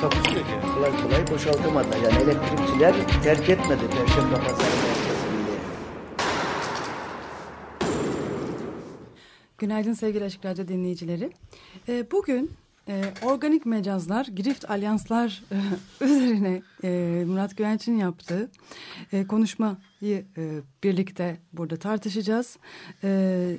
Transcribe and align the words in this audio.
Takusuyor 0.00 0.46
yani. 0.46 0.74
kolay 0.74 1.02
kolay 1.02 1.30
boşaltamadılar. 1.30 1.96
Yani 1.96 2.22
elektrikçiler 2.22 2.94
terk 3.22 3.48
etmedi 3.48 3.80
Perşembe 3.90 4.34
Pazarı 4.34 4.56
merkezini. 4.56 5.30
Günaydın 9.58 9.92
sevgili 9.92 10.24
Açık 10.24 10.44
Radyo 10.44 10.68
dinleyicileri. 10.68 11.32
Ee, 11.88 12.10
bugün 12.12 12.50
e, 12.88 13.04
organik 13.22 13.66
mecazlar, 13.66 14.26
grift 14.36 14.70
alyanslar 14.70 15.42
e, 15.52 15.56
üzerine 16.04 16.62
e, 16.84 16.88
Murat 17.26 17.56
Güvenç'in 17.56 17.96
yaptığı 17.96 18.50
e, 19.12 19.26
konuşmayı 19.26 20.24
e, 20.36 20.60
birlikte 20.84 21.36
burada 21.52 21.76
tartışacağız. 21.76 22.58
E, 23.04 23.56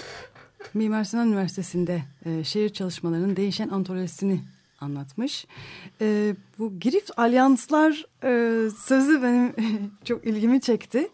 Mimar 0.73 1.03
Sinan 1.03 1.27
Üniversitesi'nde 1.27 2.01
e, 2.25 2.43
şehir 2.43 2.69
çalışmalarının 2.69 3.35
değişen 3.35 3.69
antolojisini 3.69 4.41
anlatmış. 4.81 5.47
E, 6.01 6.35
bu 6.59 6.79
grift 6.79 7.11
alyanslar 7.17 8.05
e, 8.23 8.69
sözü 8.69 9.23
benim 9.23 9.53
çok 10.05 10.25
ilgimi 10.25 10.61
çekti. 10.61 11.09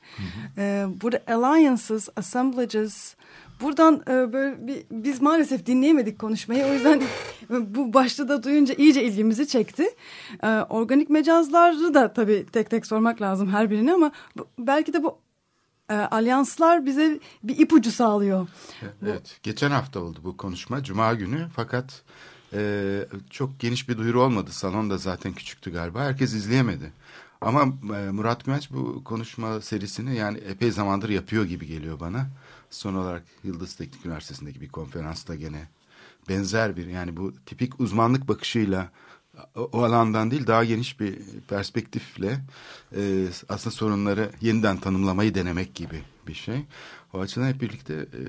E, 0.57 0.85
burada 1.01 1.21
alliances, 1.27 2.09
assemblages, 2.15 3.15
Buradan 3.61 4.03
e, 4.07 4.33
böyle 4.33 4.67
bir, 4.67 4.83
biz 4.91 5.21
maalesef 5.21 5.65
dinleyemedik 5.65 6.19
konuşmayı. 6.19 6.65
O 6.65 6.73
yüzden 6.73 7.01
bu 7.49 7.93
başta 7.93 8.29
da 8.29 8.43
duyunca 8.43 8.73
iyice 8.73 9.03
ilgimizi 9.03 9.47
çekti. 9.47 9.87
E, 10.43 10.47
organik 10.47 11.09
mecazları 11.09 11.93
da 11.93 12.13
tabii 12.13 12.45
tek 12.51 12.69
tek 12.69 12.85
sormak 12.85 13.21
lazım 13.21 13.49
her 13.49 13.69
birini 13.69 13.93
ama 13.93 14.11
bu, 14.37 14.47
belki 14.59 14.93
de 14.93 15.03
bu 15.03 15.19
e, 15.89 15.93
alyanslar 15.95 16.85
bize 16.85 17.19
bir 17.43 17.59
ipucu 17.59 17.91
sağlıyor. 17.91 18.47
Evet, 19.03 19.39
geçen 19.43 19.71
hafta 19.71 19.99
oldu 19.99 20.19
bu 20.23 20.37
konuşma, 20.37 20.83
Cuma 20.83 21.13
günü. 21.13 21.47
Fakat 21.55 22.03
e, 22.53 23.05
çok 23.29 23.59
geniş 23.59 23.89
bir 23.89 23.97
duyuru 23.97 24.21
olmadı. 24.23 24.51
Salon 24.51 24.89
da 24.89 24.97
zaten 24.97 25.33
küçüktü 25.33 25.71
galiba. 25.71 26.03
Herkes 26.03 26.33
izleyemedi. 26.33 26.91
Ama 27.41 27.61
e, 27.95 28.11
Murat 28.11 28.45
Güvenç 28.45 28.71
bu 28.71 29.03
konuşma 29.03 29.61
serisini 29.61 30.15
yani 30.15 30.37
epey 30.37 30.71
zamandır 30.71 31.09
yapıyor 31.09 31.45
gibi 31.45 31.67
geliyor 31.67 31.99
bana. 31.99 32.27
Son 32.69 32.93
olarak 32.93 33.23
Yıldız 33.43 33.75
Teknik 33.75 34.05
Üniversitesi'ndeki 34.05 34.61
bir 34.61 34.69
konferansta 34.69 35.35
gene 35.35 35.67
benzer 36.29 36.77
bir 36.77 36.87
yani 36.87 37.17
bu 37.17 37.33
tipik 37.45 37.79
uzmanlık 37.79 38.27
bakışıyla 38.27 38.91
o, 39.55 39.83
alandan 39.83 40.31
değil 40.31 40.47
daha 40.47 40.63
geniş 40.63 40.99
bir 40.99 41.19
perspektifle 41.47 42.39
e, 42.95 43.27
aslında 43.49 43.75
sorunları 43.75 44.31
yeniden 44.41 44.77
tanımlamayı 44.77 45.35
denemek 45.35 45.75
gibi 45.75 46.03
bir 46.27 46.33
şey. 46.33 46.65
O 47.13 47.19
açıdan 47.19 47.47
hep 47.47 47.61
birlikte 47.61 47.93
e, 47.93 48.21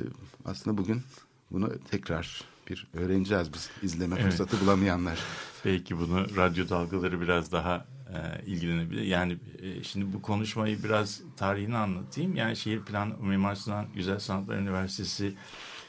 aslında 0.44 0.78
bugün 0.78 1.03
bunu 1.50 1.72
tekrar 1.91 2.44
bir 2.69 2.86
öğreneceğiz 2.94 3.52
biz 3.52 3.70
izleme 3.83 4.14
Evet. 4.14 4.24
fırsatı 4.24 4.61
bulamayanlar. 4.61 5.19
Belki 5.64 5.98
bunu 5.98 6.36
radyo 6.36 6.69
dalgaları 6.69 7.20
biraz 7.20 7.53
daha 7.53 7.84
e, 8.15 8.47
ilgilenebilir. 8.47 9.03
Yani 9.03 9.37
e, 9.62 9.82
şimdi 9.84 10.12
bu 10.12 10.22
konuşmayı 10.22 10.82
biraz 10.82 11.20
tarihini 11.37 11.76
anlatayım. 11.76 12.37
Yani 12.37 12.56
şehir 12.56 12.81
plan 12.81 13.15
Mimar 13.22 13.54
Sinan 13.54 13.87
Güzel 13.94 14.19
Sanatlar 14.19 14.56
Üniversitesi 14.56 15.34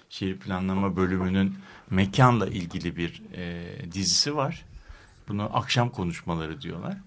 şehir 0.10 0.38
planlama 0.38 0.96
bölümünün 0.96 1.56
mekanla 1.90 2.48
ilgili 2.48 2.96
bir 2.96 3.22
e, 3.34 3.66
dizisi 3.92 4.36
var. 4.36 4.66
Bunu 5.28 5.58
akşam 5.58 5.90
konuşmaları 5.90 6.62
diyorlar. 6.62 6.98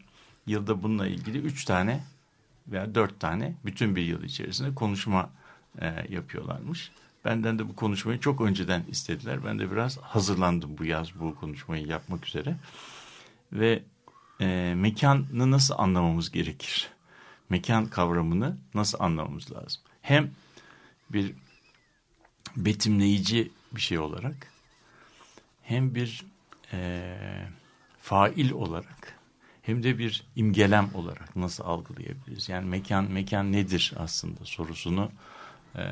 Yılda 0.46 0.82
bununla 0.82 1.06
ilgili 1.06 1.38
üç 1.38 1.64
tane 1.64 2.04
veya 2.68 2.94
dört 2.94 3.20
tane 3.20 3.54
bütün 3.64 3.96
bir 3.96 4.02
yıl 4.02 4.22
içerisinde 4.22 4.74
konuşma 4.74 5.30
e, 5.80 6.06
yapıyorlarmış. 6.08 6.90
Benden 7.24 7.58
de 7.58 7.68
bu 7.68 7.76
konuşmayı 7.76 8.20
çok 8.20 8.40
önceden 8.40 8.84
istediler. 8.88 9.44
Ben 9.44 9.58
de 9.58 9.70
biraz 9.70 9.98
hazırlandım 9.98 10.78
bu 10.78 10.84
yaz 10.84 11.20
bu 11.20 11.34
konuşmayı 11.34 11.86
yapmak 11.86 12.26
üzere. 12.26 12.56
Ve 13.52 13.82
e, 14.40 14.74
mekanı 14.76 15.50
nasıl 15.50 15.74
anlamamız 15.78 16.30
gerekir? 16.30 16.90
Mekan 17.48 17.86
kavramını 17.86 18.56
nasıl 18.74 19.00
anlamamız 19.00 19.52
lazım? 19.52 19.82
Hem 20.02 20.30
bir 21.10 21.34
betimleyici 22.56 23.50
bir 23.72 23.80
şey 23.80 23.98
olarak 23.98 24.52
hem 25.62 25.94
bir 25.94 26.24
e, 26.72 27.16
fail 28.00 28.50
olarak 28.50 29.18
hem 29.62 29.82
de 29.82 29.98
bir 29.98 30.26
imgelem 30.36 30.90
olarak 30.94 31.36
nasıl 31.36 31.64
algılayabiliriz? 31.64 32.48
Yani 32.48 32.68
mekan 32.68 33.04
mekan 33.04 33.52
nedir 33.52 33.92
aslında 33.96 34.44
sorusunu 34.44 35.10
e, 35.76 35.82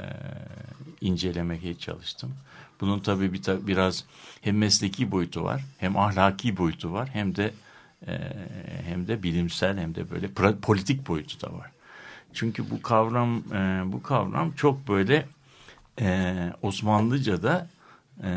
incelemeye 1.01 1.79
çalıştım. 1.79 2.35
Bunun 2.81 3.01
tabii 3.01 3.33
bir 3.33 3.43
biraz 3.67 4.05
hem 4.41 4.59
mesleki 4.59 5.11
boyutu 5.11 5.45
var, 5.45 5.65
hem 5.79 5.97
ahlaki 5.97 6.57
boyutu 6.57 6.93
var, 6.93 7.09
hem 7.13 7.37
de 7.37 7.53
e, 8.07 8.19
hem 8.85 9.09
de 9.09 9.23
bilimsel 9.23 9.79
hem 9.79 9.95
de 9.95 10.11
böyle 10.11 10.27
pra- 10.27 10.61
politik 10.61 11.09
boyutu 11.09 11.41
da 11.41 11.53
var. 11.53 11.71
Çünkü 12.33 12.71
bu 12.71 12.83
kavram 12.83 13.39
e, 13.53 13.83
bu 13.93 14.03
kavram 14.03 14.53
çok 14.53 14.89
böyle 14.89 15.27
e, 16.01 16.37
Osmanlıca'da 16.63 17.69
e, 18.25 18.31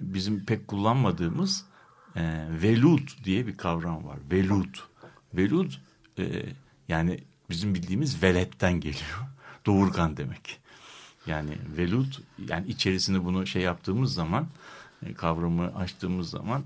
bizim 0.00 0.44
pek 0.44 0.68
kullanmadığımız 0.68 1.64
e, 2.16 2.44
velud 2.62 3.08
diye 3.24 3.46
bir 3.46 3.56
kavram 3.56 4.06
var. 4.06 4.18
Velud. 4.30 4.74
Velud 5.34 5.72
e, 6.18 6.24
yani 6.88 7.20
bizim 7.50 7.74
bildiğimiz 7.74 8.22
veletten 8.22 8.80
geliyor. 8.80 9.20
Doğurgan 9.66 10.16
demek. 10.16 10.60
Yani 11.26 11.50
velud 11.76 12.14
yani 12.48 12.66
içerisinde 12.68 13.24
bunu 13.24 13.46
şey 13.46 13.62
yaptığımız 13.62 14.14
zaman 14.14 14.46
e, 15.06 15.14
kavramı 15.14 15.74
açtığımız 15.76 16.30
zaman 16.30 16.62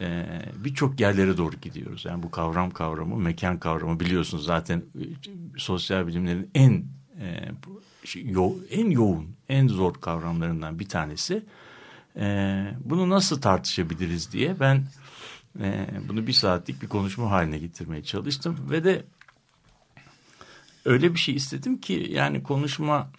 e, 0.00 0.26
birçok 0.56 1.00
yerlere 1.00 1.36
doğru 1.36 1.56
gidiyoruz. 1.62 2.04
Yani 2.04 2.22
bu 2.22 2.30
kavram 2.30 2.70
kavramı, 2.70 3.16
mekan 3.16 3.58
kavramı 3.58 4.00
biliyorsunuz 4.00 4.44
zaten 4.44 4.78
e, 4.78 5.04
sosyal 5.56 6.06
bilimlerin 6.06 6.50
en 6.54 6.84
şey, 8.04 8.34
en 8.70 8.90
yoğun, 8.90 9.36
en 9.48 9.68
zor 9.68 9.94
kavramlarından 9.94 10.78
bir 10.78 10.88
tanesi. 10.88 11.44
Bunu 12.84 13.10
nasıl 13.10 13.40
tartışabiliriz 13.40 14.32
diye 14.32 14.60
ben 14.60 14.86
bunu 16.08 16.26
bir 16.26 16.32
saatlik 16.32 16.82
bir 16.82 16.88
konuşma 16.88 17.30
haline 17.30 17.58
getirmeye 17.58 18.02
çalıştım 18.02 18.56
ve 18.70 18.84
de 18.84 19.04
öyle 20.84 21.14
bir 21.14 21.18
şey 21.18 21.34
istedim 21.34 21.80
ki 21.80 22.06
yani 22.10 22.42
konuşma 22.42 23.10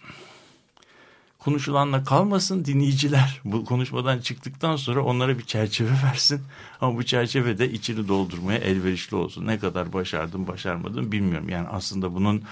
konuşulanla 1.46 2.04
kalmasın 2.04 2.64
dinleyiciler. 2.64 3.40
Bu 3.44 3.64
konuşmadan 3.64 4.18
çıktıktan 4.18 4.76
sonra 4.76 5.02
onlara 5.02 5.38
bir 5.38 5.44
çerçeve 5.44 5.90
versin. 6.04 6.40
Ama 6.80 6.96
bu 6.96 7.02
çerçeve 7.02 7.58
de 7.58 7.72
içini 7.72 8.08
doldurmaya 8.08 8.58
elverişli 8.58 9.16
olsun. 9.16 9.46
Ne 9.46 9.58
kadar 9.58 9.92
başardım 9.92 10.46
başarmadım 10.46 11.12
bilmiyorum. 11.12 11.48
Yani 11.48 11.68
aslında 11.68 12.14
bunun 12.14 12.42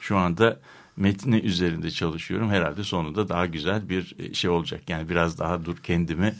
şu 0.00 0.16
anda 0.16 0.60
metni 0.96 1.36
üzerinde 1.36 1.90
çalışıyorum. 1.90 2.50
Herhalde 2.50 2.84
sonunda 2.84 3.28
daha 3.28 3.46
güzel 3.46 3.88
bir 3.88 4.14
e, 4.18 4.34
şey 4.34 4.50
olacak. 4.50 4.80
Yani 4.88 5.08
biraz 5.08 5.38
daha 5.38 5.64
dur 5.64 5.76
kendimi 5.76 6.34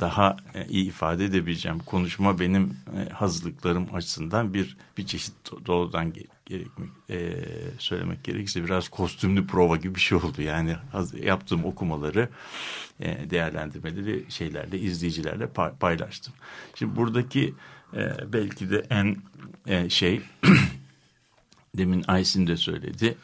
daha 0.00 0.36
e, 0.54 0.66
iyi 0.66 0.86
ifade 0.86 1.24
edebileceğim. 1.24 1.78
Konuşma 1.78 2.40
benim 2.40 2.76
e, 2.96 3.12
hazırlıklarım 3.12 3.94
açısından 3.94 4.54
bir 4.54 4.76
bir 4.98 5.06
çeşit 5.06 5.34
doğrudan 5.66 6.12
gerekmek 6.46 6.88
e, 7.10 7.36
söylemek 7.78 8.24
gerekirse 8.24 8.64
biraz 8.64 8.88
kostümlü 8.88 9.46
prova 9.46 9.76
gibi 9.76 9.94
bir 9.94 10.00
şey 10.00 10.18
oldu. 10.18 10.42
Yani 10.42 10.76
yaptığım 11.22 11.64
okumaları 11.64 12.28
e, 13.00 13.30
değerlendirmeleri 13.30 14.24
şeylerle 14.28 14.78
izleyicilerle 14.78 15.44
pa- 15.44 15.78
paylaştım. 15.78 16.34
Şimdi 16.74 16.96
buradaki 16.96 17.54
e, 17.94 18.32
belki 18.32 18.70
de 18.70 18.86
en 18.90 19.16
e, 19.66 19.90
şey 19.90 20.20
demin 21.76 22.04
Aysin 22.08 22.46
de 22.46 22.56
söyledi. 22.56 23.16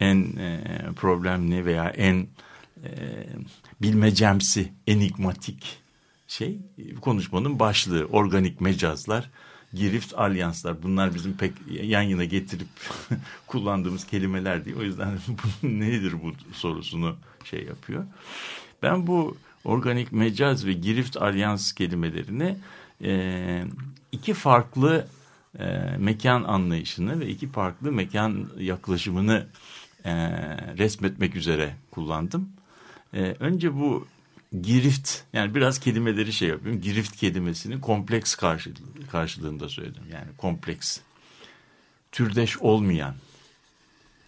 En 0.00 0.36
e, 0.36 0.60
problemli 0.96 1.64
veya 1.64 1.88
en 1.88 2.28
e, 2.84 2.90
bilmecemsi, 3.82 4.72
enigmatik 4.86 5.78
şey 6.28 6.58
konuşmanın 7.00 7.58
başlığı. 7.58 8.04
Organik 8.04 8.60
mecazlar, 8.60 9.30
girift 9.74 10.14
alyanslar. 10.18 10.82
Bunlar 10.82 11.14
bizim 11.14 11.36
pek 11.36 11.52
yan 11.82 12.02
yana 12.02 12.24
getirip 12.24 12.68
kullandığımız 13.46 14.06
kelimeler 14.06 14.64
değil. 14.64 14.76
O 14.76 14.82
yüzden 14.82 15.18
nedir 15.62 16.14
bu 16.22 16.32
sorusunu 16.52 17.16
şey 17.44 17.64
yapıyor. 17.64 18.04
Ben 18.82 19.06
bu 19.06 19.36
organik 19.64 20.12
mecaz 20.12 20.66
ve 20.66 20.72
girift 20.72 21.16
alyans 21.16 21.72
kelimelerini 21.72 22.56
e, 23.04 23.64
iki 24.12 24.34
farklı 24.34 25.06
e, 25.58 25.96
mekan 25.98 26.42
anlayışını 26.42 27.20
ve 27.20 27.28
iki 27.28 27.48
farklı 27.48 27.92
mekan 27.92 28.48
yaklaşımını 28.58 29.46
e, 30.04 30.12
resmetmek 30.78 31.36
üzere 31.36 31.74
kullandım. 31.90 32.48
E, 33.14 33.36
önce 33.40 33.74
bu 33.74 34.06
girift 34.62 35.10
yani 35.32 35.54
biraz 35.54 35.78
kelimeleri 35.78 36.32
şey 36.32 36.48
yapıyorum. 36.48 36.80
Girift 36.80 37.16
kelimesini 37.16 37.80
kompleks 37.80 38.34
karşılığı, 38.34 39.06
karşılığında 39.10 39.68
söyledim. 39.68 40.02
Yani 40.12 40.28
kompleks. 40.38 41.00
Türdeş 42.12 42.58
olmayan. 42.58 43.14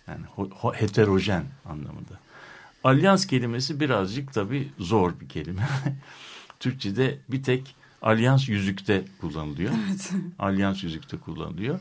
Yani 0.08 0.20
heterojen 0.74 1.44
anlamında. 1.64 2.20
Alyans 2.84 3.26
kelimesi 3.26 3.80
birazcık 3.80 4.32
tabii 4.32 4.68
zor 4.78 5.20
bir 5.20 5.28
kelime. 5.28 5.68
Türkçe'de 6.60 7.18
bir 7.28 7.42
tek 7.42 7.74
alyans 8.02 8.48
yüzükte 8.48 9.04
kullanılıyor. 9.20 9.72
Evet. 9.88 10.10
Alyans 10.38 10.84
yüzükte 10.84 11.16
kullanılıyor. 11.16 11.78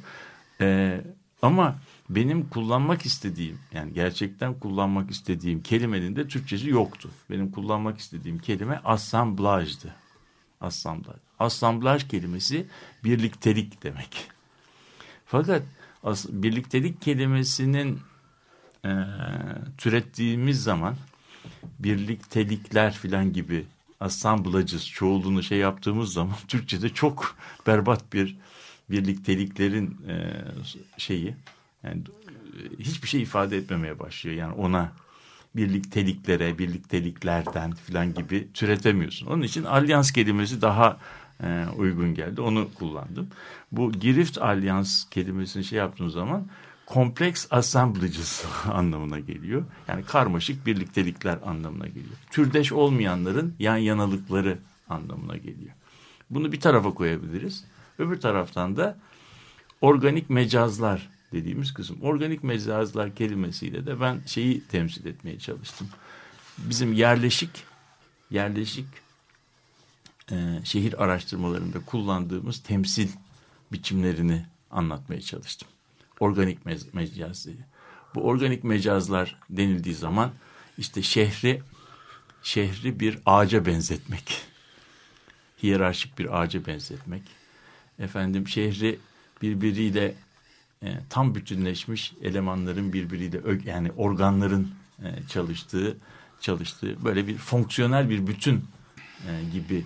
Ee, 0.62 1.02
ama 1.42 1.80
benim 2.10 2.50
kullanmak 2.50 3.06
istediğim 3.06 3.60
yani 3.74 3.94
gerçekten 3.94 4.60
kullanmak 4.60 5.12
istediğim 5.12 5.64
kelimenin 5.64 6.16
de 6.16 6.28
Türkçesi 6.28 6.70
yoktu. 6.70 7.10
Benim 7.30 7.52
kullanmak 7.52 8.00
istediğim 8.00 8.40
kelime 8.40 8.82
assemblajdı. 8.86 9.96
Assemblaj. 10.62 11.16
Assemblaj 11.40 12.08
kelimesi 12.08 12.68
birliktelik 13.04 13.84
demek. 13.84 14.28
Fakat 15.26 15.64
as, 16.04 16.26
birliktelik 16.30 17.02
kelimesinin 17.02 18.00
e, 18.86 18.92
türettiğimiz 19.78 20.64
zaman 20.64 20.96
birliktelikler 21.80 22.94
filan 22.94 23.34
gibi 23.34 23.66
assemblajız 24.00 24.88
çoğulunu 24.88 25.44
şey 25.44 25.58
yaptığımız 25.58 26.14
zaman 26.14 26.36
Türkçe'de 26.48 26.90
çok 26.90 27.36
berbat 27.68 28.14
bir 28.14 28.38
birlikteliklerin 28.92 29.98
e, 30.08 30.42
şeyi 30.98 31.36
yani 31.84 32.02
e, 32.02 32.80
hiçbir 32.80 33.08
şey 33.08 33.22
ifade 33.22 33.58
etmemeye 33.58 34.00
başlıyor. 34.00 34.36
Yani 34.38 34.54
ona 34.54 34.92
birlikteliklere, 35.56 36.58
birlikteliklerden 36.58 37.72
filan 37.72 38.14
gibi 38.14 38.48
türetemiyorsun. 38.54 39.28
Onun 39.28 39.42
için 39.42 39.64
alyans 39.64 40.12
kelimesi 40.12 40.62
daha 40.62 40.98
e, 41.44 41.66
uygun 41.78 42.14
geldi. 42.14 42.42
Onu 42.42 42.70
kullandım. 42.76 43.28
Bu 43.72 43.92
girift 43.92 44.38
alyans 44.38 45.10
kelimesini 45.10 45.64
şey 45.64 45.80
yaptığım 45.80 46.10
zaman 46.10 46.48
kompleks 46.86 47.48
assemblages 47.52 48.46
anlamına 48.74 49.20
geliyor. 49.20 49.66
Yani 49.88 50.04
karmaşık 50.04 50.66
birliktelikler 50.66 51.38
anlamına 51.46 51.88
geliyor. 51.88 52.16
Türdeş 52.32 52.72
olmayanların 52.72 53.56
yan 53.60 53.78
yanalıkları 53.78 54.58
anlamına 54.90 55.38
geliyor. 55.38 55.72
Bunu 56.30 56.52
bir 56.52 56.60
tarafa 56.60 56.94
koyabiliriz. 56.94 57.66
Öbür 58.02 58.20
taraftan 58.20 58.78
da 58.78 58.98
organik 59.82 60.30
mecazlar 60.30 61.10
dediğimiz 61.32 61.74
kısım. 61.74 62.02
Organik 62.02 62.44
mecazlar 62.44 63.16
kelimesiyle 63.16 63.86
de 63.86 64.02
ben 64.02 64.22
şeyi 64.26 64.64
temsil 64.68 65.06
etmeye 65.06 65.40
çalıştım. 65.40 65.90
Bizim 66.58 66.94
yerleşik 66.94 67.50
yerleşik 68.32 68.86
e, 70.32 70.36
şehir 70.64 71.04
araştırmalarında 71.04 71.86
kullandığımız 71.86 72.64
temsil 72.64 73.10
biçimlerini 73.72 74.46
anlatmaya 74.72 75.22
çalıştım. 75.22 75.68
Organik 76.20 76.66
me 76.66 76.78
mecaz 76.94 77.46
diye. 77.46 77.56
Bu 78.16 78.22
organik 78.22 78.64
mecazlar 78.64 79.40
denildiği 79.50 79.96
zaman 79.96 80.32
işte 80.78 81.02
şehri 81.02 81.62
şehri 82.44 83.00
bir 83.00 83.20
ağaca 83.26 83.66
benzetmek. 83.66 84.42
Hiyerarşik 85.64 86.20
bir 86.20 86.42
ağaca 86.42 86.66
benzetmek. 86.66 87.41
Efendim 88.00 88.48
şehri 88.48 89.00
birbiriyle 89.42 90.16
e, 90.84 91.00
tam 91.10 91.36
bütünleşmiş 91.36 92.14
elemanların 92.22 92.94
birbiriyle 92.94 93.42
yani 93.66 93.92
organların 93.92 94.72
e, 95.04 95.28
çalıştığı 95.30 95.98
çalıştığı 96.42 97.06
böyle 97.06 97.28
bir 97.28 97.38
fonksiyonel 97.38 98.10
bir 98.10 98.28
bütün 98.28 98.66
e, 99.28 99.44
gibi 99.54 99.86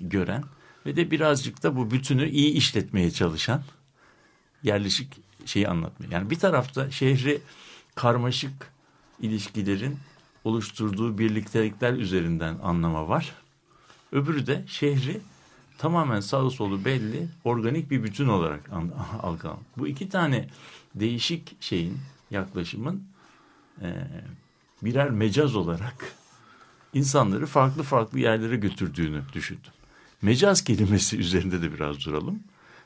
gören 0.00 0.44
ve 0.86 0.96
de 0.96 1.10
birazcık 1.10 1.62
da 1.62 1.76
bu 1.76 1.90
bütünü 1.90 2.28
iyi 2.28 2.52
işletmeye 2.52 3.10
çalışan 3.10 3.62
yerleşik 4.62 5.12
şeyi 5.46 5.68
anlatmıyor. 5.68 6.12
Yani 6.12 6.30
bir 6.30 6.38
tarafta 6.38 6.90
şehri 6.90 7.40
karmaşık 7.94 8.72
ilişkilerin 9.20 9.98
oluşturduğu 10.44 11.18
birliktelikler 11.18 11.92
üzerinden 11.92 12.58
anlama 12.62 13.08
var. 13.08 13.34
Öbürü 14.12 14.46
de 14.46 14.64
şehri 14.66 15.20
tamamen 15.78 16.20
sağ 16.20 16.50
solu 16.50 16.84
belli 16.84 17.28
organik 17.44 17.90
bir 17.90 18.04
bütün 18.04 18.28
olarak 18.28 18.70
algılan. 19.22 19.58
Bu 19.76 19.88
iki 19.88 20.08
tane 20.08 20.48
değişik 20.94 21.62
şeyin 21.62 21.98
yaklaşımın 22.30 23.02
e, 23.82 23.88
birer 24.82 25.10
mecaz 25.10 25.56
olarak 25.56 26.12
insanları 26.94 27.46
farklı 27.46 27.82
farklı 27.82 28.18
yerlere 28.18 28.56
götürdüğünü 28.56 29.22
düşündüm. 29.32 29.72
Mecaz 30.22 30.64
kelimesi 30.64 31.16
üzerinde 31.18 31.62
de 31.62 31.72
biraz 31.72 32.04
duralım. 32.04 32.40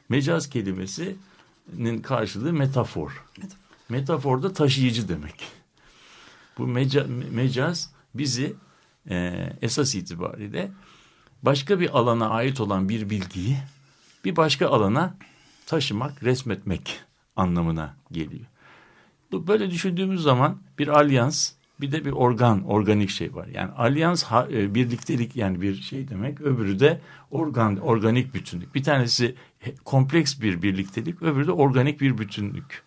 Mecaz 0.09 0.51
kelimesinin 0.51 2.03
karşılığı 2.03 2.53
metafor. 2.53 3.25
Metafor, 3.39 3.59
metafor 3.89 4.43
da 4.43 4.53
taşıyıcı 4.53 5.09
demek. 5.09 5.49
Bu 6.59 6.67
meca, 6.67 7.07
mecaz 7.31 7.91
bizi 8.15 8.55
e, 9.11 9.47
esas 9.63 9.95
itibariyle 9.95 10.71
başka 11.43 11.81
bir 11.81 11.99
alana 11.99 12.29
ait 12.29 12.61
olan 12.61 12.89
bir 12.89 13.11
bilgiyi 13.11 13.57
bir 14.25 14.37
başka 14.37 14.69
alana 14.69 15.15
taşımak, 15.67 16.23
resmetmek 16.23 17.01
anlamına 17.37 17.95
geliyor. 18.13 18.47
Böyle 19.33 19.71
düşündüğümüz 19.71 20.23
zaman 20.23 20.59
bir 20.79 20.89
alyans 20.89 21.53
bir 21.81 21.93
de 21.93 22.05
bir 22.05 22.13
organ, 22.13 22.65
organik 22.65 23.11
şey 23.11 23.35
var. 23.35 23.47
Yani 23.47 23.71
alyans 23.73 24.25
e, 24.51 24.75
birliktelik 24.75 25.37
yani 25.37 25.61
bir 25.61 25.75
şey 25.75 26.09
demek. 26.09 26.41
Öbürü 26.41 26.81
de 26.81 27.01
organ, 27.31 27.77
organik 27.77 28.35
bütünlük. 28.35 28.75
Bir 28.75 28.83
tanesi 28.83 29.35
kompleks 29.85 30.41
bir 30.41 30.63
birliktelik, 30.63 31.23
öbürü 31.23 31.47
de 31.47 31.53
organik 31.53 32.01
bir 32.01 32.19
bütünlük. 32.19 32.83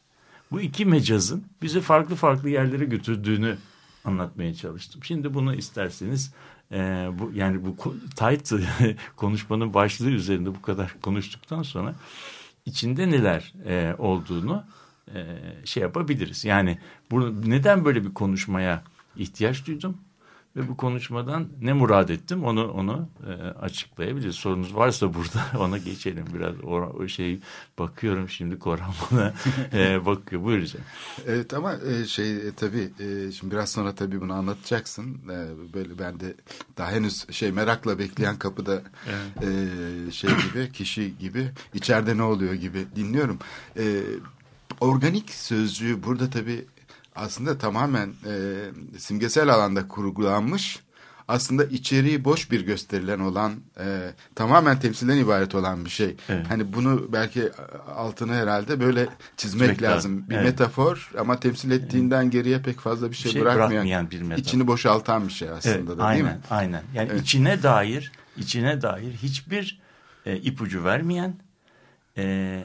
Bu 0.51 0.61
iki 0.61 0.85
mecazın 0.85 1.43
bizi 1.61 1.81
farklı 1.81 2.15
farklı 2.15 2.49
yerlere 2.49 2.85
götürdüğünü 2.85 3.57
anlatmaya 4.05 4.53
çalıştım. 4.53 5.03
Şimdi 5.03 5.33
bunu 5.33 5.55
isterseniz 5.55 6.33
e, 6.71 6.77
bu 7.19 7.31
yani 7.33 7.65
bu 7.65 7.75
tight 8.15 8.53
konuşmanın 9.15 9.73
başlığı 9.73 10.09
üzerinde 10.09 10.55
bu 10.55 10.61
kadar 10.61 10.95
konuştuktan 11.01 11.63
sonra 11.63 11.95
içinde 12.65 13.11
neler 13.11 13.53
e, 13.65 13.95
olduğunu 13.97 14.63
e, 15.15 15.37
şey 15.65 15.83
yapabiliriz. 15.83 16.45
Yani 16.45 16.77
bunu 17.11 17.49
neden 17.49 17.85
böyle 17.85 18.03
bir 18.03 18.13
konuşmaya 18.13 18.83
ihtiyaç 19.15 19.67
duydum? 19.67 19.97
Ve 20.55 20.67
bu 20.67 20.77
konuşmadan 20.77 21.47
ne 21.61 21.73
murad 21.73 22.09
ettim 22.09 22.43
onu 22.43 22.71
onu 22.71 23.09
e, 23.27 23.31
açıklayabiliriz. 23.43 24.35
Sorunuz 24.35 24.75
varsa 24.75 25.13
burada 25.13 25.45
ona 25.59 25.77
geçelim 25.77 26.25
biraz. 26.33 26.63
O, 26.63 26.71
o 26.71 27.07
şey 27.07 27.39
bakıyorum 27.79 28.29
şimdi 28.29 28.59
Korhan 28.59 28.93
bana 29.11 29.33
e, 29.73 30.05
bakıyor. 30.05 30.43
Buyur 30.43 30.61
hocam. 30.61 30.81
Evet 31.27 31.53
ama 31.53 31.73
e, 31.73 32.05
şey 32.05 32.35
e, 32.35 32.51
tabii 32.51 32.89
e, 32.99 33.31
şimdi 33.31 33.55
biraz 33.55 33.71
sonra 33.71 33.95
tabii 33.95 34.21
bunu 34.21 34.33
anlatacaksın. 34.33 35.17
E, 35.29 35.73
böyle 35.73 35.99
ben 35.99 36.19
de 36.19 36.35
daha 36.77 36.91
henüz 36.91 37.31
şey 37.31 37.51
merakla 37.51 37.99
bekleyen 37.99 38.39
kapıda 38.39 38.81
evet. 39.07 39.49
e, 40.07 40.11
şey 40.11 40.29
gibi 40.29 40.71
kişi 40.71 41.17
gibi 41.17 41.51
içeride 41.73 42.17
ne 42.17 42.23
oluyor 42.23 42.53
gibi 42.53 42.85
dinliyorum. 42.95 43.39
E, 43.77 44.01
organik 44.79 45.29
sözcüğü 45.29 46.03
burada 46.03 46.29
tabii 46.29 46.65
aslında 47.15 47.57
tamamen 47.57 48.07
e, 48.07 48.33
simgesel 48.97 49.49
alanda 49.49 49.87
kurgulanmış 49.87 50.79
aslında 51.27 51.65
içeriği 51.65 52.25
boş 52.25 52.51
bir 52.51 52.61
gösterilen 52.61 53.19
olan 53.19 53.53
e, 53.79 54.11
tamamen 54.35 54.79
temsilden 54.79 55.17
ibaret 55.17 55.55
olan 55.55 55.85
bir 55.85 55.89
şey. 55.89 56.15
Evet. 56.29 56.45
Hani 56.49 56.73
bunu 56.73 57.13
belki 57.13 57.51
altını 57.95 58.33
herhalde 58.33 58.79
böyle 58.79 59.07
çizmek 59.37 59.69
Çizmek 59.69 59.81
lazım. 59.81 60.11
lazım. 60.11 60.29
Bir 60.29 60.35
evet. 60.35 60.45
metafor 60.45 61.11
ama 61.19 61.39
temsil 61.39 61.71
ettiğinden 61.71 62.23
evet. 62.23 62.31
geriye 62.31 62.61
pek 62.61 62.79
fazla 62.79 63.11
bir 63.11 63.15
şey, 63.15 63.29
bir 63.29 63.33
şey 63.33 63.41
bırakmayan, 63.41 63.71
bırakmayan 63.71 64.11
bir 64.11 64.21
metafor. 64.21 64.41
içini 64.41 64.67
boşaltan 64.67 65.27
bir 65.27 65.33
şey 65.33 65.49
aslında 65.49 65.75
evet, 65.75 65.97
da 65.97 66.03
aynen, 66.03 66.25
değil 66.25 66.37
mi? 66.37 66.41
Aynen. 66.49 66.83
Yani 66.93 67.09
evet. 67.11 67.21
içine 67.21 67.63
dair 67.63 68.11
içine 68.37 68.81
dair 68.81 69.13
hiçbir 69.13 69.81
e, 70.25 70.37
ipucu 70.37 70.83
vermeyen 70.83 71.35
e, 72.17 72.63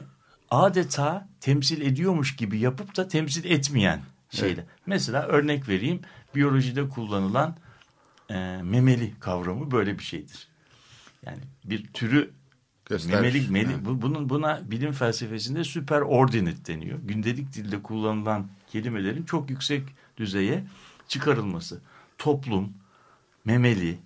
adeta 0.51 1.27
temsil 1.41 1.81
ediyormuş 1.81 2.35
gibi 2.35 2.59
yapıp 2.59 2.97
da 2.97 3.07
temsil 3.07 3.45
etmeyen 3.45 4.01
şeyle. 4.29 4.61
Evet. 4.61 4.69
Mesela 4.85 5.27
örnek 5.27 5.69
vereyim. 5.69 6.01
Biyolojide 6.35 6.89
kullanılan 6.89 7.57
e, 8.29 8.59
memeli 8.63 9.19
kavramı 9.19 9.71
böyle 9.71 9.99
bir 9.99 10.03
şeydir. 10.03 10.47
Yani 11.25 11.39
bir 11.65 11.87
türü 11.87 12.31
memeli, 13.07 13.49
meli, 13.49 13.71
evet. 13.71 13.81
bunun 13.83 14.29
buna 14.29 14.71
bilim 14.71 14.91
felsefesinde 14.91 15.63
süper 15.63 16.01
ordinate 16.01 16.65
deniyor. 16.65 16.99
Gündelik 17.03 17.53
dilde 17.53 17.83
kullanılan 17.83 18.47
kelimelerin 18.67 19.23
çok 19.23 19.49
yüksek 19.49 19.83
düzeye 20.17 20.63
çıkarılması. 21.07 21.81
Toplum, 22.17 22.73
memeli, 23.45 23.99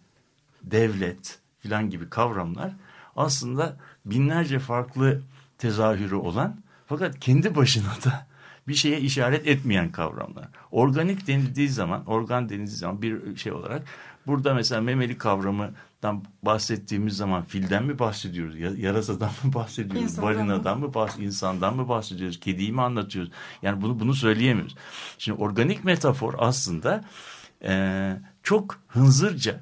devlet 0.64 1.40
filan 1.60 1.90
gibi 1.90 2.10
kavramlar 2.10 2.74
aslında 3.16 3.78
binlerce 4.06 4.60
farklı 4.60 5.22
tezahürü 5.58 6.16
olan 6.16 6.64
fakat 6.88 7.20
kendi 7.20 7.56
başına 7.56 7.94
da 8.06 8.28
bir 8.68 8.74
şeye 8.74 9.00
işaret 9.00 9.48
etmeyen 9.48 9.92
kavramlar. 9.92 10.46
Organik 10.72 11.28
denildiği 11.28 11.70
zaman, 11.70 12.06
organ 12.06 12.50
denildiği 12.50 12.78
zaman 12.78 13.02
bir 13.02 13.36
şey 13.36 13.52
olarak 13.52 13.84
burada 14.28 14.54
mesela 14.54 14.82
memeli 14.82 15.18
kavramından 15.18 16.24
bahsettiğimiz 16.44 17.18
zaman 17.18 17.44
filden 17.44 17.84
mi 17.84 18.00
bahsediyoruz, 18.00 18.60
ya- 18.60 18.72
yarasadan 18.78 19.32
mı 19.44 19.54
bahsediyoruz, 19.54 20.02
İnsandan 20.04 20.30
balinadan 20.36 20.80
mı 20.80 20.94
bahs 20.94 21.20
insandan 21.20 21.76
mı 21.76 21.90
bahsediyoruz, 21.90 22.40
kediyi 22.40 22.72
mi 22.72 22.82
anlatıyoruz? 22.82 23.32
Yani 23.62 23.82
bunu 23.82 24.00
bunu 24.00 24.14
söyleyemiyoruz. 24.14 24.76
Şimdi 25.18 25.42
organik 25.42 25.84
metafor 25.84 26.34
aslında 26.38 27.04
eee, 27.64 28.22
çok 28.44 28.80
hınzırca 28.88 29.60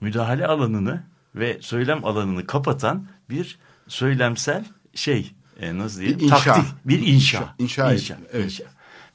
müdahale 0.00 0.46
alanını 0.46 1.02
ve 1.34 1.58
söylem 1.60 2.04
alanını 2.04 2.46
kapatan 2.46 3.06
bir 3.30 3.58
söylemsel 3.88 4.64
şey 4.94 5.32
e, 5.60 5.78
nasıl 5.78 6.00
diyelim 6.00 6.18
Bir 6.18 6.24
inşa. 6.24 6.36
taktik 6.36 6.74
bir 6.84 7.06
inşa 7.06 7.54
İnşa, 7.58 7.92
inşa, 7.94 8.18
evet. 8.32 8.60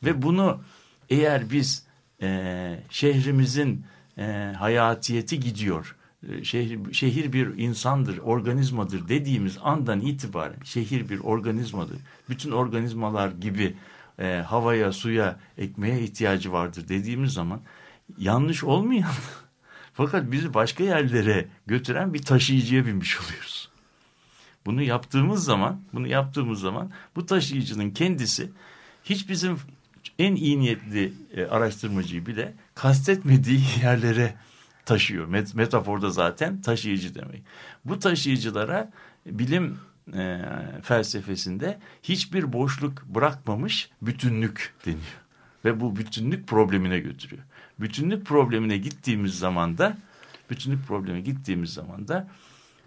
ve 0.04 0.22
bunu 0.22 0.62
eğer 1.10 1.50
biz 1.52 1.84
e, 2.22 2.80
şehrimizin 2.90 3.86
e, 4.18 4.54
hayatiyeti 4.60 5.40
gidiyor 5.40 5.96
e, 6.30 6.44
şehir, 6.44 6.94
şehir 6.94 7.34
bir 7.34 7.58
insandır 7.58 8.18
organizmadır 8.18 9.08
dediğimiz 9.08 9.58
andan 9.62 10.02
itibaren 10.02 10.64
şehir 10.64 11.10
bir 11.10 11.20
organizmadır 11.20 11.98
bütün 12.30 12.52
organizmalar 12.52 13.32
gibi 13.32 13.76
e, 14.20 14.44
havaya 14.48 14.92
suya 14.92 15.40
ekmeğe 15.58 16.02
ihtiyacı 16.02 16.52
vardır 16.52 16.88
dediğimiz 16.88 17.34
zaman 17.34 17.62
yanlış 18.18 18.64
olmayan 18.64 19.12
fakat 19.94 20.32
bizi 20.32 20.54
başka 20.54 20.84
yerlere 20.84 21.48
götüren 21.68 22.14
bir 22.14 22.22
taşıyıcıya 22.22 22.86
binmiş 22.86 23.20
oluyoruz. 23.22 23.59
Bunu 24.70 24.82
yaptığımız 24.82 25.44
zaman, 25.44 25.82
bunu 25.94 26.08
yaptığımız 26.08 26.60
zaman 26.60 26.92
bu 27.16 27.26
taşıyıcının 27.26 27.90
kendisi 27.90 28.50
hiç 29.04 29.30
bizim 29.30 29.58
en 30.20 30.36
iyi 30.36 30.60
niyetli 30.60 31.14
e, 31.34 31.46
araştırmacıyı 31.46 32.26
bile 32.26 32.54
kastetmediği 32.76 33.62
yerlere 33.84 34.36
taşıyor. 34.86 35.28
Met, 35.28 35.56
metaforda 35.56 36.10
zaten 36.10 36.62
taşıyıcı 36.62 37.16
demek. 37.16 37.44
Bu 37.86 38.00
taşıyıcılara 38.00 38.92
bilim 39.26 39.80
e, 40.14 40.42
felsefesinde 40.84 41.80
hiçbir 42.04 42.54
boşluk 42.54 43.06
bırakmamış 43.06 43.90
bütünlük 44.02 44.74
deniyor. 44.86 45.20
Ve 45.66 45.80
bu 45.80 45.96
bütünlük 45.96 46.48
problemine 46.48 47.00
götürüyor. 47.00 47.44
Bütünlük 47.80 48.26
problemine 48.26 48.78
gittiğimiz 48.78 49.40
zaman 49.40 49.78
da 49.78 49.98
bütünlük 50.50 50.88
problemine 50.88 51.22
gittiğimiz 51.22 51.74
zaman 51.74 52.08
da 52.08 52.28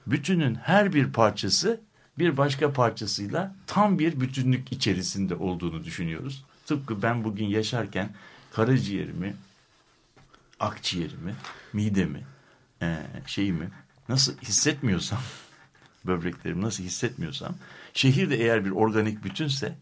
bütünün 0.06 0.54
her 0.54 0.92
bir 0.92 1.12
parçası 1.12 1.80
bir 2.18 2.36
başka 2.36 2.72
parçasıyla 2.72 3.54
tam 3.66 3.98
bir 3.98 4.20
bütünlük 4.20 4.72
içerisinde 4.72 5.34
olduğunu 5.34 5.84
düşünüyoruz. 5.84 6.44
Tıpkı 6.66 7.02
ben 7.02 7.24
bugün 7.24 7.46
yaşarken 7.46 8.10
karaciğerimi, 8.52 9.34
akciğerimi, 10.60 11.34
midemi, 11.72 12.22
e, 12.82 12.98
şeyimi 13.26 13.68
nasıl 14.08 14.38
hissetmiyorsam, 14.38 15.20
böbreklerimi 16.06 16.62
nasıl 16.62 16.84
hissetmiyorsam, 16.84 17.54
şehir 17.94 18.30
de 18.30 18.36
eğer 18.36 18.64
bir 18.64 18.70
organik 18.70 19.24
bütünse, 19.24 19.78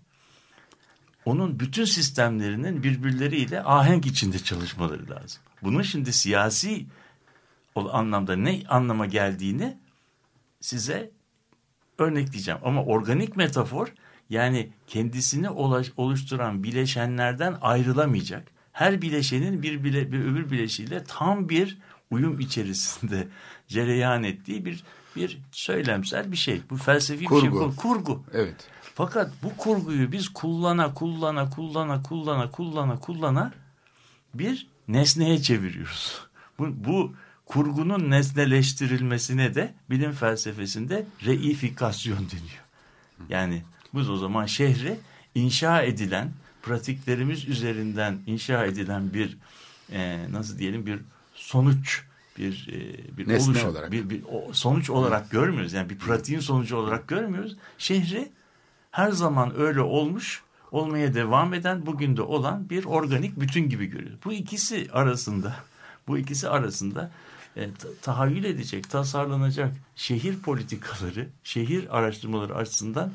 onun 1.25 1.61
bütün 1.61 1.85
sistemlerinin 1.85 2.83
birbirleriyle 2.83 3.63
ahenk 3.63 4.07
içinde 4.07 4.39
çalışmaları 4.39 5.11
lazım. 5.11 5.43
Bunun 5.63 5.83
şimdi 5.83 6.13
siyasi 6.13 6.87
o 7.75 7.93
anlamda 7.93 8.37
ne 8.37 8.63
anlama 8.69 9.07
geldiğini 9.07 9.77
size 10.61 11.11
örnekleyeceğim. 11.99 12.61
Ama 12.65 12.85
organik 12.85 13.37
metafor 13.37 13.93
yani 14.31 14.71
kendisini 14.87 15.51
oluşturan 15.97 16.63
bileşenlerden 16.63 17.57
ayrılamayacak. 17.61 18.49
Her 18.73 19.03
bileşenin 19.03 19.63
bir, 19.63 19.85
bile, 19.85 20.13
bir 20.13 20.21
öbür 20.21 20.51
bileşiyle 20.51 21.05
tam 21.05 21.49
bir 21.49 21.79
uyum 22.11 22.41
içerisinde 22.41 23.29
cereyan 23.69 24.25
ettiği 24.25 24.65
bir 24.65 24.85
bir 25.17 25.39
söylemsel 25.53 26.33
bir 26.33 26.37
şey. 26.37 26.63
Bu 26.71 26.77
felsefi 26.77 27.21
bir 27.21 27.41
şey. 27.41 27.51
Kurgu. 27.51 27.77
Kurgu. 27.77 28.23
Evet. 28.33 28.69
Fakat 28.95 29.33
bu 29.43 29.57
kurguyu 29.57 30.13
biz 30.13 30.29
kullana 30.29 30.95
kullana 30.95 31.51
kullana 31.51 32.03
kullana 32.03 32.51
kullana 32.51 33.01
kullana 33.01 33.53
bir 34.35 34.67
nesneye 34.89 35.43
çeviriyoruz. 35.43 36.27
Bu, 36.59 36.69
bu 36.85 37.13
kurgunun 37.51 38.11
nesneleştirilmesine 38.11 39.55
de 39.55 39.75
bilim 39.91 40.13
felsefesinde 40.13 41.05
reifikasyon 41.27 42.17
deniyor. 42.19 42.65
Yani 43.29 43.63
biz 43.95 44.11
o 44.11 44.17
zaman 44.17 44.47
şehri 44.47 44.97
inşa 45.35 45.83
edilen, 45.83 46.31
pratiklerimiz 46.63 47.49
üzerinden 47.49 48.19
inşa 48.27 48.65
edilen 48.65 49.15
bir 49.15 49.37
e, 49.93 50.27
nasıl 50.33 50.59
diyelim 50.59 50.87
bir 50.87 50.99
sonuç 51.35 52.03
bir 52.39 52.69
e, 52.73 53.17
bir 53.17 53.29
Nesne 53.29 53.51
oluşum, 53.51 53.71
olarak. 53.71 53.93
bir, 53.93 54.11
bir 54.11 54.23
o- 54.33 54.53
sonuç 54.53 54.91
olarak 54.91 55.31
görmüyoruz. 55.31 55.73
Yani 55.73 55.91
bir 55.91 55.99
pratiğin 55.99 56.41
sonucu 56.41 56.77
olarak 56.77 57.09
görmüyoruz. 57.09 57.57
Şehri 57.79 58.29
her 58.91 59.11
zaman 59.11 59.61
öyle 59.61 59.81
olmuş, 59.81 60.43
olmaya 60.73 61.15
devam 61.15 61.55
eden, 61.55 61.87
bugün 61.87 62.17
de 62.17 62.23
olan 62.23 62.71
bir 62.71 62.85
organik 62.85 63.41
bütün 63.41 63.69
gibi 63.69 63.87
görüyoruz. 63.87 64.19
Bu 64.25 64.33
ikisi 64.33 64.89
arasında, 64.93 65.57
bu 66.09 66.19
ikisi 66.19 66.49
arasında 66.49 67.11
e, 67.57 67.75
ta- 67.75 67.89
tahayyül 68.03 68.45
edecek, 68.45 68.91
tasarlanacak 68.91 69.75
şehir 69.97 70.39
politikaları, 70.39 71.29
şehir 71.45 71.99
araştırmaları 71.99 72.55
açısından 72.55 73.13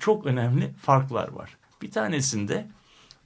çok 0.00 0.26
önemli 0.26 0.70
farklar 0.82 1.28
var. 1.28 1.56
Bir 1.82 1.90
tanesinde, 1.90 2.66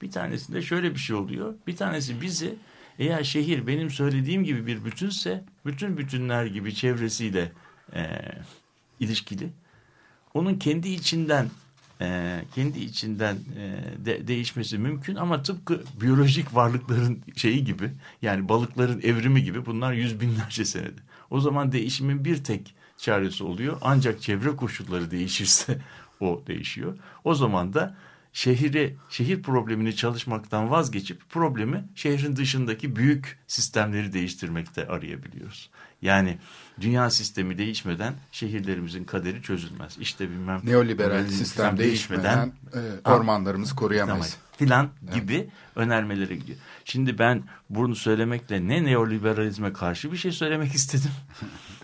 bir 0.01 0.11
tanesinde 0.11 0.61
şöyle 0.61 0.93
bir 0.93 0.99
şey 0.99 1.15
oluyor. 1.15 1.53
Bir 1.67 1.75
tanesi 1.75 2.21
bizi 2.21 2.55
eğer 2.99 3.23
şehir 3.23 3.67
benim 3.67 3.89
söylediğim 3.89 4.43
gibi 4.43 4.67
bir 4.67 4.85
bütünse, 4.85 5.43
bütün 5.65 5.97
bütünler 5.97 6.45
gibi 6.45 6.75
çevresiyle 6.75 7.51
e, 7.95 8.21
ilişkili, 8.99 9.49
onun 10.33 10.55
kendi 10.55 10.89
içinden 10.89 11.49
e, 12.01 12.39
kendi 12.55 12.79
içinden 12.79 13.35
e, 13.35 14.05
de, 14.05 14.27
değişmesi 14.27 14.77
mümkün 14.77 15.15
ama 15.15 15.43
tıpkı 15.43 15.83
biyolojik 16.01 16.55
varlıkların 16.55 17.19
şeyi 17.35 17.63
gibi 17.63 17.91
yani 18.21 18.49
balıkların 18.49 19.01
evrimi 19.01 19.43
gibi 19.43 19.65
bunlar 19.65 19.93
yüz 19.93 20.21
binlerce 20.21 20.65
senedir. 20.65 21.03
O 21.29 21.39
zaman 21.39 21.71
değişimin 21.71 22.25
bir 22.25 22.43
tek 22.43 22.75
çaresi 22.97 23.43
oluyor 23.43 23.77
ancak 23.81 24.21
çevre 24.21 24.55
koşulları 24.55 25.11
değişirse 25.11 25.77
o 26.19 26.43
değişiyor. 26.47 26.97
O 27.23 27.35
zaman 27.35 27.73
da 27.73 27.95
şehri 28.33 28.97
şehir 29.09 29.41
problemini 29.41 29.95
çalışmaktan 29.95 30.71
vazgeçip 30.71 31.29
problemi 31.29 31.83
şehrin 31.95 32.35
dışındaki 32.35 32.95
büyük 32.95 33.39
sistemleri 33.47 34.13
değiştirmekte 34.13 34.87
arayabiliyoruz. 34.87 35.69
Yani 36.01 36.37
dünya 36.81 37.09
sistemi 37.09 37.57
değişmeden 37.57 38.13
şehirlerimizin 38.31 39.03
kaderi 39.03 39.41
çözülmez. 39.41 39.97
İşte 39.99 40.29
bilmem 40.29 40.61
Neoliberal 40.63 41.27
sistem 41.27 41.77
değişmeden 41.77 42.53
e, 42.73 43.09
ormanlarımızı 43.09 43.75
koruyamayız. 43.75 44.37
filan 44.57 44.89
gibi 45.13 45.49
önermelere 45.75 46.35
gidiyor. 46.35 46.57
Şimdi 46.85 47.19
ben 47.19 47.43
bunu 47.69 47.95
söylemekle 47.95 48.67
ne 48.67 48.83
neoliberalizme 48.83 49.73
karşı 49.73 50.11
bir 50.11 50.17
şey 50.17 50.31
söylemek 50.31 50.73
istedim 50.75 51.11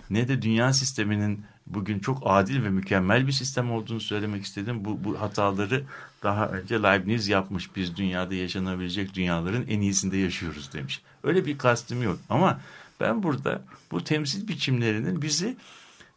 ne 0.09 0.27
de 0.27 0.41
dünya 0.41 0.73
sisteminin 0.73 1.45
bugün 1.69 1.99
çok 1.99 2.21
adil 2.25 2.63
ve 2.63 2.69
mükemmel 2.69 3.27
bir 3.27 3.31
sistem 3.31 3.71
olduğunu 3.71 3.99
söylemek 3.99 4.43
istedim. 4.43 4.85
Bu, 4.85 5.03
bu 5.03 5.21
hataları 5.21 5.83
daha 6.23 6.47
önce 6.47 6.83
Leibniz 6.83 7.27
yapmış. 7.27 7.75
Biz 7.75 7.97
dünyada 7.97 8.35
yaşanabilecek 8.35 9.13
dünyaların 9.13 9.65
en 9.67 9.81
iyisinde 9.81 10.17
yaşıyoruz 10.17 10.73
demiş. 10.73 11.01
Öyle 11.23 11.45
bir 11.45 11.57
kastım 11.57 12.03
yok 12.03 12.19
ama 12.29 12.59
ben 12.99 13.23
burada 13.23 13.61
bu 13.91 14.03
temsil 14.03 14.47
biçimlerinin 14.47 15.21
bizi 15.21 15.57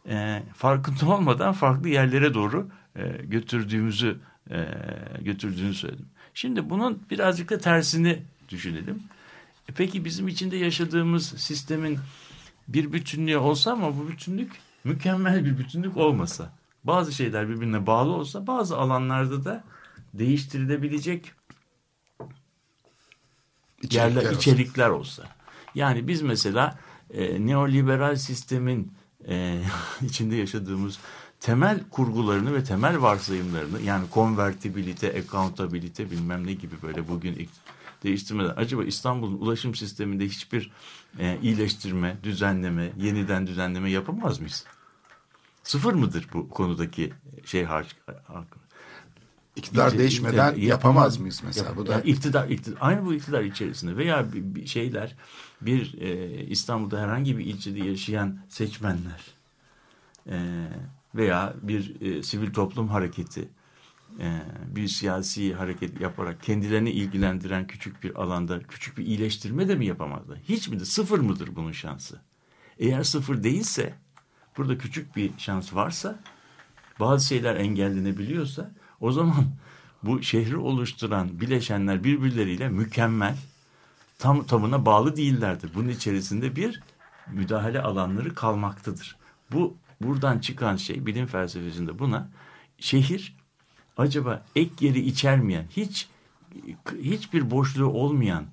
e, 0.09 0.43
farkında 0.55 1.13
olmadan 1.13 1.53
farklı 1.53 1.89
yerlere 1.89 2.33
doğru 2.33 2.67
e, 2.95 3.01
götürdüğümüzü 3.23 4.17
e, 4.51 4.67
götürdüğünü 5.21 5.73
söyledim. 5.73 6.05
Şimdi 6.33 6.69
bunun 6.69 7.03
birazcık 7.09 7.49
da 7.49 7.57
tersini 7.57 8.19
düşünelim. 8.49 9.03
E, 9.69 9.73
peki 9.73 10.05
bizim 10.05 10.27
içinde 10.27 10.57
yaşadığımız 10.57 11.25
sistemin 11.25 11.99
bir 12.67 12.93
bütünlüğü 12.93 13.37
olsa 13.37 13.71
ama 13.71 13.97
bu 13.97 14.07
bütünlük 14.07 14.51
mükemmel 14.83 15.45
bir 15.45 15.57
bütünlük 15.57 15.97
olmasa, 15.97 16.53
bazı 16.83 17.13
şeyler 17.13 17.49
birbirine 17.49 17.87
bağlı 17.87 18.11
olsa, 18.11 18.47
bazı 18.47 18.77
alanlarda 18.77 19.45
da 19.45 19.63
değiştirilebilecek 20.13 21.31
İçerikler 23.81 24.09
yerler, 24.09 24.29
olsun. 24.29 24.37
içerikler 24.37 24.89
olsa. 24.89 25.23
Yani 25.75 26.07
biz 26.07 26.21
mesela 26.21 26.79
e, 27.13 27.45
neoliberal 27.45 28.15
sistemin 28.15 28.93
e, 29.27 29.61
içinde 30.01 30.35
yaşadığımız 30.35 30.99
temel 31.39 31.79
kurgularını 31.89 32.53
ve 32.53 32.63
temel 32.63 33.01
varsayımlarını 33.01 33.81
yani 33.81 34.09
konvertibilite, 34.09 35.19
accountability 35.19 36.03
bilmem 36.03 36.47
ne 36.47 36.53
gibi 36.53 36.75
böyle 36.81 37.07
bugün 37.07 37.33
değiştirmeden 38.03 38.53
acaba 38.57 38.83
İstanbul'un 38.83 39.37
ulaşım 39.37 39.75
sisteminde 39.75 40.25
hiçbir 40.25 40.71
e, 41.19 41.39
iyileştirme, 41.41 42.17
düzenleme, 42.23 42.91
yeniden 42.97 43.47
düzenleme 43.47 43.91
yapamaz 43.91 44.39
mıyız? 44.39 44.65
Sıfır 45.63 45.93
mıdır 45.93 46.27
bu 46.33 46.49
konudaki 46.49 47.13
şey 47.45 47.63
harç? 47.63 47.95
İktidar 49.55 49.87
İlçe- 49.91 49.97
değişmeden 49.97 50.53
ilçe- 50.53 50.65
yapamaz 50.65 51.17
mıyız 51.17 51.41
mesela? 51.45 51.75
Bu 51.77 51.87
da 51.87 51.91
Yani 51.91 52.09
iktidar, 52.09 52.49
iktidar, 52.49 52.77
aynı 52.81 53.05
bu 53.05 53.13
iktidar 53.13 53.43
içerisinde 53.43 53.97
veya 53.97 54.33
bir, 54.33 54.55
bir 54.55 54.65
şeyler 54.67 55.15
bir 55.61 56.01
e, 56.01 56.29
İstanbul'da 56.45 57.01
herhangi 57.01 57.37
bir 57.37 57.45
ilçede 57.45 57.79
yaşayan 57.79 58.37
seçmenler 58.49 59.21
e, 60.29 60.67
veya 61.15 61.53
bir 61.61 62.01
e, 62.01 62.23
sivil 62.23 62.53
toplum 62.53 62.87
hareketi 62.87 63.49
bir 64.67 64.87
siyasi 64.87 65.53
hareket 65.53 66.01
yaparak 66.01 66.43
kendilerini 66.43 66.91
ilgilendiren 66.91 67.67
küçük 67.67 68.03
bir 68.03 68.21
alanda 68.21 68.59
küçük 68.59 68.97
bir 68.97 69.05
iyileştirme 69.05 69.67
de 69.67 69.75
mi 69.75 69.85
yapamazlar? 69.85 70.39
Hiç 70.49 70.67
midir? 70.67 70.85
Sıfır 70.85 71.19
mıdır 71.19 71.49
bunun 71.55 71.71
şansı? 71.71 72.21
Eğer 72.79 73.03
sıfır 73.03 73.43
değilse 73.43 73.93
burada 74.57 74.77
küçük 74.77 75.15
bir 75.15 75.31
şans 75.37 75.73
varsa 75.73 76.19
bazı 76.99 77.27
şeyler 77.27 77.55
engellenebiliyorsa 77.55 78.71
o 78.99 79.11
zaman 79.11 79.45
bu 80.03 80.23
şehri 80.23 80.57
oluşturan 80.57 81.41
bileşenler 81.41 82.03
birbirleriyle 82.03 82.69
mükemmel 82.69 83.37
tam 84.19 84.43
tamına 84.43 84.85
bağlı 84.85 85.15
değillerdir. 85.15 85.71
Bunun 85.75 85.89
içerisinde 85.89 86.55
bir 86.55 86.81
müdahale 87.31 87.81
alanları 87.81 88.35
kalmaktadır. 88.35 89.17
Bu 89.51 89.77
buradan 90.01 90.39
çıkan 90.39 90.75
şey 90.75 91.05
bilim 91.05 91.27
felsefesinde 91.27 91.99
buna 91.99 92.29
şehir 92.79 93.40
acaba 94.01 94.45
ek 94.55 94.71
yeri 94.79 94.99
içermeyen 94.99 95.65
hiç 95.69 96.07
hiçbir 97.03 97.51
boşluğu 97.51 97.85
olmayan 97.87 98.45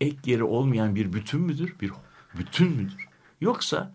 ek 0.00 0.16
yeri 0.26 0.44
olmayan 0.44 0.94
bir 0.94 1.12
bütün 1.12 1.40
müdür? 1.40 1.74
Bir 1.80 1.92
bütün 2.38 2.70
müdür? 2.70 3.06
Yoksa 3.40 3.92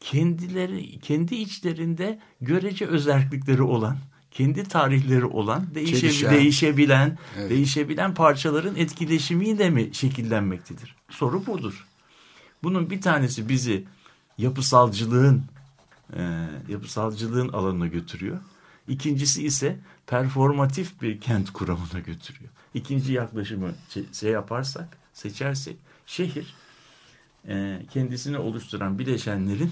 kendileri 0.00 0.98
kendi 0.98 1.34
içlerinde 1.34 2.18
görece 2.40 2.86
özellikleri 2.86 3.62
olan, 3.62 3.96
kendi 4.30 4.64
tarihleri 4.64 5.24
olan, 5.24 5.74
değişe, 5.74 6.00
Çelişen. 6.00 6.30
değişebilen, 6.34 7.18
Evet. 7.38 7.50
değişebilen 7.50 8.14
parçaların 8.14 8.76
etkileşimiyle 8.76 9.70
mi 9.70 9.88
şekillenmektedir? 9.92 10.96
Soru 11.10 11.46
budur. 11.46 11.86
Bunun 12.62 12.90
bir 12.90 13.00
tanesi 13.00 13.48
bizi 13.48 13.84
yapısalcılığın 14.38 15.44
e, 16.16 16.48
yapısalcılığın 16.68 17.48
alanına 17.48 17.86
götürüyor. 17.86 18.38
İkincisi 18.88 19.44
ise 19.46 19.80
performatif 20.06 21.02
bir 21.02 21.20
kent 21.20 21.50
kuramına 21.52 22.00
götürüyor. 22.06 22.50
İkinci 22.74 23.12
yaklaşımı 23.12 23.74
şey- 23.88 24.12
şey 24.12 24.30
yaparsak, 24.32 24.98
seçersek 25.12 25.76
şehir 26.06 26.54
e, 27.48 27.82
kendisini 27.92 28.38
oluşturan 28.38 28.98
bileşenlerin 28.98 29.70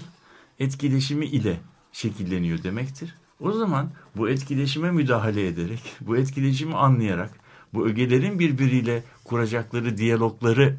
etkileşimi 0.59 1.25
ile 1.25 1.59
şekilleniyor 1.91 2.63
demektir. 2.63 3.15
O 3.39 3.51
zaman 3.51 3.91
bu 4.15 4.29
etkileşime 4.29 4.91
müdahale 4.91 5.47
ederek, 5.47 5.81
bu 6.01 6.17
etkileşimi 6.17 6.75
anlayarak, 6.75 7.31
bu 7.73 7.87
ögelerin 7.87 8.39
birbiriyle 8.39 9.03
kuracakları 9.23 9.97
diyalogları 9.97 10.77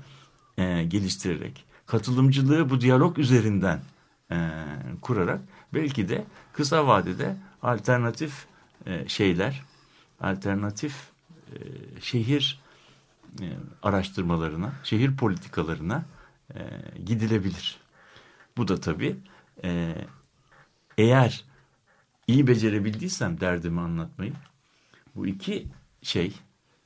e, 0.59 0.85
geliştirerek, 0.85 1.65
katılımcılığı 1.87 2.71
bu 2.71 2.81
diyalog 2.81 3.19
üzerinden 3.19 3.81
e, 4.31 4.37
kurarak 5.03 5.41
belki 5.75 6.09
de 6.09 6.25
kısa 6.53 6.87
vadede 6.87 7.37
alternatif 7.63 8.47
e, 8.87 9.09
şeyler, 9.09 9.63
alternatif 10.21 10.95
e, 11.53 11.57
şehir 12.01 12.61
e, 13.41 13.47
araştırmalarına, 13.83 14.73
şehir 14.85 15.17
politikalarına 15.17 16.05
e, 16.55 16.59
gidilebilir. 17.07 17.77
Bu 18.57 18.69
da 18.69 18.81
tabii 18.81 19.17
e, 19.65 19.95
eğer 20.99 21.45
iyi 22.27 22.47
becerebildiysem 22.47 23.41
derdimi 23.41 23.81
anlatmayı, 23.81 24.33
bu 25.17 25.27
iki 25.27 25.67
şey 26.03 26.33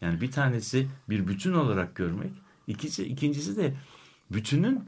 yani 0.00 0.20
bir 0.20 0.30
tanesi 0.30 0.88
bir 1.08 1.28
bütün 1.28 1.52
olarak 1.52 1.94
görmek, 1.94 2.32
ikisi, 2.66 3.04
ikincisi 3.04 3.56
de 3.56 3.74
bütünün 4.30 4.84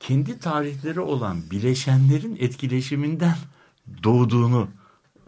kendi 0.00 0.38
tarihleri 0.38 1.00
olan 1.00 1.50
bileşenlerin 1.50 2.36
etkileşiminden 2.40 3.36
doğduğunu 4.04 4.68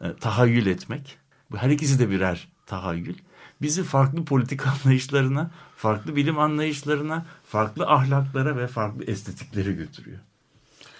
e, 0.02 0.14
tahayyül 0.16 0.66
etmek. 0.66 1.18
Bu 1.50 1.56
her 1.56 1.70
ikisi 1.70 1.98
de 1.98 2.10
birer 2.10 2.48
tahayyül. 2.66 3.16
Bizi 3.62 3.82
farklı 3.82 4.24
politik 4.24 4.66
anlayışlarına, 4.84 5.50
farklı 5.76 6.16
bilim 6.16 6.38
anlayışlarına, 6.38 7.26
farklı 7.44 7.86
ahlaklara 7.86 8.56
ve 8.56 8.66
farklı 8.66 9.04
estetiklere 9.04 9.72
götürüyor. 9.72 10.18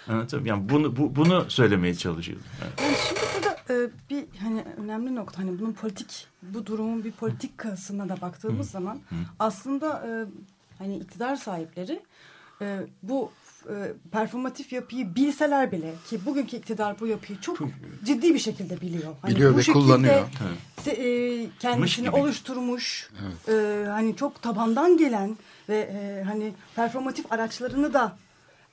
Anlatabiliyor 0.07 0.55
muyum? 0.55 0.69
Yani 0.69 0.69
bunu, 0.69 0.97
bu, 0.97 1.15
bunu 1.15 1.45
söylemeye 1.49 1.95
çalışıyorum. 1.95 2.45
Evet. 2.63 2.73
Yani 2.81 2.95
şimdi 3.07 3.21
burada 3.35 3.49
e, 3.69 3.89
bir 4.09 4.25
hani 4.39 4.65
önemli 4.77 5.15
nokta 5.15 5.41
hani 5.41 5.59
bunun 5.59 5.73
politik 5.73 6.27
bu 6.41 6.65
durumun 6.65 7.03
bir 7.03 7.11
politikasına 7.11 8.09
da 8.09 8.21
baktığımız 8.21 8.71
zaman 8.71 8.99
aslında 9.39 10.07
e, 10.07 10.11
hani 10.77 10.97
iktidar 10.97 11.35
sahipleri 11.35 12.01
e, 12.61 12.87
bu 13.03 13.31
e, 13.31 13.48
performatif 14.11 14.73
yapıyı 14.73 15.15
bilseler 15.15 15.71
bile 15.71 15.93
ki 16.09 16.25
bugünkü 16.25 16.57
iktidar 16.57 16.99
bu 16.99 17.07
yapıyı 17.07 17.39
çok 17.41 17.57
ciddi 18.03 18.33
bir 18.33 18.39
şekilde 18.39 18.81
biliyor. 18.81 19.15
Hani 19.21 19.35
Biliyor 19.35 19.53
bu 19.53 19.57
ve 19.57 19.63
kullanıyor. 19.63 20.27
se- 20.85 21.43
e, 21.43 21.49
kendisini 21.59 22.09
oluşturmuş 22.09 23.09
e, 23.47 23.85
hani 23.87 24.15
çok 24.15 24.41
tabandan 24.41 24.97
gelen 24.97 25.37
ve 25.69 25.77
e, 25.79 26.23
hani 26.23 26.53
performatif 26.75 27.31
araçlarını 27.31 27.93
da 27.93 28.17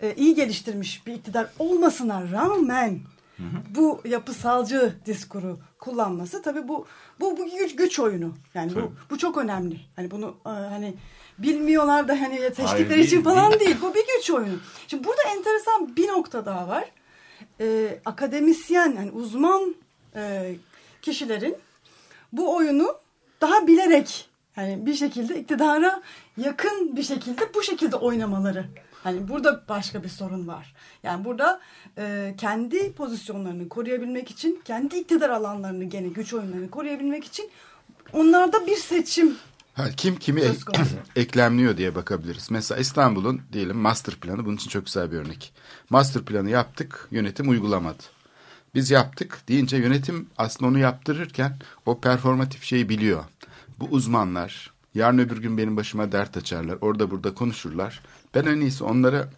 e, 0.02 0.14
iyi 0.14 0.34
geliştirmiş 0.34 1.06
bir 1.06 1.14
iktidar 1.14 1.46
olmasına 1.58 2.30
rağmen 2.32 3.00
bu 3.74 4.00
yapısalcı 4.04 4.94
diskuru 5.06 5.58
kullanması 5.78 6.42
tabii 6.42 6.68
bu 6.68 6.86
bu 7.20 7.38
bu 7.38 7.44
güç, 7.58 7.76
güç 7.76 8.00
oyunu. 8.00 8.34
Yani 8.54 8.74
Tabii. 8.74 8.82
bu 8.82 8.92
bu 9.10 9.18
çok 9.18 9.36
önemli. 9.36 9.80
Hani 9.96 10.10
bunu 10.10 10.36
e, 10.46 10.48
hani 10.48 10.94
bilmiyorlar 11.38 12.08
da 12.08 12.20
hani 12.20 12.36
seçtikleri 12.36 12.88
Hayır, 12.88 13.04
için 13.04 13.22
falan 13.22 13.50
değil. 13.50 13.60
değil. 13.60 13.76
Bu 13.82 13.94
bir 13.94 14.04
güç 14.16 14.30
oyunu. 14.30 14.58
Şimdi 14.88 15.04
burada 15.04 15.22
enteresan 15.36 15.96
bir 15.96 16.08
nokta 16.08 16.46
daha 16.46 16.68
var. 16.68 16.84
E, 17.60 17.98
akademisyen 18.04 18.92
yani 18.96 19.10
uzman 19.10 19.74
e, 20.16 20.54
kişilerin 21.02 21.56
bu 22.32 22.56
oyunu 22.56 22.96
daha 23.40 23.66
bilerek 23.66 24.28
yani 24.56 24.86
bir 24.86 24.94
şekilde 24.94 25.40
iktidara 25.40 26.02
yakın 26.36 26.96
bir 26.96 27.02
şekilde 27.02 27.54
bu 27.54 27.62
şekilde 27.62 27.96
oynamaları. 27.96 28.64
Hani 29.06 29.28
burada 29.28 29.64
başka 29.68 30.02
bir 30.02 30.08
sorun 30.08 30.46
var. 30.46 30.74
Yani 31.02 31.24
burada 31.24 31.60
e, 31.98 32.34
kendi 32.38 32.92
pozisyonlarını 32.92 33.68
koruyabilmek 33.68 34.30
için, 34.30 34.60
kendi 34.64 34.96
iktidar 34.96 35.30
alanlarını 35.30 35.84
gene 35.84 36.08
güç 36.08 36.34
oyunlarını 36.34 36.70
koruyabilmek 36.70 37.24
için 37.24 37.50
onlarda 38.12 38.66
bir 38.66 38.76
seçim 38.76 39.36
Ha, 39.74 39.84
kim 39.96 40.16
kimi 40.16 40.40
ek- 40.40 40.58
eklemliyor 41.16 41.76
diye 41.76 41.94
bakabiliriz. 41.94 42.50
Mesela 42.50 42.80
İstanbul'un 42.80 43.40
diyelim 43.52 43.76
master 43.76 44.14
planı 44.14 44.44
bunun 44.46 44.56
için 44.56 44.70
çok 44.70 44.86
güzel 44.86 45.12
bir 45.12 45.16
örnek. 45.16 45.52
Master 45.90 46.22
planı 46.22 46.50
yaptık, 46.50 47.08
yönetim 47.10 47.48
uygulamadı. 47.48 48.02
Biz 48.74 48.90
yaptık 48.90 49.38
deyince 49.48 49.76
yönetim 49.76 50.30
aslında 50.38 50.70
onu 50.70 50.78
yaptırırken 50.78 51.56
o 51.86 52.00
performatif 52.00 52.62
şeyi 52.64 52.88
biliyor. 52.88 53.24
Bu 53.80 53.84
uzmanlar 53.90 54.72
yarın 54.94 55.18
öbür 55.18 55.38
gün 55.42 55.58
benim 55.58 55.76
başıma 55.76 56.12
dert 56.12 56.36
açarlar. 56.36 56.78
Orada 56.80 57.10
burada 57.10 57.34
konuşurlar. 57.34 58.02
Ben 58.36 58.46
en 58.46 58.60
iyisi 58.60 58.84
onlara 58.84 59.28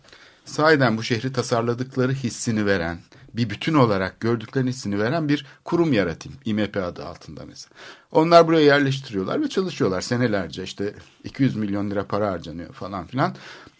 sahiden 0.44 0.98
bu 0.98 1.02
şehri 1.02 1.32
tasarladıkları 1.32 2.12
hissini 2.12 2.66
veren, 2.66 2.98
bir 3.34 3.50
bütün 3.50 3.74
olarak 3.74 4.20
gördüklerini 4.20 4.70
hissini 4.70 4.98
veren 4.98 5.28
bir 5.28 5.46
kurum 5.64 5.92
yaratayım. 5.92 6.38
İMP 6.44 6.76
adı 6.76 7.04
altında 7.06 7.40
mesela. 7.46 7.74
Onlar 8.12 8.46
buraya 8.46 8.64
yerleştiriyorlar 8.64 9.42
ve 9.42 9.48
çalışıyorlar 9.48 10.00
senelerce. 10.00 10.62
işte 10.62 10.94
200 11.24 11.56
milyon 11.56 11.90
lira 11.90 12.06
para 12.06 12.30
harcanıyor 12.30 12.72
falan 12.72 13.06
filan. 13.06 13.34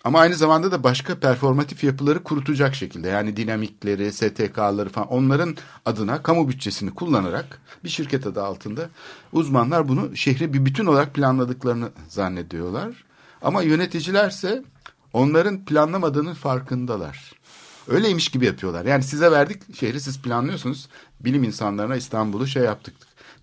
Ama 0.05 0.21
aynı 0.21 0.35
zamanda 0.35 0.73
da 0.73 0.83
başka 0.83 1.19
performatif 1.19 1.85
yapıları 1.85 2.23
kurutacak 2.23 2.75
şekilde. 2.75 3.09
Yani 3.09 3.37
dinamikleri, 3.37 4.13
STK'ları 4.13 4.89
falan 4.89 5.09
onların 5.09 5.57
adına 5.85 6.23
kamu 6.23 6.49
bütçesini 6.49 6.95
kullanarak 6.95 7.61
bir 7.85 7.89
şirket 7.89 8.27
adı 8.27 8.43
altında 8.43 8.89
uzmanlar 9.33 9.89
bunu 9.89 10.17
şehri 10.17 10.53
bir 10.53 10.65
bütün 10.65 10.87
olarak 10.87 11.15
planladıklarını 11.15 11.89
zannediyorlar. 12.09 13.05
Ama 13.43 13.63
yöneticilerse 13.63 14.65
onların 15.19 15.65
planlamadığının 15.65 16.35
farkındalar. 16.35 17.33
Öyleymiş 17.89 18.29
gibi 18.29 18.47
yapıyorlar. 18.47 18.85
Yani 18.85 19.03
size 19.03 19.31
verdik 19.31 19.77
şehri 19.77 20.01
siz 20.01 20.23
planlıyorsunuz. 20.23 20.89
Bilim 21.21 21.45
insanlarına 21.45 21.97
İstanbul'u 21.97 22.47
şey 22.47 22.63
yaptık 22.63 22.95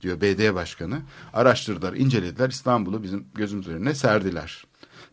diyor 0.01 0.21
BD 0.21 0.55
başkanı. 0.55 1.01
Araştırdılar, 1.33 1.93
incelediler. 1.93 2.49
İstanbul'u 2.49 3.03
bizim 3.03 3.25
gözümüz 3.35 3.67
önüne 3.67 3.95
serdiler. 3.95 4.65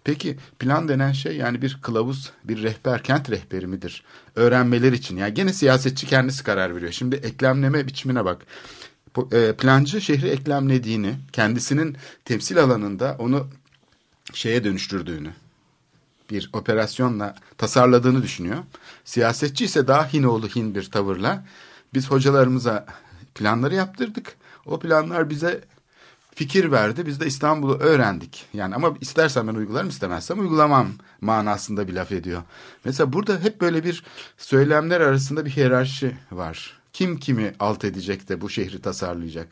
Peki 0.04 0.36
plan 0.58 0.88
denen 0.88 1.12
şey 1.12 1.36
yani 1.36 1.62
bir 1.62 1.78
kılavuz, 1.82 2.32
bir 2.44 2.62
rehber, 2.62 3.02
kent 3.02 3.30
rehberi 3.30 3.66
midir? 3.66 4.02
Öğrenmeler 4.36 4.92
için. 4.92 5.16
Yani 5.16 5.34
gene 5.34 5.52
siyasetçi 5.52 6.06
kendisi 6.06 6.44
karar 6.44 6.76
veriyor. 6.76 6.92
Şimdi 6.92 7.16
eklemleme 7.16 7.86
biçimine 7.86 8.24
bak. 8.24 8.46
E, 9.32 9.52
Plancı 9.52 10.00
şehri 10.00 10.28
eklemlediğini, 10.28 11.14
kendisinin 11.32 11.96
temsil 12.24 12.62
alanında 12.62 13.16
onu 13.18 13.46
şeye 14.34 14.64
dönüştürdüğünü, 14.64 15.30
bir 16.32 16.50
operasyonla 16.52 17.34
tasarladığını 17.58 18.22
düşünüyor. 18.22 18.58
Siyasetçi 19.04 19.64
ise 19.64 19.88
daha 19.88 20.12
Hinoğlu 20.12 20.48
Hin 20.48 20.74
bir 20.74 20.90
tavırla 20.90 21.44
biz 21.94 22.10
hocalarımıza 22.10 22.86
planları 23.34 23.74
yaptırdık. 23.74 24.36
O 24.66 24.78
planlar 24.78 25.30
bize 25.30 25.60
fikir 26.34 26.72
verdi. 26.72 27.06
Biz 27.06 27.20
de 27.20 27.26
İstanbul'u 27.26 27.74
öğrendik. 27.74 28.44
Yani 28.54 28.74
ama 28.74 28.94
istersen 29.00 29.48
ben 29.48 29.54
uygularım 29.54 29.88
istemezsem 29.88 30.40
uygulamam 30.40 30.88
manasında 31.20 31.88
bir 31.88 31.92
laf 31.92 32.12
ediyor. 32.12 32.42
Mesela 32.84 33.12
burada 33.12 33.40
hep 33.40 33.60
böyle 33.60 33.84
bir 33.84 34.04
söylemler 34.38 35.00
arasında 35.00 35.44
bir 35.44 35.50
hiyerarşi 35.50 36.16
var. 36.32 36.80
Kim 36.92 37.16
kimi 37.16 37.54
alt 37.60 37.84
edecek 37.84 38.28
de 38.28 38.40
bu 38.40 38.50
şehri 38.50 38.80
tasarlayacak. 38.80 39.48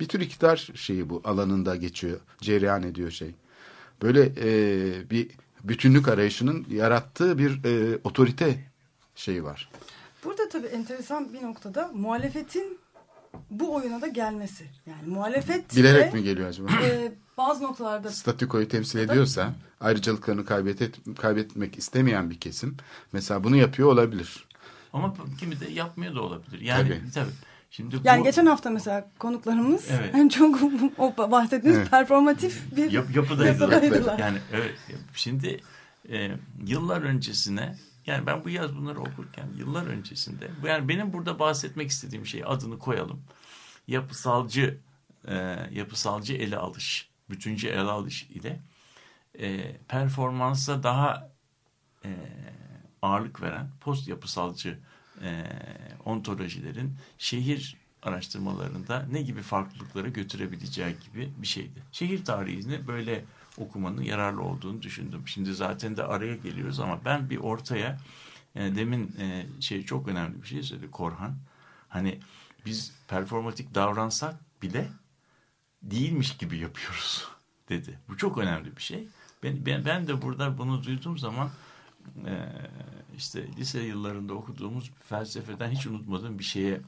Bir 0.00 0.08
tür 0.08 0.20
iktidar 0.20 0.68
şeyi 0.74 1.10
bu 1.10 1.20
alanında 1.24 1.76
geçiyor. 1.76 2.20
Cereyan 2.40 2.82
ediyor 2.82 3.10
şey. 3.10 3.34
Böyle 4.02 4.32
e, 4.40 5.10
bir 5.10 5.28
bütünlük 5.64 6.08
arayışının 6.08 6.66
yarattığı 6.70 7.38
bir 7.38 7.64
e, 7.64 7.98
otorite 8.04 8.64
şeyi 9.14 9.44
var. 9.44 9.70
Burada 10.24 10.48
tabii 10.48 10.66
enteresan 10.66 11.32
bir 11.32 11.42
noktada 11.42 11.90
muhalefetin 11.94 12.78
bu 13.50 13.74
oyuna 13.74 14.00
da 14.00 14.06
gelmesi. 14.06 14.64
Yani 14.86 15.02
muhalefet 15.06 15.76
Bilerek 15.76 16.12
de, 16.12 16.16
mi 16.16 16.24
geliyor 16.24 16.48
acaba? 16.48 16.68
e, 16.84 17.12
bazı 17.38 17.64
noktalarda 17.64 18.10
statükoyu 18.10 18.68
temsil 18.68 18.98
ediyorsa 18.98 19.54
ayrıcalıklarını 19.80 20.44
kaybet 20.44 20.82
kaybetmek 21.18 21.78
istemeyen 21.78 22.30
bir 22.30 22.40
kesim 22.40 22.76
mesela 23.12 23.44
bunu 23.44 23.56
yapıyor 23.56 23.88
olabilir. 23.88 24.46
Ama 24.92 25.14
kimi 25.40 25.60
de 25.60 25.70
yapmıyor 25.70 26.14
da 26.14 26.20
olabilir. 26.22 26.60
Yani 26.60 26.88
Tabii. 26.88 27.10
tabii. 27.14 27.30
Şimdi 27.72 28.00
yani 28.04 28.20
bu 28.20 28.24
geçen 28.24 28.46
hafta 28.46 28.70
mesela 28.70 29.10
konuklarımız 29.18 29.90
Evet. 29.90 30.14
en 30.14 30.28
çok 30.28 30.60
o 30.98 31.16
bahsettiğiniz 31.30 31.78
Evet. 31.78 31.90
performatif 31.90 32.76
bir 32.76 32.90
yap, 32.90 33.06
yapıdaydılar. 33.14 33.82
yapıdaydılar. 33.82 34.18
yani 34.18 34.38
evet. 34.52 34.74
Şimdi 35.14 35.60
e, 36.10 36.30
yıllar 36.66 37.02
öncesine 37.02 37.76
yani 38.06 38.26
ben 38.26 38.44
bu 38.44 38.48
yaz 38.48 38.76
bunları 38.76 39.00
okurken 39.00 39.48
yıllar 39.56 39.86
öncesinde 39.86 40.50
yani 40.66 40.88
benim 40.88 41.12
burada 41.12 41.38
bahsetmek 41.38 41.90
istediğim 41.90 42.26
şey 42.26 42.42
adını 42.46 42.78
koyalım. 42.78 43.22
Yapısalcı 43.88 44.78
e, 45.28 45.34
yapısalcı 45.72 46.34
ele 46.34 46.56
alış, 46.56 47.08
bütüncü 47.30 47.68
ele 47.68 47.80
alış 47.80 48.22
ile 48.22 48.60
e, 49.38 49.76
performansa 49.76 50.82
daha 50.82 51.30
e, 52.04 52.10
ağırlık 53.02 53.42
veren 53.42 53.70
post 53.80 54.08
yapısalcı 54.08 54.78
e, 55.22 55.44
ontolojilerin 56.04 56.96
şehir 57.18 57.76
araştırmalarında 58.02 59.06
ne 59.10 59.22
gibi 59.22 59.42
farklılıklara 59.42 60.08
götürebileceği 60.08 60.96
gibi 61.04 61.32
bir 61.38 61.46
şeydi. 61.46 61.82
Şehir 61.92 62.24
tarihini 62.24 62.86
böyle 62.86 63.24
okumanın 63.58 64.02
yararlı 64.02 64.42
olduğunu 64.42 64.82
düşündüm. 64.82 65.22
Şimdi 65.26 65.54
zaten 65.54 65.96
de 65.96 66.04
araya 66.04 66.36
geliyoruz 66.36 66.80
ama 66.80 67.04
ben 67.04 67.30
bir 67.30 67.36
ortaya 67.36 67.98
e, 68.54 68.76
demin 68.76 69.16
e, 69.18 69.46
şey 69.60 69.84
çok 69.84 70.08
önemli 70.08 70.42
bir 70.42 70.48
şey 70.48 70.62
söyledi 70.62 70.90
Korhan. 70.90 71.36
Hani 71.88 72.20
biz 72.66 72.92
performatik 73.08 73.74
davransak 73.74 74.34
bile 74.62 74.88
değilmiş 75.82 76.36
gibi 76.36 76.58
yapıyoruz 76.58 77.28
dedi. 77.68 77.98
Bu 78.08 78.16
çok 78.16 78.38
önemli 78.38 78.76
bir 78.76 78.82
şey. 78.82 79.08
Ben, 79.42 79.66
ben, 79.66 79.84
ben 79.84 80.08
de 80.08 80.22
burada 80.22 80.58
bunu 80.58 80.84
duyduğum 80.84 81.18
zaman 81.18 81.50
e, 82.26 82.34
işte 83.16 83.46
lise 83.56 83.80
yıllarında 83.80 84.34
okuduğumuz 84.34 84.90
felsefeden 85.08 85.70
hiç 85.70 85.86
unutmadığım 85.86 86.38
bir 86.38 86.44
şeye 86.44 86.80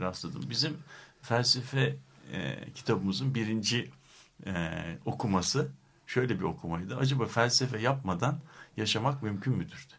rastladım. 0.00 0.42
Bizim 0.50 0.76
felsefe 1.22 1.96
e, 2.32 2.58
kitabımızın 2.74 3.34
birinci 3.34 3.90
e, 4.46 4.52
okuması 5.04 5.68
şöyle 6.06 6.38
bir 6.38 6.44
okumaydı. 6.44 6.96
Acaba 6.96 7.26
felsefe 7.26 7.78
yapmadan 7.78 8.38
yaşamak 8.76 9.22
mümkün 9.22 9.54
müdür? 9.54 9.88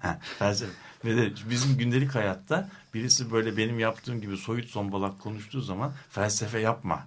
Ha, 0.00 0.18
felsefe. 0.38 0.72
Ve 1.04 1.16
de 1.16 1.32
bizim 1.50 1.78
gündelik 1.78 2.14
hayatta 2.14 2.68
birisi 2.94 3.32
böyle 3.32 3.56
benim 3.56 3.78
yaptığım 3.78 4.20
gibi 4.20 4.36
soyut 4.36 4.68
sombalak 4.68 5.20
konuştuğu 5.20 5.60
zaman 5.60 5.92
felsefe 6.10 6.58
yapma 6.58 7.06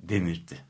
denirdi. 0.00 0.64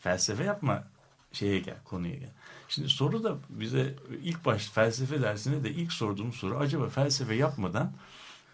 Felsefe 0.00 0.44
yapma 0.44 0.84
şeye 1.32 1.58
gel 1.58 1.76
konuya 1.84 2.14
gel. 2.14 2.32
Şimdi 2.68 2.88
soru 2.88 3.24
da 3.24 3.36
bize 3.48 3.94
ilk 4.22 4.44
baş 4.44 4.68
felsefe 4.68 5.22
dersine 5.22 5.64
de 5.64 5.70
ilk 5.70 5.92
sorduğum 5.92 6.32
soru 6.32 6.58
acaba 6.58 6.88
felsefe 6.88 7.34
yapmadan 7.34 7.92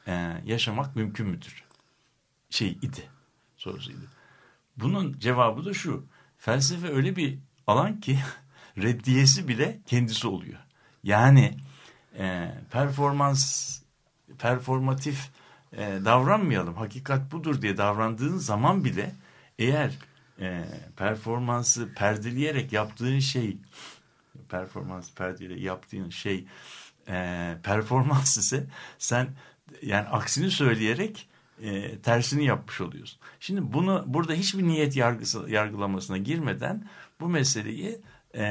e, 0.07 0.43
yaşamak 0.45 0.97
mümkün 0.97 1.27
müdür? 1.27 1.65
Şey 2.51 2.79
idi 2.83 3.09
sorusuydu. 3.57 4.05
Bunun 4.77 5.19
cevabı 5.19 5.65
da 5.65 5.75
şu. 5.75 6.05
Felsefe 6.39 6.89
öyle 6.89 7.17
bir 7.17 7.39
alan 7.67 8.01
ki 8.01 8.19
reddiyesi 8.79 9.49
bile 9.49 9.81
kendisi 9.87 10.29
oluyor. 10.29 10.59
Yani 11.03 11.59
e, 12.19 12.55
performans 12.71 13.79
performatif 14.39 15.31
e, 15.73 15.99
davranmayalım. 16.05 16.75
Hakikat 16.75 17.33
budur 17.33 17.63
diye 17.63 17.77
davrandığın 17.77 18.39
zaman 18.39 18.85
bile 18.85 19.15
eğer 19.59 19.99
e, 20.41 20.65
performansı 20.97 21.95
perdeleyerek 21.95 22.73
yaptığın 22.73 23.19
şey 23.19 23.57
performans 24.49 25.15
perdeyle 25.15 25.61
yaptığın 25.61 26.11
şey 26.11 26.45
e, 27.09 27.57
performans 27.63 28.37
ise 28.37 28.67
sen 28.99 29.29
yani 29.83 30.09
aksini 30.09 30.51
söyleyerek 30.51 31.29
e, 31.63 31.99
tersini 31.99 32.45
yapmış 32.45 32.81
oluyorsun. 32.81 33.21
Şimdi 33.41 33.73
bunu 33.73 34.05
burada 34.07 34.33
hiçbir 34.33 34.63
niyet 34.63 34.97
yargısı 34.97 35.47
yargılamasına 35.49 36.17
girmeden 36.19 36.89
bu 37.21 37.29
meseleyi 37.29 38.01
e, 38.35 38.43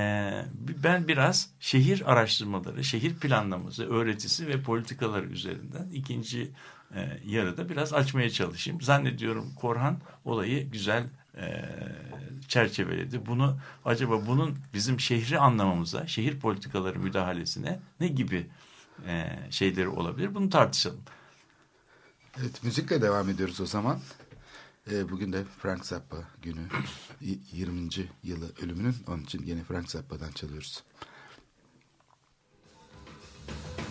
ben 0.83 1.07
biraz 1.07 1.49
şehir 1.59 2.11
araştırmaları, 2.11 2.83
şehir 2.83 3.15
planlaması, 3.15 3.89
öğretisi 3.89 4.47
ve 4.47 4.61
politikaları 4.61 5.25
üzerinden 5.25 5.89
ikinci 5.93 6.51
e, 6.95 7.19
yarıda 7.25 7.69
biraz 7.69 7.93
açmaya 7.93 8.29
çalışayım. 8.29 8.81
Zannediyorum 8.81 9.53
Korhan 9.55 9.99
olayı 10.25 10.71
güzel 10.71 11.03
e, 11.37 11.65
çerçeveledi. 12.47 13.25
Bunu 13.25 13.57
acaba 13.85 14.27
bunun 14.27 14.57
bizim 14.73 14.99
şehri 14.99 15.39
anlamamıza, 15.39 16.07
şehir 16.07 16.39
politikaları 16.39 16.99
müdahalesine 16.99 17.79
ne 17.99 18.07
gibi 18.07 18.47
e, 19.07 19.39
şeyleri 19.49 19.87
olabilir? 19.87 20.35
Bunu 20.35 20.49
tartışalım. 20.49 21.01
Evet 22.39 22.63
müzikle 22.63 23.01
devam 23.01 23.29
ediyoruz 23.29 23.61
o 23.61 23.65
zaman. 23.65 23.99
E, 24.91 25.09
bugün 25.09 25.33
de 25.33 25.43
Frank 25.59 25.85
Zappa 25.85 26.17
günü 26.41 26.67
20. 27.51 27.89
yılı 28.23 28.45
ölümünün 28.61 28.95
onun 29.07 29.23
için 29.23 29.43
yine 29.45 29.63
Frank 29.63 29.91
Zappa'dan 29.91 30.31
çalıyoruz. 30.31 30.83
Some 33.47 33.82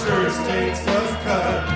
Sure 0.00 0.30
takes 0.46 0.86
us 0.86 1.24
cut. 1.24 1.69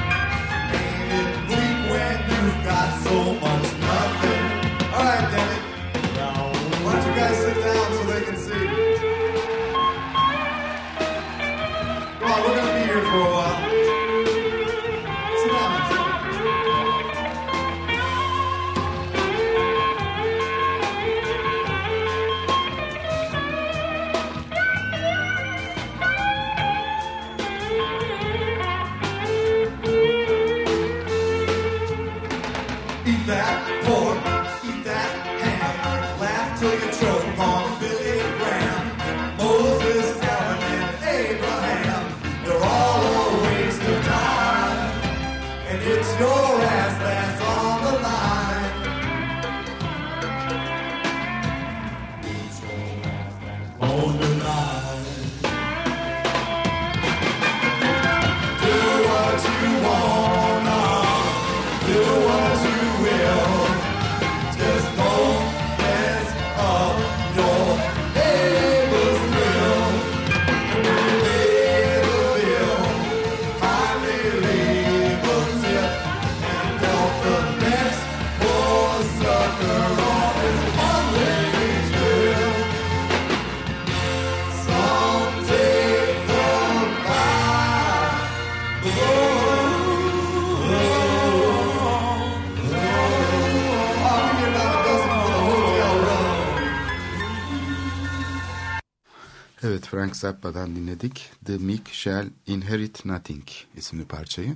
Evet 99.65 99.87
Frank 99.87 100.17
Zappa'dan 100.17 100.77
dinledik. 100.77 101.31
The 101.47 101.59
Meek 101.59 101.89
Shall 101.93 102.27
Inherit 102.47 103.05
Nothing 103.05 103.43
isimli 103.77 104.05
parçayı. 104.05 104.55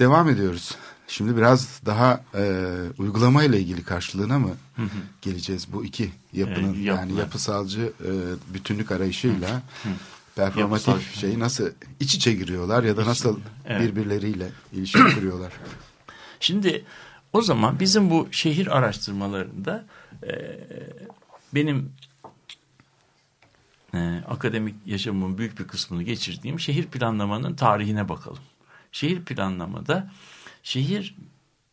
Devam 0.00 0.28
ediyoruz. 0.28 0.76
Şimdi 1.08 1.36
biraz 1.36 1.80
daha 1.86 2.24
e, 2.34 2.64
uygulama 2.98 3.44
ile 3.44 3.60
ilgili 3.60 3.84
karşılığına 3.84 4.38
mı 4.38 4.50
geleceğiz 5.22 5.72
bu 5.72 5.84
iki 5.84 6.10
yapının 6.32 6.74
E, 6.74 6.78
yani 6.78 7.14
yapısalcı 7.14 7.92
e, 8.04 8.10
bütünlük 8.54 8.92
arayışıyla 8.92 9.62
performatif 10.36 10.88
Yapısal- 10.88 11.20
şeyi 11.20 11.38
nasıl 11.38 11.68
iç 12.00 12.14
içe 12.14 12.32
giriyorlar 12.32 12.82
ya 12.84 12.96
da 12.96 13.06
nasıl 13.06 13.40
Evet. 13.66 13.80
birbirleriyle 13.82 14.50
ilişki 14.72 14.98
kuruyorlar. 15.14 15.52
Şimdi 16.40 16.84
o 17.32 17.42
zaman 17.42 17.80
bizim 17.80 18.10
bu 18.10 18.28
şehir 18.30 18.76
araştırmalarında 18.78 19.84
e, 20.22 20.30
benim 21.54 21.92
e, 23.94 24.22
akademik 24.28 24.74
yaşamımın 24.86 25.38
büyük 25.38 25.58
bir 25.58 25.66
kısmını 25.66 26.02
geçirdiğim 26.02 26.60
şehir 26.60 26.86
planlamanın 26.86 27.54
tarihine 27.54 28.08
bakalım. 28.08 28.42
Şehir 28.92 29.24
planlamada 29.24 30.10
şehir 30.62 31.16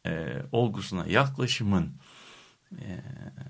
e, 0.05 0.41
olgusuna 0.51 1.05
yaklaşımın 1.07 1.91
e, 2.71 3.01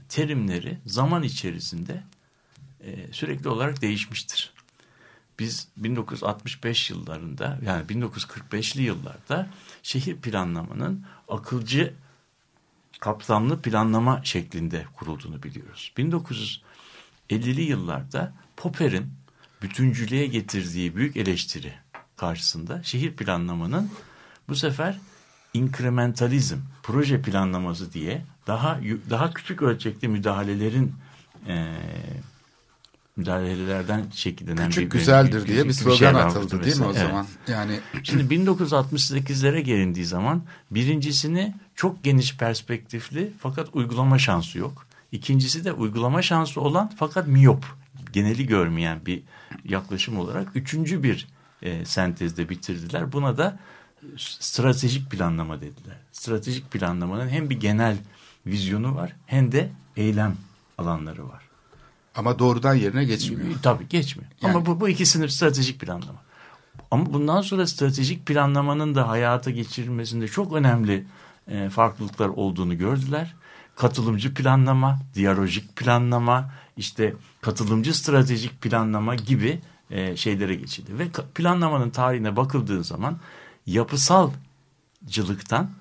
terimleri 0.09 0.77
zaman 0.85 1.23
içerisinde 1.23 2.03
e, 2.81 3.13
sürekli 3.13 3.49
olarak 3.49 3.81
değişmiştir. 3.81 4.53
Biz 5.39 5.67
1965 5.77 6.89
yıllarında 6.89 7.59
yani 7.65 7.85
1945'li 7.85 8.81
yıllarda 8.81 9.49
şehir 9.83 10.15
planlamanın 10.15 11.05
akılcı 11.27 11.93
kapsamlı 12.99 13.61
planlama 13.61 14.23
şeklinde 14.23 14.85
kurulduğunu 14.95 15.43
biliyoruz. 15.43 15.91
1950'li 15.97 17.61
yıllarda 17.61 18.33
Popper'in 18.57 19.05
bütüncülüğe 19.61 20.27
getirdiği 20.27 20.95
büyük 20.95 21.17
eleştiri 21.17 21.73
karşısında 22.17 22.83
şehir 22.83 23.11
planlamanın 23.15 23.89
bu 24.49 24.55
sefer 24.55 24.99
inkrementalizm, 25.53 26.57
proje 26.83 27.21
planlaması 27.21 27.93
diye 27.93 28.25
daha 28.47 28.79
daha 29.09 29.33
küçük 29.33 29.61
ölçekli 29.61 30.07
müdahalelerin 30.07 30.93
eee 31.47 31.65
müdahalelerden 33.17 34.05
şekillenen 34.13 34.69
Küçük 34.69 34.93
bir- 34.93 34.99
güzeldir 34.99 35.47
diye 35.47 35.65
bir 35.65 35.73
slogan 35.73 35.95
şey 35.97 36.07
atıldı 36.07 36.63
değil 36.63 36.77
mi 36.79 36.85
o. 36.85 36.89
Evet. 36.91 37.01
zaman? 37.01 37.27
Yani 37.47 37.79
Şimdi 38.03 38.33
1968'lere 38.35 39.59
gelindiği 39.59 40.05
zaman 40.05 40.43
birincisini 40.71 41.55
çok 41.75 42.03
geniş 42.03 42.37
perspektifli 42.37 43.31
fakat 43.39 43.67
uygulama 43.73 44.19
şansı 44.19 44.57
yok. 44.57 44.85
İkincisi 45.11 45.65
de 45.65 45.71
uygulama 45.73 46.21
şansı 46.21 46.61
olan 46.61 46.91
fakat 46.97 47.27
miyop, 47.27 47.65
geneli 48.13 48.45
görmeyen 48.47 49.05
bir 49.05 49.23
yaklaşım 49.65 50.19
olarak 50.19 50.47
üçüncü 50.55 51.03
bir 51.03 51.27
e, 51.61 51.85
sentezde 51.85 52.49
bitirdiler. 52.49 53.11
Buna 53.11 53.37
da 53.37 53.59
stratejik 54.17 55.11
planlama 55.11 55.61
dediler. 55.61 55.97
Stratejik 56.11 56.71
planlamanın 56.71 57.29
hem 57.29 57.49
bir 57.49 57.59
genel 57.59 57.97
vizyonu 58.45 58.95
var 58.95 59.15
hem 59.25 59.51
de 59.51 59.69
eylem 59.97 60.35
alanları 60.77 61.29
var. 61.29 61.41
ama 62.15 62.39
doğrudan 62.39 62.73
yerine 62.73 63.05
geçmiyor. 63.05 63.55
Tabii 63.63 63.87
geçmiyor. 63.89 64.31
Yani- 64.41 64.55
Ama 64.55 64.65
bu, 64.65 64.79
bu 64.79 64.89
ikisinin 64.89 65.27
stratejik 65.27 65.79
planlama. 65.79 66.21
Ama 66.91 67.13
bundan 67.13 67.41
sonra 67.41 67.67
stratejik 67.67 68.25
planlamanın 68.25 68.95
da 68.95 69.07
hayata 69.07 69.51
geçirilmesinde 69.51 70.27
çok 70.27 70.53
önemli 70.53 71.05
e, 71.47 71.69
farklılıklar 71.69 72.27
olduğunu 72.29 72.77
gördüler. 72.77 73.35
Katılımcı 73.75 74.33
planlama, 74.33 74.99
diyalojik 75.15 75.75
planlama, 75.75 76.51
işte 76.77 77.15
katılımcı 77.41 77.97
stratejik 77.97 78.61
planlama 78.61 79.15
gibi 79.15 79.61
e, 79.89 80.17
şeylere 80.17 80.55
geçildi. 80.55 80.99
Ve 80.99 81.07
planlamanın 81.35 81.89
tarihine 81.89 82.35
bakıldığı 82.35 82.83
zaman 82.83 83.19
yapısalcılıktan 83.65 85.71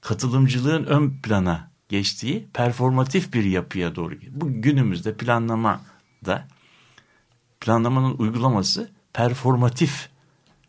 katılımcılığın 0.00 0.84
ön 0.84 1.10
plana 1.22 1.70
geçtiği 1.88 2.46
performatif 2.54 3.32
bir 3.32 3.44
yapıya 3.44 3.94
doğru 3.94 4.14
gidiyor. 4.14 4.32
Bu 4.34 4.62
günümüzde 4.62 5.16
planlamada 5.16 6.48
planlamanın 7.60 8.18
uygulaması 8.18 8.90
performatif 9.12 10.08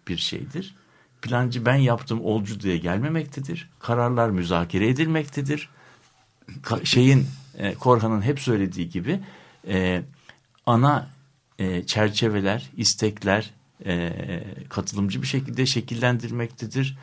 bir 0.08 0.18
şeydir. 0.18 0.76
Plancı 1.22 1.66
ben 1.66 1.76
yaptım 1.76 2.22
olcu 2.22 2.60
diye 2.60 2.78
gelmemektedir. 2.78 3.70
Kararlar 3.80 4.30
müzakere 4.30 4.88
edilmektedir. 4.88 5.70
Ka- 6.64 6.86
şeyin 6.86 7.28
e, 7.58 7.74
Korhan'ın 7.74 8.22
hep 8.22 8.40
söylediği 8.40 8.90
gibi 8.90 9.20
e, 9.68 10.04
ana 10.66 11.10
e, 11.60 11.86
çerçeveler, 11.86 12.70
istekler 12.78 13.54
e, 13.86 14.14
katılımcı 14.70 15.22
bir 15.22 15.28
şekilde 15.28 15.66
şekillendirmektedir. 15.66 16.98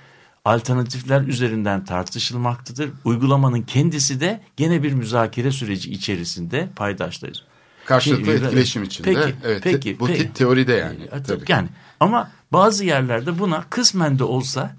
Alternatifler 0.45 1.21
üzerinden 1.21 1.85
tartışılmaktadır. 1.85 2.91
Uygulamanın 3.05 3.63
kendisi 3.63 4.21
de 4.21 4.41
gene 4.57 4.83
bir 4.83 4.93
müzakere 4.93 5.51
süreci 5.53 5.91
içerisinde 5.91 6.69
paydaşlarız. 6.77 7.45
Karşılıklı 7.85 8.25
Şey, 8.25 8.35
etkileşim 8.35 8.83
içinde. 8.83 9.15
Peki, 9.15 9.35
evet, 9.45 9.61
peki, 9.63 10.01
bu 10.01 10.07
peki. 10.07 10.33
teoride 10.33 10.73
yani. 10.73 11.03
E. 11.03 11.23
Tabii. 11.23 11.45
Yani 11.49 11.69
ama 12.01 12.31
bazı 12.53 12.85
yerlerde 12.85 13.39
buna 13.39 13.65
kısmen 13.71 14.19
de 14.19 14.25
olsa 14.25 14.77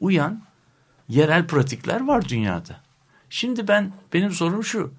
uyan 0.00 0.42
yerel 1.08 1.46
pratikler 1.46 2.06
var 2.06 2.28
dünyada. 2.28 2.80
Şimdi 3.30 3.68
ben 3.68 3.92
benim 4.12 4.30
sorum 4.30 4.64
şu. 4.64 4.92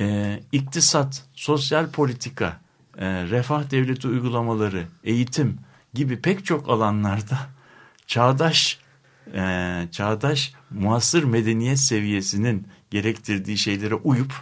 Ee, 0.00 0.40
iktisat, 0.52 1.24
sosyal 1.34 1.90
politika, 1.90 2.60
e, 2.98 3.06
refah 3.24 3.70
devleti 3.70 4.08
uygulamaları, 4.08 4.86
eğitim 5.04 5.58
gibi 5.94 6.20
pek 6.20 6.44
çok 6.44 6.68
alanlarda 6.68 7.38
çağdaş 8.06 8.78
e, 9.34 9.88
çağdaş 9.90 10.52
muasır 10.70 11.24
medeniyet 11.24 11.78
seviyesinin 11.78 12.66
gerektirdiği 12.90 13.58
şeylere 13.58 13.94
uyup 13.94 14.32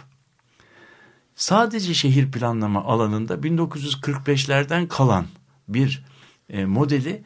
sadece 1.35 1.93
şehir 1.93 2.31
planlama 2.31 2.83
alanında 2.83 3.33
1945'lerden 3.33 4.87
kalan 4.87 5.25
bir 5.67 6.05
e, 6.49 6.65
modeli 6.65 7.23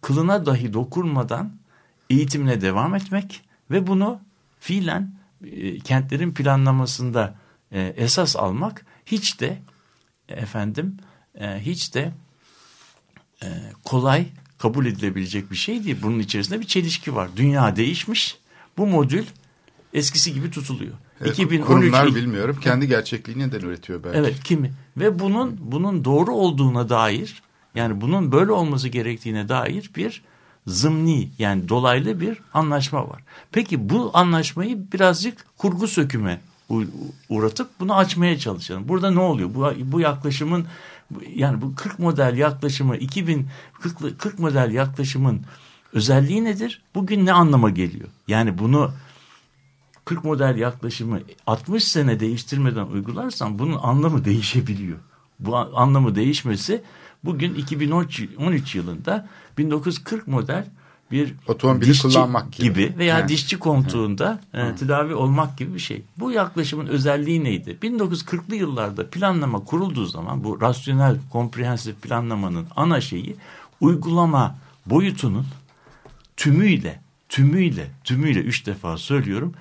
kılına 0.00 0.46
dahi 0.46 0.72
dokunmadan 0.72 1.56
eğitimine 2.10 2.60
devam 2.60 2.94
etmek 2.94 3.42
ve 3.70 3.86
bunu 3.86 4.20
fiilen 4.60 5.14
e, 5.44 5.78
kentlerin 5.78 6.34
planlamasında 6.34 7.34
e, 7.72 7.94
esas 7.96 8.36
almak 8.36 8.86
hiç 9.06 9.40
de 9.40 9.58
efendim 10.28 10.96
e, 11.40 11.60
hiç 11.60 11.94
de 11.94 12.12
e, 13.42 13.46
kolay 13.84 14.26
kabul 14.58 14.86
edilebilecek 14.86 15.50
bir 15.50 15.56
şey 15.56 15.84
değil. 15.84 15.96
Bunun 16.02 16.18
içerisinde 16.18 16.60
bir 16.60 16.66
çelişki 16.66 17.14
var. 17.14 17.28
Dünya 17.36 17.76
değişmiş. 17.76 18.38
Bu 18.78 18.86
modül 18.86 19.24
eskisi 19.94 20.34
gibi 20.34 20.50
tutuluyor. 20.50 20.92
E, 21.24 21.28
2013 21.30 21.66
kurumlar 21.66 22.06
il- 22.06 22.14
bilmiyorum. 22.14 22.58
Kendi 22.60 22.88
gerçekliğini 22.88 23.42
neden 23.48 23.60
üretiyor 23.60 24.04
belki. 24.04 24.18
Evet 24.18 24.42
kimi 24.44 24.72
ve 24.96 25.18
bunun 25.18 25.56
bunun 25.60 26.04
doğru 26.04 26.32
olduğuna 26.34 26.88
dair 26.88 27.42
yani 27.74 28.00
bunun 28.00 28.32
böyle 28.32 28.52
olması 28.52 28.88
gerektiğine 28.88 29.48
dair 29.48 29.90
bir 29.96 30.22
zımni 30.66 31.30
yani 31.38 31.68
dolaylı 31.68 32.20
bir 32.20 32.38
anlaşma 32.54 33.08
var. 33.08 33.22
Peki 33.52 33.88
bu 33.88 34.10
anlaşmayı 34.14 34.92
birazcık 34.92 35.44
kurgu 35.58 35.88
söküme 35.88 36.40
uğratıp 37.28 37.70
bunu 37.80 37.96
açmaya 37.96 38.38
çalışalım. 38.38 38.88
Burada 38.88 39.10
ne 39.10 39.20
oluyor? 39.20 39.54
Bu, 39.54 39.72
bu 39.92 40.00
yaklaşımın 40.00 40.66
yani 41.34 41.62
bu 41.62 41.74
40 41.74 41.98
model 41.98 42.36
yaklaşımı 42.36 42.96
2000 42.96 43.48
40, 43.80 44.18
40 44.18 44.38
model 44.38 44.72
yaklaşımın 44.72 45.42
özelliği 45.92 46.44
nedir? 46.44 46.82
Bugün 46.94 47.26
ne 47.26 47.32
anlama 47.32 47.70
geliyor? 47.70 48.08
Yani 48.28 48.58
bunu 48.58 48.92
40 50.04 50.24
model 50.24 50.56
yaklaşımı 50.56 51.20
60 51.46 51.84
sene 51.84 52.20
değiştirmeden 52.20 52.86
uygularsan 52.86 53.58
bunun 53.58 53.78
anlamı 53.82 54.24
değişebiliyor. 54.24 54.98
Bu 55.40 55.56
an- 55.56 55.70
anlamı 55.74 56.14
değişmesi 56.14 56.82
bugün 57.24 57.54
2013 57.54 58.74
yılında 58.74 59.28
1940 59.58 60.26
model 60.26 60.66
bir 61.12 61.34
Otomobili 61.48 61.98
kullanmak 61.98 62.52
gibi. 62.52 62.68
gibi 62.68 62.98
veya 62.98 63.24
He. 63.24 63.28
dişçi 63.28 63.58
koltuğunda 63.58 64.40
e, 64.54 64.74
tedavi 64.74 65.14
olmak 65.14 65.58
gibi 65.58 65.74
bir 65.74 65.78
şey. 65.78 66.02
Bu 66.18 66.32
yaklaşımın 66.32 66.86
özelliği 66.86 67.44
neydi? 67.44 67.78
1940'lı 67.82 68.54
yıllarda 68.56 69.10
planlama 69.10 69.64
kurulduğu 69.64 70.06
zaman 70.06 70.44
bu 70.44 70.60
rasyonel 70.60 71.16
komprehensif 71.30 72.02
planlamanın 72.02 72.66
ana 72.76 73.00
şeyi 73.00 73.36
uygulama 73.80 74.54
boyutunun 74.86 75.46
tümüyle, 76.36 77.00
tümüyle, 77.28 77.90
tümüyle 78.04 78.40
üç 78.40 78.66
defa 78.66 78.96
söylüyorum 78.96 79.54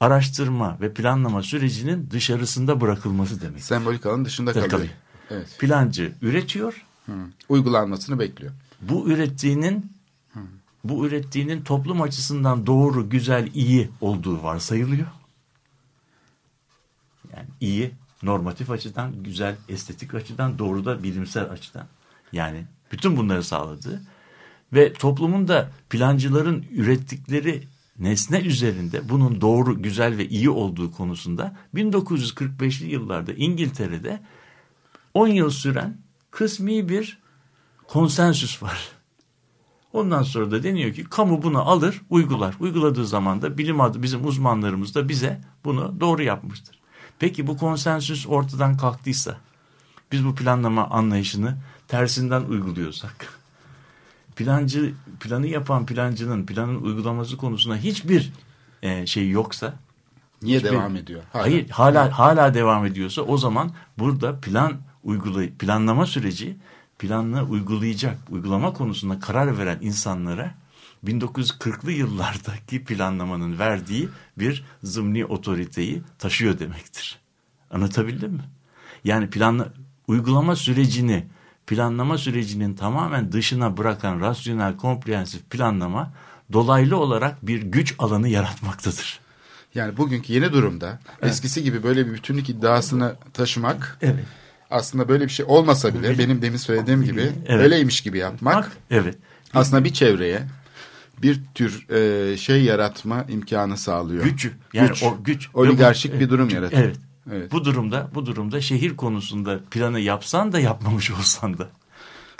araştırma 0.00 0.76
ve 0.80 0.94
planlama 0.94 1.42
sürecinin 1.42 2.10
dışarısında 2.10 2.80
bırakılması 2.80 3.40
demek. 3.40 3.62
Sembolik 3.62 4.06
alanın 4.06 4.24
dışında 4.24 4.52
kalıyor. 4.52 4.70
tabii. 4.70 4.90
Evet. 5.30 5.56
Plancı 5.58 6.12
üretiyor. 6.22 6.84
Hı. 7.06 7.12
Uygulanmasını 7.48 8.18
bekliyor. 8.18 8.52
Bu 8.80 9.08
ürettiğinin 9.08 9.92
bu 10.84 11.06
ürettiğinin 11.06 11.62
toplum 11.62 12.02
açısından 12.02 12.66
doğru, 12.66 13.10
güzel, 13.10 13.50
iyi 13.54 13.90
olduğu 14.00 14.42
varsayılıyor. 14.42 15.06
Yani 17.36 17.48
iyi, 17.60 17.90
normatif 18.22 18.70
açıdan, 18.70 19.22
güzel, 19.22 19.56
estetik 19.68 20.14
açıdan, 20.14 20.58
doğru 20.58 20.84
da 20.84 21.02
bilimsel 21.02 21.50
açıdan. 21.50 21.86
Yani 22.32 22.64
bütün 22.92 23.16
bunları 23.16 23.44
sağladığı 23.44 24.02
ve 24.72 24.92
toplumun 24.92 25.48
da 25.48 25.70
plancıların 25.90 26.64
ürettikleri 26.70 27.68
nesne 27.98 28.40
üzerinde 28.40 29.08
bunun 29.08 29.40
doğru, 29.40 29.82
güzel 29.82 30.18
ve 30.18 30.28
iyi 30.28 30.50
olduğu 30.50 30.92
konusunda 30.92 31.56
1945'li 31.74 32.86
yıllarda 32.92 33.32
İngiltere'de 33.32 34.20
10 35.14 35.28
yıl 35.28 35.50
süren 35.50 35.98
kısmi 36.30 36.88
bir 36.88 37.18
konsensüs 37.88 38.62
var. 38.62 38.93
Ondan 39.94 40.22
sonra 40.22 40.50
da 40.50 40.62
deniyor 40.62 40.94
ki 40.94 41.04
kamu 41.04 41.42
bunu 41.42 41.68
alır, 41.70 42.02
uygular. 42.10 42.54
Uyguladığı 42.60 43.06
zaman 43.06 43.42
da 43.42 43.58
bilim 43.58 43.80
adı 43.80 44.02
bizim 44.02 44.26
uzmanlarımız 44.26 44.94
da 44.94 45.08
bize 45.08 45.40
bunu 45.64 46.00
doğru 46.00 46.22
yapmıştır. 46.22 46.78
Peki 47.18 47.46
bu 47.46 47.56
konsensüs 47.56 48.26
ortadan 48.26 48.76
kalktıysa, 48.76 49.36
biz 50.12 50.24
bu 50.24 50.34
planlama 50.34 50.90
anlayışını 50.90 51.56
tersinden 51.88 52.42
uyguluyorsak, 52.42 53.28
plancı 54.36 54.94
planı 55.20 55.46
yapan 55.46 55.86
plancının 55.86 56.46
planın 56.46 56.82
uygulaması 56.82 57.36
konusunda 57.36 57.76
hiçbir 57.76 58.32
e, 58.82 59.06
şey 59.06 59.30
yoksa, 59.30 59.74
Niye 60.42 60.58
Hiçbir- 60.58 60.70
devam 60.70 60.96
ediyor? 60.96 61.22
Hala. 61.32 61.42
Hayır 61.42 61.70
hala 61.70 62.18
hala 62.18 62.54
devam 62.54 62.86
ediyorsa 62.86 63.22
o 63.22 63.38
zaman 63.38 63.70
burada 63.98 64.40
plan 64.40 64.72
uygulay 65.04 65.50
planlama 65.50 66.06
süreci 66.06 66.56
planını 67.04 67.42
uygulayacak 67.42 68.18
uygulama 68.30 68.72
konusunda 68.72 69.20
karar 69.20 69.58
veren 69.58 69.78
insanlara 69.80 70.54
1940'lı 71.06 71.92
yıllardaki 71.92 72.84
planlamanın 72.84 73.58
verdiği 73.58 74.08
bir 74.38 74.64
zımni 74.82 75.24
otoriteyi 75.24 76.02
taşıyor 76.18 76.58
demektir. 76.58 77.18
Anlatabildim 77.70 78.32
mi? 78.32 78.42
Yani 79.04 79.30
planla 79.30 79.68
uygulama 80.08 80.56
sürecini 80.56 81.26
planlama 81.66 82.18
sürecinin 82.18 82.74
tamamen 82.74 83.32
dışına 83.32 83.76
bırakan 83.76 84.20
rasyonel 84.20 84.76
komprehensif 84.76 85.50
planlama 85.50 86.12
dolaylı 86.52 86.96
olarak 86.96 87.46
bir 87.46 87.62
güç 87.62 87.94
alanı 87.98 88.28
yaratmaktadır. 88.28 89.20
Yani 89.74 89.96
bugünkü 89.96 90.32
yeni 90.32 90.52
durumda 90.52 90.98
eskisi 91.22 91.62
gibi 91.62 91.82
böyle 91.82 92.06
bir 92.06 92.12
bütünlük 92.12 92.48
iddiasını 92.48 93.14
taşımak 93.32 93.98
Evet. 94.02 94.24
Aslında 94.74 95.08
böyle 95.08 95.24
bir 95.24 95.30
şey 95.32 95.46
olmasa 95.48 95.94
bile 95.94 96.18
benim 96.18 96.42
demin 96.42 96.56
söylediğim 96.56 97.02
gibi 97.02 97.32
Evet. 97.46 97.64
öyleymiş 97.64 98.00
gibi 98.00 98.18
yapmak 98.18 98.56
Bak, 98.56 98.72
evet. 98.90 99.18
aslında 99.54 99.84
bir 99.84 99.92
çevreye 99.92 100.42
bir 101.22 101.40
tür 101.54 101.90
e, 101.90 102.36
şey 102.36 102.62
yaratma 102.64 103.24
imkanı 103.28 103.76
sağlıyor. 103.76 104.24
Güç. 104.24 104.50
Yani 104.72 104.88
Güç. 104.88 105.02
o 105.02 105.16
güç. 105.24 105.48
Oligarşik 105.54 106.16
bu- 106.16 106.20
bir 106.20 106.30
durum 106.30 106.48
yaratıyor. 106.48 106.82
Evet. 106.82 106.96
Evet. 107.32 107.52
Bu 107.52 107.64
durumda 107.64 108.10
bu 108.14 108.26
durumda 108.26 108.60
şehir 108.60 108.96
konusunda 108.96 109.60
planı 109.70 110.00
yapsan 110.00 110.52
da 110.52 110.60
yapmamış 110.60 111.10
olsan 111.10 111.58
da 111.58 111.68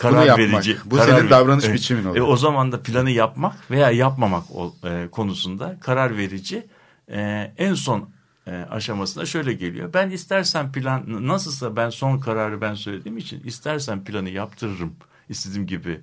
Bunu 0.04 0.26
yapmak. 0.26 0.64
Bu 0.84 0.98
senin 0.98 1.30
davranış 1.30 1.72
biçimin 1.72 2.04
oluyor. 2.04 2.26
E, 2.26 2.30
o 2.30 2.36
zaman 2.36 2.72
da 2.72 2.82
planı 2.82 3.10
yapmak 3.10 3.70
veya 3.70 3.90
yapmamak 3.90 4.44
e, 4.84 5.08
konusunda 5.10 5.76
karar 5.80 6.16
verici 6.16 6.66
e, 7.12 7.52
en 7.58 7.74
son 7.74 8.00
e, 8.00 8.04
aşamasında 8.50 9.26
şöyle 9.26 9.52
geliyor. 9.52 9.92
Ben 9.94 10.10
istersen 10.10 10.72
plan 10.72 11.26
nasılsa 11.26 11.76
ben 11.76 11.90
son 11.90 12.18
kararı 12.18 12.60
ben 12.60 12.74
söylediğim 12.74 13.18
için 13.18 13.42
istersen 13.44 14.04
planı 14.04 14.30
yaptırırım. 14.30 14.96
istediğim 15.28 15.66
gibi 15.66 16.00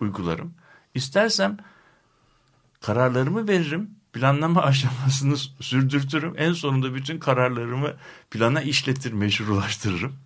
uygularım. 0.00 0.54
İstersem 0.94 1.56
kararlarımı 2.80 3.48
veririm. 3.48 3.90
Planlama 4.12 4.62
aşamasını 4.70 5.36
sürdürtürüm. 5.60 6.34
En 6.36 6.52
sonunda 6.52 6.94
bütün 6.94 7.18
kararlarımı 7.18 7.92
plana 8.30 8.62
işletir, 8.62 9.12
meşrulaştırırım. 9.12 10.16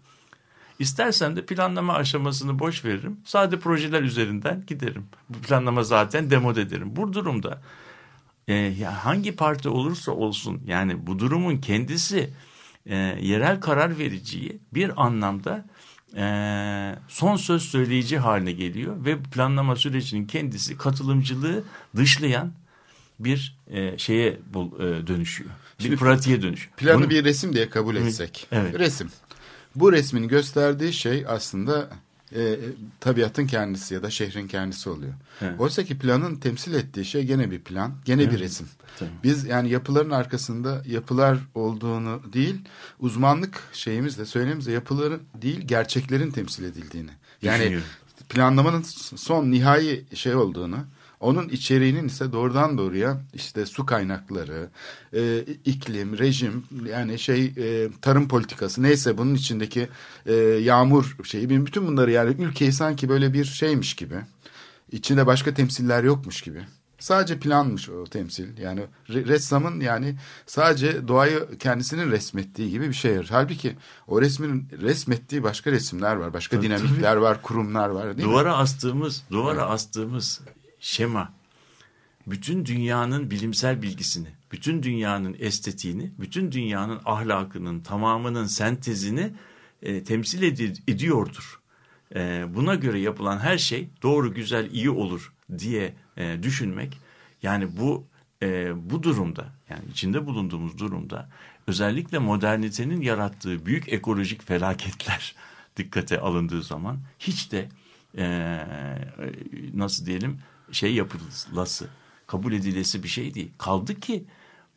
İstersen 0.79 1.37
de 1.37 1.47
planlama 1.47 1.95
aşamasını 1.95 2.59
boş 2.59 2.85
veririm. 2.85 3.21
Sade 3.25 3.59
projeler 3.59 4.03
üzerinden 4.03 4.65
giderim. 4.67 5.07
Bu 5.29 5.39
planlama 5.39 5.83
zaten 5.83 6.31
demode 6.31 6.61
ederim. 6.61 6.97
Bu 6.97 7.13
durumda 7.13 7.63
e, 8.51 8.85
hangi 8.85 9.37
parti 9.37 9.69
olursa 9.69 10.13
olsun 10.13 10.63
yani 10.67 11.07
bu 11.07 11.19
durumun 11.19 11.57
kendisi 11.59 12.31
e, 12.87 12.97
yerel 13.21 13.61
karar 13.61 13.99
vericiyi 13.99 14.59
bir 14.75 15.03
anlamda 15.07 15.65
e, 16.17 16.25
son 17.09 17.37
söz 17.37 17.63
söyleyici 17.63 18.19
haline 18.19 18.53
geliyor 18.53 19.05
ve 19.05 19.19
planlama 19.23 19.77
sürecinin 19.77 20.27
kendisi 20.27 20.77
katılımcılığı 20.79 21.65
dışlayan 21.97 22.53
bir 23.21 23.59
e, 23.71 23.99
şeye 23.99 24.41
bul, 24.55 24.81
e, 24.81 25.07
dönüşüyor. 25.07 25.51
Bir 25.79 25.85
Şimdi 25.85 25.97
pratiğe 25.97 26.43
dönüşüyor. 26.43 26.77
Planı 26.77 26.99
Bunu- 26.99 27.11
bir 27.11 27.25
resim 27.25 27.53
diye 27.53 27.71
kabul 27.71 27.97
etsek. 27.97 28.47
Evet. 28.53 28.79
Resim. 28.79 29.11
Bu 29.75 29.93
resmin 29.93 30.29
gösterdiği 30.29 30.93
şey 30.93 31.25
aslında 31.29 31.91
e, 32.35 32.57
tabiatın 33.01 33.47
kendisi 33.47 33.95
ya 33.95 34.03
da 34.03 34.11
şehrin 34.11 34.49
kendisi 34.49 34.91
oluyor. 34.91 35.13
Evet. 35.41 35.61
Oysa 35.61 35.85
ki 35.85 35.99
planın 35.99 36.37
temsil 36.37 36.75
ettiği 36.75 37.05
şey 37.05 37.25
gene 37.25 37.51
bir 37.51 37.61
plan, 37.61 37.93
gene 38.05 38.31
bir 38.31 38.39
resim. 38.39 38.69
Tabii. 38.99 39.11
Biz 39.25 39.45
yani 39.45 39.71
yapıların 39.71 40.11
arkasında 40.11 40.83
yapılar 40.87 41.39
olduğunu 41.55 42.23
değil, 42.33 42.61
uzmanlık 43.01 43.63
şeyimizle, 43.73 44.27
söylemimizle 44.27 44.73
yapıların 44.73 45.23
değil, 45.43 45.61
gerçeklerin 45.61 46.31
temsil 46.31 46.65
edildiğini. 46.65 47.11
Yani 47.43 47.79
planlamanın 48.29 48.83
son 49.17 49.51
nihai 49.51 50.05
şey 50.15 50.35
olduğunu, 50.35 50.77
onun 51.21 51.49
içeriğinin 51.49 52.07
ise 52.07 52.33
doğrudan 52.33 52.79
doğruya 52.79 53.21
işte 53.35 53.67
su 53.67 53.87
kaynakları, 53.87 54.69
e, 55.15 55.39
iklim, 55.65 56.19
rejim 56.19 56.65
yani 56.89 57.19
şey 57.19 57.45
e, 57.45 57.89
tarım 58.03 58.29
politikası 58.29 58.83
neyse 58.83 59.19
bunun 59.19 59.35
içindeki 59.35 59.89
e, 60.27 60.35
yağmur 60.35 61.17
şeyi 61.25 61.51
bütün 61.67 61.87
bunları 61.87 62.11
yani 62.11 62.31
ülkeyi 62.39 62.73
sanki 62.73 63.09
böyle 63.09 63.33
bir 63.33 63.45
şeymiş 63.45 63.95
gibi 63.95 64.17
içinde 64.93 65.27
başka 65.27 65.55
temsiller 65.55 66.05
yokmuş 66.05 66.43
gibi 66.43 66.65
Sadece 67.01 67.39
planmış 67.39 67.89
o 67.89 68.05
temsil. 68.05 68.59
Yani 68.59 68.81
re- 69.09 69.29
ressamın 69.29 69.81
yani 69.81 70.17
sadece 70.47 71.09
doğayı 71.09 71.49
kendisinin 71.59 72.11
resmettiği 72.11 72.71
gibi 72.71 72.89
bir 72.89 72.95
şey. 72.95 73.27
Halbuki 73.31 73.77
o 74.07 74.21
resmin 74.21 74.69
resmettiği 74.81 75.43
başka 75.43 75.73
resimler 75.73 76.17
var. 76.17 76.33
Başka 76.33 76.57
Tabii, 76.57 76.67
dinamikler 76.67 77.17
var, 77.17 77.43
kurumlar 77.43 77.89
var 77.89 78.05
değil 78.05 78.29
mi? 78.29 78.33
Duvara 78.33 78.57
astığımız, 78.57 79.23
duvara 79.31 79.67
astığımız 79.67 80.41
şema 80.81 81.33
bütün 82.27 82.67
dünyanın 82.67 83.31
bilimsel 83.31 83.83
bilgisini, 83.83 84.29
bütün 84.53 84.83
dünyanın 84.83 85.37
estetiğini, 85.39 86.11
bütün 86.19 86.53
dünyanın 86.53 87.01
ahlakının 87.05 87.81
tamamının 87.81 88.47
sentezini 88.47 89.33
e, 89.83 90.05
temsil 90.05 90.43
edi- 90.43 90.83
ediyordur. 90.89 91.61
E, 92.15 92.45
buna 92.55 92.75
göre 92.75 93.01
yapılan 93.01 93.39
her 93.39 93.59
şey 93.59 93.89
doğru, 94.03 94.35
güzel, 94.35 94.71
iyi 94.71 94.91
olur 94.91 95.33
diye 95.59 95.95
e, 96.17 96.43
düşünmek 96.43 96.99
yani 97.43 97.77
bu 97.77 98.07
e, 98.43 98.73
bu 98.91 99.03
durumda 99.03 99.47
yani 99.71 99.83
içinde 99.91 100.27
bulunduğumuz 100.27 100.79
durumda 100.79 101.29
özellikle 101.67 102.19
modernitenin 102.19 103.01
yarattığı 103.01 103.67
büyük 103.67 103.93
ekolojik 103.93 104.47
felaketler 104.47 105.35
dikkate 105.77 106.21
alındığı 106.21 106.63
zaman 106.63 106.99
hiç 107.19 107.53
de 107.53 107.69
e, 108.19 108.59
nasıl 109.75 110.07
diyelim 110.07 110.39
şey 110.73 110.95
yapılası 110.95 111.89
kabul 112.27 112.53
edilesi 112.53 113.03
bir 113.03 113.09
şey 113.09 113.35
değil. 113.35 113.51
Kaldı 113.59 114.01
ki 114.01 114.25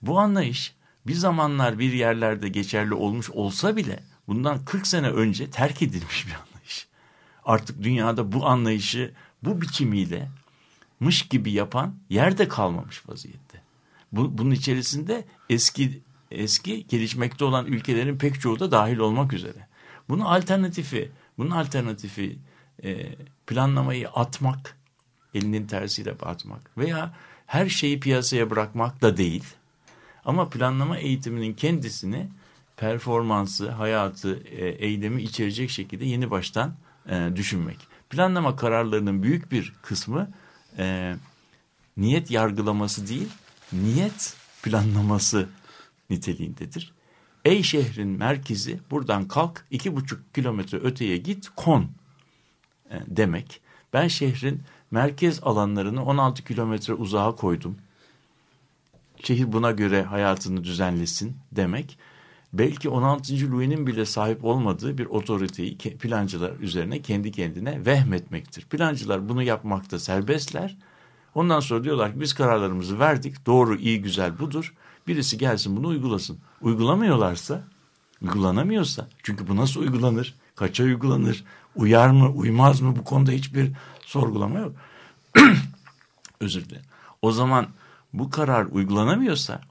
bu 0.02 0.20
anlayış 0.20 0.76
bir 1.08 1.14
zamanlar 1.14 1.80
bir 1.80 1.94
yerlerde 1.94 2.50
geçerli 2.50 2.94
olmuş 2.94 3.30
olsa 3.30 3.76
bile 3.76 4.04
bundan 4.28 4.66
40 4.66 4.88
sene 4.88 5.10
önce 5.10 5.50
terk 5.50 5.82
edilmiş 5.82 6.28
bir 6.28 6.34
anlayış. 6.34 6.88
Artık 7.46 7.84
dünyada 7.84 8.32
bu 8.32 8.46
anlayışı 8.48 9.14
bu 9.44 9.62
biçimiyle 9.62 10.30
mış 11.00 11.28
gibi 11.28 11.52
yapan 11.52 11.96
yerde 12.10 12.48
kalmamış 12.48 13.10
vaziyette. 13.10 13.62
Bu, 14.12 14.38
bunun 14.38 14.52
içerisinde 14.52 15.26
eski 15.50 16.02
eski 16.32 16.88
gelişmekte 16.88 17.46
olan 17.46 17.66
ülkelerin 17.66 18.18
pek 18.18 18.42
çoğu 18.42 18.60
da 18.60 18.72
dahil 18.72 18.98
olmak 18.98 19.34
üzere. 19.34 19.68
Bunun 20.10 20.26
alternatifi, 20.26 21.12
bunun 21.38 21.52
alternatifi 21.52 22.40
e, 22.84 23.16
planlamayı 23.48 24.10
atmak, 24.10 24.78
elinin 25.34 25.68
tersiyle 25.68 26.12
atmak 26.12 26.78
veya 26.78 27.14
her 27.46 27.70
şeyi 27.70 28.00
piyasaya 28.00 28.50
bırakmak 28.50 29.02
da 29.02 29.18
değil. 29.18 29.44
Ama 30.26 30.50
planlama 30.50 30.98
eğitiminin 30.98 31.54
kendisini 31.54 32.28
performansı, 32.78 33.72
hayatı, 33.72 34.44
e, 34.44 34.68
eylemi 34.68 35.22
içerecek 35.22 35.70
şekilde 35.70 36.06
yeni 36.06 36.32
baştan 36.32 36.76
e, 37.10 37.30
düşünmek. 37.36 37.78
Planlama 38.10 38.56
kararlarının 38.56 39.24
büyük 39.24 39.52
bir 39.52 39.74
kısmı 39.82 40.32
e, 40.78 41.16
niyet 41.98 42.32
yargılaması 42.32 43.08
değil, 43.08 43.30
niyet 43.74 44.36
planlaması 44.64 45.50
niteliğindedir. 46.10 46.94
Ey 47.46 47.64
şehrin 47.64 48.08
merkezi 48.08 48.80
buradan 48.92 49.28
kalk 49.28 49.66
iki 49.72 49.96
buçuk 49.96 50.34
kilometre 50.34 50.78
öteye 50.78 51.18
git 51.18 51.50
kon 51.56 51.92
demek. 53.08 53.62
Ben 53.94 54.08
şehrin 54.08 54.62
merkez 54.94 55.40
alanlarını 55.44 56.06
16 56.06 56.44
kilometre 56.44 56.94
uzağa 56.94 57.36
koydum. 57.36 57.78
Şehir 59.24 59.54
buna 59.54 59.72
göre 59.72 60.04
hayatını 60.04 60.64
düzenlesin 60.64 61.38
demek. 61.52 61.98
Belki 62.54 62.90
16. 62.90 63.52
Louis'nin 63.52 63.88
bile 63.88 64.06
sahip 64.06 64.46
olmadığı 64.46 64.98
bir 64.98 65.06
otoriteyi 65.06 65.78
plancılar 65.78 66.60
üzerine 66.60 67.02
kendi 67.02 67.32
kendine 67.32 67.86
vehmetmektir. 67.86 68.66
Plancılar 68.66 69.30
bunu 69.30 69.44
yapmakta 69.44 70.00
serbestler. 70.00 70.78
Ondan 71.36 71.60
sonra 71.60 71.84
diyorlar 71.84 72.14
ki 72.14 72.20
biz 72.20 72.34
kararlarımızı 72.34 73.00
verdik. 73.00 73.46
Doğru, 73.46 73.76
iyi, 73.76 74.02
güzel 74.02 74.40
budur. 74.40 74.74
Birisi 75.08 75.38
gelsin 75.38 75.78
bunu 75.78 75.88
uygulasın. 75.88 76.38
Uygulamıyorlarsa, 76.62 77.64
uygulanamıyorsa 78.22 79.08
çünkü 79.24 79.48
bu 79.48 79.56
nasıl 79.56 79.82
uygulanır? 79.82 80.36
Kaça 80.56 80.84
uygulanır? 80.84 81.44
Uyar 81.76 82.10
mı, 82.10 82.30
uymaz 82.30 82.82
mı? 82.82 82.96
Bu 82.96 83.04
konuda 83.04 83.32
hiçbir 83.32 83.72
sorgulama 84.06 84.60
yok. 84.60 84.76
Özür 86.40 86.66
dilerim. 86.66 86.86
O 87.22 87.32
zaman 87.32 87.68
bu 88.14 88.30
karar 88.30 88.66
uygulanamıyorsa, 88.66 89.62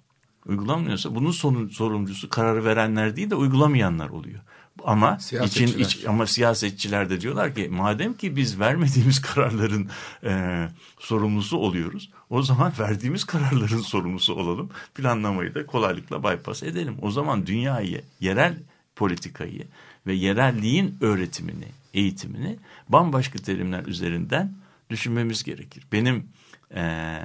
uygulanmıyorsa 0.46 1.14
bunun 1.14 1.30
sorun, 1.30 1.68
sorumlusu 1.68 2.28
kararı 2.28 2.64
verenler 2.64 3.16
değil 3.16 3.30
de 3.30 3.34
uygulamayanlar 3.34 4.08
oluyor. 4.08 4.40
Ama 4.84 5.18
için 5.44 5.78
iç, 5.78 6.04
ama 6.06 6.26
siyasetçiler 6.26 7.10
de 7.10 7.20
diyorlar 7.20 7.54
ki 7.54 7.68
madem 7.68 8.14
ki 8.14 8.36
biz 8.36 8.60
vermediğimiz 8.60 9.20
kararların 9.22 9.88
e, 10.24 10.68
sorumlusu 10.98 11.56
oluyoruz, 11.56 12.10
o 12.30 12.42
zaman 12.42 12.72
verdiğimiz 12.78 13.24
kararların 13.24 13.80
sorumlusu 13.80 14.34
olalım. 14.34 14.70
Planlamayı 14.94 15.54
da 15.54 15.66
kolaylıkla 15.66 16.22
bypass 16.24 16.62
edelim. 16.62 16.96
O 17.02 17.10
zaman 17.10 17.46
dünyayı, 17.46 18.02
yerel 18.20 18.56
politikayı 18.96 19.66
ve 20.06 20.14
yerelliğin 20.14 20.96
öğretimini, 21.00 21.68
eğitimini 21.94 22.58
bambaşka 22.88 23.38
terimler 23.38 23.84
üzerinden 23.84 24.54
düşünmemiz 24.90 25.42
gerekir. 25.42 25.84
Benim 25.92 26.28
e, 26.74 27.18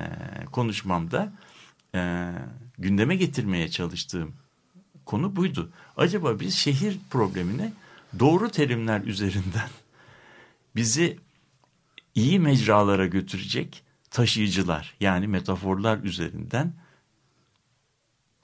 konuşmamda 0.52 1.34
e, 1.96 2.32
gündeme 2.78 3.16
getirmeye 3.16 3.70
çalıştığım 3.70 4.34
konu 5.06 5.36
buydu. 5.36 5.70
Acaba 5.98 6.40
biz 6.40 6.56
şehir 6.56 6.98
problemine 7.10 7.74
doğru 8.20 8.50
terimler 8.50 9.02
üzerinden 9.02 9.70
bizi 10.76 11.18
iyi 12.16 12.40
mecralara 12.40 13.06
götürecek 13.06 13.84
taşıyıcılar 14.12 14.96
yani 15.00 15.28
metaforlar 15.28 15.98
üzerinden 15.98 16.74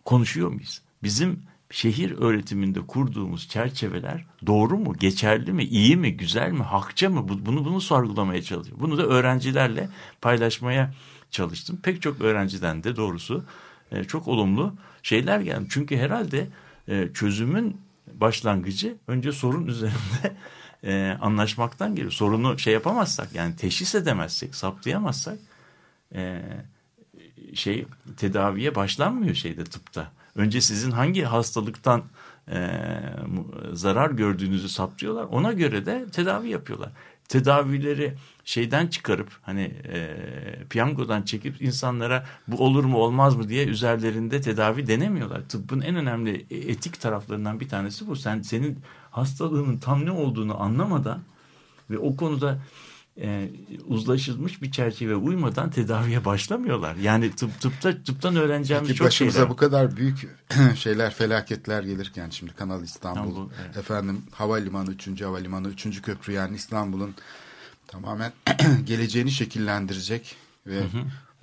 konuşuyor 0.06 0.50
muyuz? 0.50 0.82
Bizim 1.04 1.44
şehir 1.74 2.12
öğretiminde 2.12 2.82
kurduğumuz 2.82 3.48
çerçeveler 3.50 4.26
doğru 4.48 4.78
mu, 4.78 4.94
geçerli 4.98 5.54
mi, 5.54 5.64
iyi 5.64 5.98
mi, 5.98 6.18
güzel 6.18 6.52
mi, 6.52 6.64
hakça 6.64 7.10
mı? 7.10 7.30
Bunu 7.30 7.66
bunu 7.66 7.82
sorgulamaya 7.82 8.42
çalışıyorum. 8.42 8.84
Bunu 8.84 8.98
da 8.98 9.04
öğrencilerle 9.04 9.90
paylaşmaya 10.22 10.94
çalıştım. 11.32 11.80
Pek 11.84 12.02
çok 12.02 12.22
öğrenciden 12.22 12.84
de 12.84 12.96
doğrusu 12.96 13.46
e, 13.92 14.04
çok 14.04 14.28
olumlu 14.28 14.74
şeyler 15.04 15.40
geldi. 15.40 15.66
Çünkü 15.70 15.98
herhalde 15.98 16.48
e, 16.88 17.10
çözümün 17.14 17.78
başlangıcı 18.14 18.96
önce 19.08 19.32
sorun 19.32 19.66
üzerinde 19.66 20.36
e, 20.84 21.18
anlaşmaktan 21.22 21.96
geliyor. 21.96 22.12
Sorunu 22.12 22.60
şey 22.60 22.74
yapamazsak 22.74 23.36
yani 23.36 23.56
teşhis 23.56 23.96
edemezsek, 23.96 24.56
saptayamazsak 24.56 25.38
şey 27.54 27.86
tedaviye 28.18 28.76
başlanmıyor 28.76 29.36
şeyde 29.36 29.64
tıpta. 29.64 30.12
Önce 30.36 30.62
sizin 30.62 30.92
hangi 30.92 31.24
hastalıktan 31.24 32.04
e, 32.52 32.80
zarar 33.74 34.12
gördüğünüzü 34.12 34.70
saptıyorlar. 34.70 35.24
Ona 35.24 35.54
göre 35.54 35.86
de 35.86 36.06
tedavi 36.12 36.50
yapıyorlar. 36.50 36.90
Tedavileri 37.28 38.14
şeyden 38.46 38.88
çıkarıp 38.88 39.30
hani 39.42 39.62
e, 39.94 40.18
piyangodan 40.70 41.22
çekip 41.22 41.62
insanlara 41.62 42.26
bu 42.48 42.64
olur 42.64 42.84
mu 42.84 42.98
olmaz 42.98 43.36
mı 43.36 43.50
diye 43.50 43.66
üzerlerinde 43.66 44.42
tedavi 44.42 44.88
denemiyorlar. 44.88 45.42
Tıbbın 45.50 45.82
en 45.82 45.96
önemli 45.96 46.46
etik 46.50 47.02
taraflarından 47.02 47.60
bir 47.60 47.70
tanesi 47.70 48.08
bu. 48.08 48.16
Sen 48.16 48.42
senin 48.42 48.80
hastalığının 49.12 49.78
tam 49.78 50.06
ne 50.06 50.12
olduğunu 50.12 50.62
anlamadan 50.62 51.20
ve 51.90 51.98
o 51.98 52.16
konuda 52.16 52.60
e, 53.22 53.50
uzlaşılmış 53.86 54.62
bir 54.62 54.72
çerçeve 54.72 55.16
uymadan 55.16 55.70
tedaviye 55.70 56.26
başlamıyorlar. 56.26 56.96
Yani 56.96 57.32
tıp, 57.32 57.62
tıpta 57.62 58.04
tıptan 58.04 58.36
öğreneceğimiz 58.36 58.88
Peki 58.88 58.98
çok 58.98 59.08
başımıza 59.08 59.38
şeyler. 59.38 59.50
bu 59.50 59.56
kadar 59.56 59.98
büyük 59.98 60.28
şeyler, 60.76 61.14
felaketler 61.14 61.84
gelirken 61.84 62.30
şimdi 62.30 62.54
Kanal 62.54 62.84
İstanbul, 62.84 63.30
İstanbul, 63.30 63.50
evet. 63.66 63.78
efendim 63.78 64.22
havalimanı, 64.32 64.92
3. 64.92 65.22
havalimanı, 65.22 65.68
3. 65.68 66.02
köprü 66.02 66.34
yani 66.34 66.56
İstanbul'un 66.56 67.16
tamamen 67.88 68.32
geleceğini 68.86 69.32
şekillendirecek 69.32 70.36
ve 70.68 70.84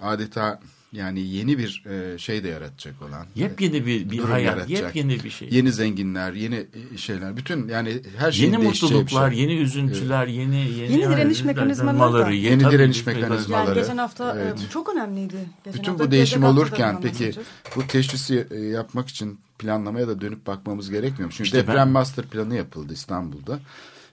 adeta 0.03 0.61
yani 0.93 1.21
yeni 1.21 1.59
bir 1.59 1.85
e, 1.87 2.19
şey 2.19 2.45
de 2.45 2.49
yaratacak 2.49 3.03
olan. 3.03 3.27
Yepyeni 3.35 3.87
bir, 3.87 4.11
bir 4.11 4.19
durum 4.19 4.31
hayat, 4.31 4.47
yaratacak. 4.57 4.97
yepyeni 4.97 5.25
bir 5.25 5.31
şey. 5.31 5.49
Yeni 5.53 5.73
zenginler, 5.73 6.33
yeni 6.33 6.67
e, 6.95 6.97
şeyler, 6.99 7.37
bütün 7.37 7.69
yani 7.69 8.03
her 8.19 8.33
şeyin 8.33 8.53
Yeni 8.53 8.63
bir 8.63 8.67
mutluluklar, 8.67 9.31
şey. 9.31 9.41
yeni 9.41 9.53
üzüntüler, 9.55 10.27
yeni 10.27 10.57
yeni, 10.57 10.93
Yeni 10.93 11.03
direniş 11.13 11.45
mekanizmaları 11.45 12.27
da. 12.27 12.31
Yeni 12.31 12.63
tabii, 12.63 12.73
direniş 12.75 13.07
Yani 13.07 13.21
mekanizmaları. 13.21 13.81
geçen 13.81 13.97
hafta 13.99 14.39
e, 14.39 14.43
Evet. 14.43 14.59
çok 14.73 14.89
önemliydi. 14.95 15.37
Geçen 15.65 15.79
Bütün 15.81 15.91
hafta 15.93 16.07
bu 16.07 16.11
değişim 16.11 16.45
olurken 16.45 17.01
peki 17.03 17.13
bahsedeceğiz. 17.13 17.49
bu 17.77 17.87
teşhisi 17.87 18.47
e, 18.51 18.59
yapmak 18.61 19.09
için 19.09 19.39
planlamaya 19.59 20.09
da 20.09 20.21
dönüp 20.21 20.47
bakmamız 20.47 20.91
gerekmiyor 20.91 21.25
mu? 21.27 21.31
Çünkü 21.31 21.43
İşte 21.43 21.59
deprem 21.59 21.77
ben- 21.77 21.89
master 21.89 22.25
planı 22.27 22.55
yapıldı 22.57 22.93
İstanbul'da. 22.93 23.61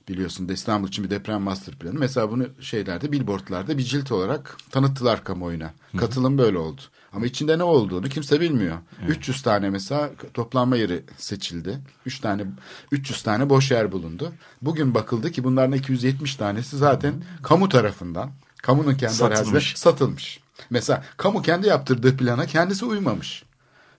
Biliyorsun 0.08 0.48
İstanbul 0.48 0.88
için 0.88 1.04
bir 1.04 1.10
deprem 1.10 1.42
master 1.42 1.76
planı. 1.76 2.00
Mesela 2.00 2.32
bunu 2.32 2.48
şeylerde 2.62 3.12
billboardlarda 3.12 3.78
bir 3.78 3.84
cilt 3.84 4.12
olarak 4.12 4.58
tanıttılar 4.72 5.24
kamuoyuna. 5.24 5.74
Katılım 5.98 6.38
böyle 6.38 6.58
oldu. 6.58 6.82
Ama 7.14 7.26
içinde 7.26 7.58
ne 7.58 7.64
olduğunu 7.64 8.10
kimse 8.10 8.42
bilmiyor. 8.42 8.78
300 9.08 9.42
tane 9.42 9.70
mesela 9.70 10.10
toplanma 10.34 10.78
yeri 10.78 11.04
seçildi. 11.18 11.80
3 12.06 12.20
tane 12.20 12.46
300 12.92 13.24
tane 13.24 13.50
boş 13.50 13.72
yer 13.72 13.92
bulundu. 13.92 14.34
Bugün 14.62 14.94
bakıldı 14.96 15.32
ki 15.32 15.44
bunların 15.44 15.72
270 15.72 16.36
tanesi 16.36 16.78
zaten 16.78 17.14
kamu 17.44 17.70
tarafından 17.70 18.32
kamunun 18.62 18.96
kendi 18.96 19.14
Satılmış. 19.14 19.74
satılmış. 19.78 20.40
Mesela 20.70 21.04
kamu 21.18 21.42
kendi 21.42 21.68
yaptırdığı 21.68 22.18
plana 22.18 22.46
kendisi 22.46 22.86
uymamış. 22.86 23.44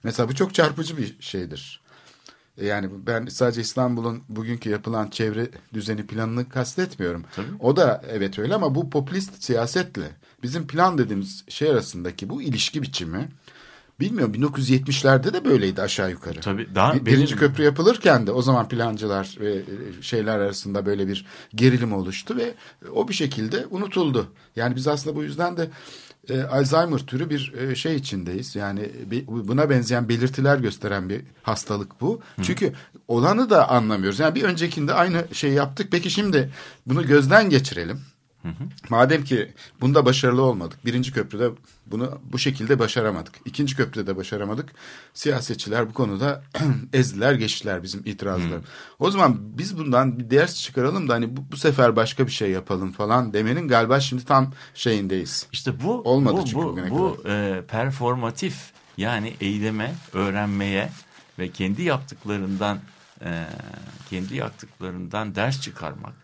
Mesela 0.03 0.29
bu 0.29 0.35
çok 0.35 0.55
çarpıcı 0.55 0.97
bir 0.97 1.17
şeydir. 1.21 1.81
Yani 2.63 2.91
ben 3.07 3.27
sadece 3.27 3.61
İstanbul'un 3.61 4.23
bugünkü 4.29 4.71
yapılan 4.71 5.09
çevre 5.11 5.49
düzeni 5.75 6.07
planını 6.07 6.49
kastetmiyorum. 6.49 7.25
O 7.61 7.77
da 7.77 8.03
evet 8.11 8.39
öyle 8.39 8.55
ama 8.55 8.75
bu 8.75 8.91
popülist 8.91 9.43
siyasetle 9.45 10.11
bizim 10.43 10.67
plan 10.67 10.99
dediğimiz 10.99 11.45
şey 11.49 11.71
arasındaki 11.71 12.29
bu 12.29 12.43
ilişki 12.43 12.83
biçimi 12.83 13.29
bilmiyorum 14.01 14.35
1970'lerde 14.35 15.33
de 15.33 15.45
böyleydi 15.45 15.83
aşağı 15.83 16.11
yukarı. 16.11 16.41
Tabii, 16.41 16.69
daha 16.75 16.95
Bir- 16.95 17.07
birinci 17.07 17.27
benim- 17.27 17.39
köprü 17.39 17.65
yapılırken 17.65 18.27
de 18.27 18.33
o 18.33 18.43
zaman 18.43 18.69
plancılar 18.69 19.37
ve 19.41 19.55
e, 19.55 19.63
şeyler 20.03 20.39
arasında 20.39 20.87
böyle 20.87 21.09
bir 21.09 21.27
gerilim 21.55 21.93
oluştu 21.93 22.37
ve 22.37 22.55
o 22.95 23.09
bir 23.09 23.15
şekilde 23.15 23.67
unutuldu. 23.71 24.27
Yani 24.57 24.77
biz 24.77 24.89
aslında 24.89 25.17
bu 25.17 25.23
yüzden 25.23 25.57
de 25.57 25.71
e, 26.31 26.43
Alzheimer 26.43 26.99
türü 26.99 27.31
bir 27.31 27.53
e, 27.55 27.75
şey 27.75 27.97
içindeyiz. 27.97 28.57
Yani 28.57 28.91
bir- 29.07 29.27
buna 29.27 29.71
benzeyen 29.71 30.09
belirtiler 30.09 30.59
gösteren 30.59 31.09
bir 31.09 31.21
hastalık 31.43 32.01
bu. 32.01 32.21
Çünkü 32.43 32.73
olanı 33.09 33.51
da 33.51 33.69
anlamıyoruz. 33.71 34.19
Yani 34.21 34.35
bir 34.35 34.43
öncekinde 34.43 34.95
aynı 34.95 35.25
şeyi 35.33 35.55
yaptık. 35.55 35.89
Peki 35.91 36.11
şimdi 36.11 36.51
bunu 36.87 37.07
gözden 37.07 37.51
geçirelim. 37.51 38.01
Madem 38.89 39.25
ki 39.25 39.53
bunda 39.81 40.07
başarılı 40.07 40.43
olmadık. 40.43 40.87
Birinci 40.87 41.13
köprüde 41.13 41.51
bunu 41.87 42.21
bu 42.33 42.39
şekilde 42.39 42.79
başaramadık. 42.79 43.35
İkinci 43.45 43.77
köprüde 43.77 44.07
de 44.07 44.17
başaramadık. 44.17 44.73
Siyasetçiler 45.15 45.89
bu 45.89 45.93
konuda 45.93 46.43
ezdiler 46.93 47.35
geçtiler 47.35 47.83
bizim 47.83 48.03
itirazlar. 48.05 48.61
O 48.99 49.11
zaman 49.11 49.39
biz 49.41 49.79
bundan 49.79 50.19
bir 50.19 50.31
ders 50.31 50.63
çıkaralım 50.63 51.09
da 51.09 51.15
hani 51.15 51.37
bu, 51.37 51.41
bu 51.53 51.57
sefer 51.57 51.97
başka 51.97 52.27
bir 52.27 52.33
şey 52.33 52.51
yapalım 52.51 52.93
falan 52.93 53.33
demenin 53.33 53.69
galiba 53.69 54.01
şimdi 54.01 54.25
tam 54.25 54.53
şeyindeyiz. 54.75 55.47
İşte 55.53 55.83
bu 55.83 56.03
Olmadı 56.03 56.37
bu, 56.37 56.45
çünkü 56.45 56.57
bu, 56.57 56.69
bugüne 56.69 56.91
bu 56.91 57.23
e, 57.27 57.63
performatif 57.69 58.73
yani 58.97 59.35
eyleme, 59.41 59.95
öğrenmeye 60.13 60.91
ve 61.39 61.51
kendi 61.51 61.83
yaptıklarından 61.83 62.79
e, 63.25 63.45
kendi 64.11 64.37
yaptıklarından 64.37 65.35
ders 65.35 65.61
çıkarmak 65.61 66.15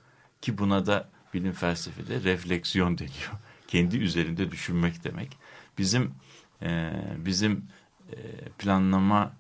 ki 0.43 0.59
buna 0.59 0.87
da 0.87 1.14
bilim 1.35 1.53
felsefede 1.53 2.23
refleksiyon 2.23 2.99
deniyor. 2.99 3.33
Kendi 3.69 3.97
üzerinde 3.97 4.51
düşünmek 4.51 5.05
demek. 5.05 5.39
Bizim 5.79 6.15
e, 6.63 6.93
bizim 7.17 7.65
e, 8.13 8.17
planlama 8.59 9.33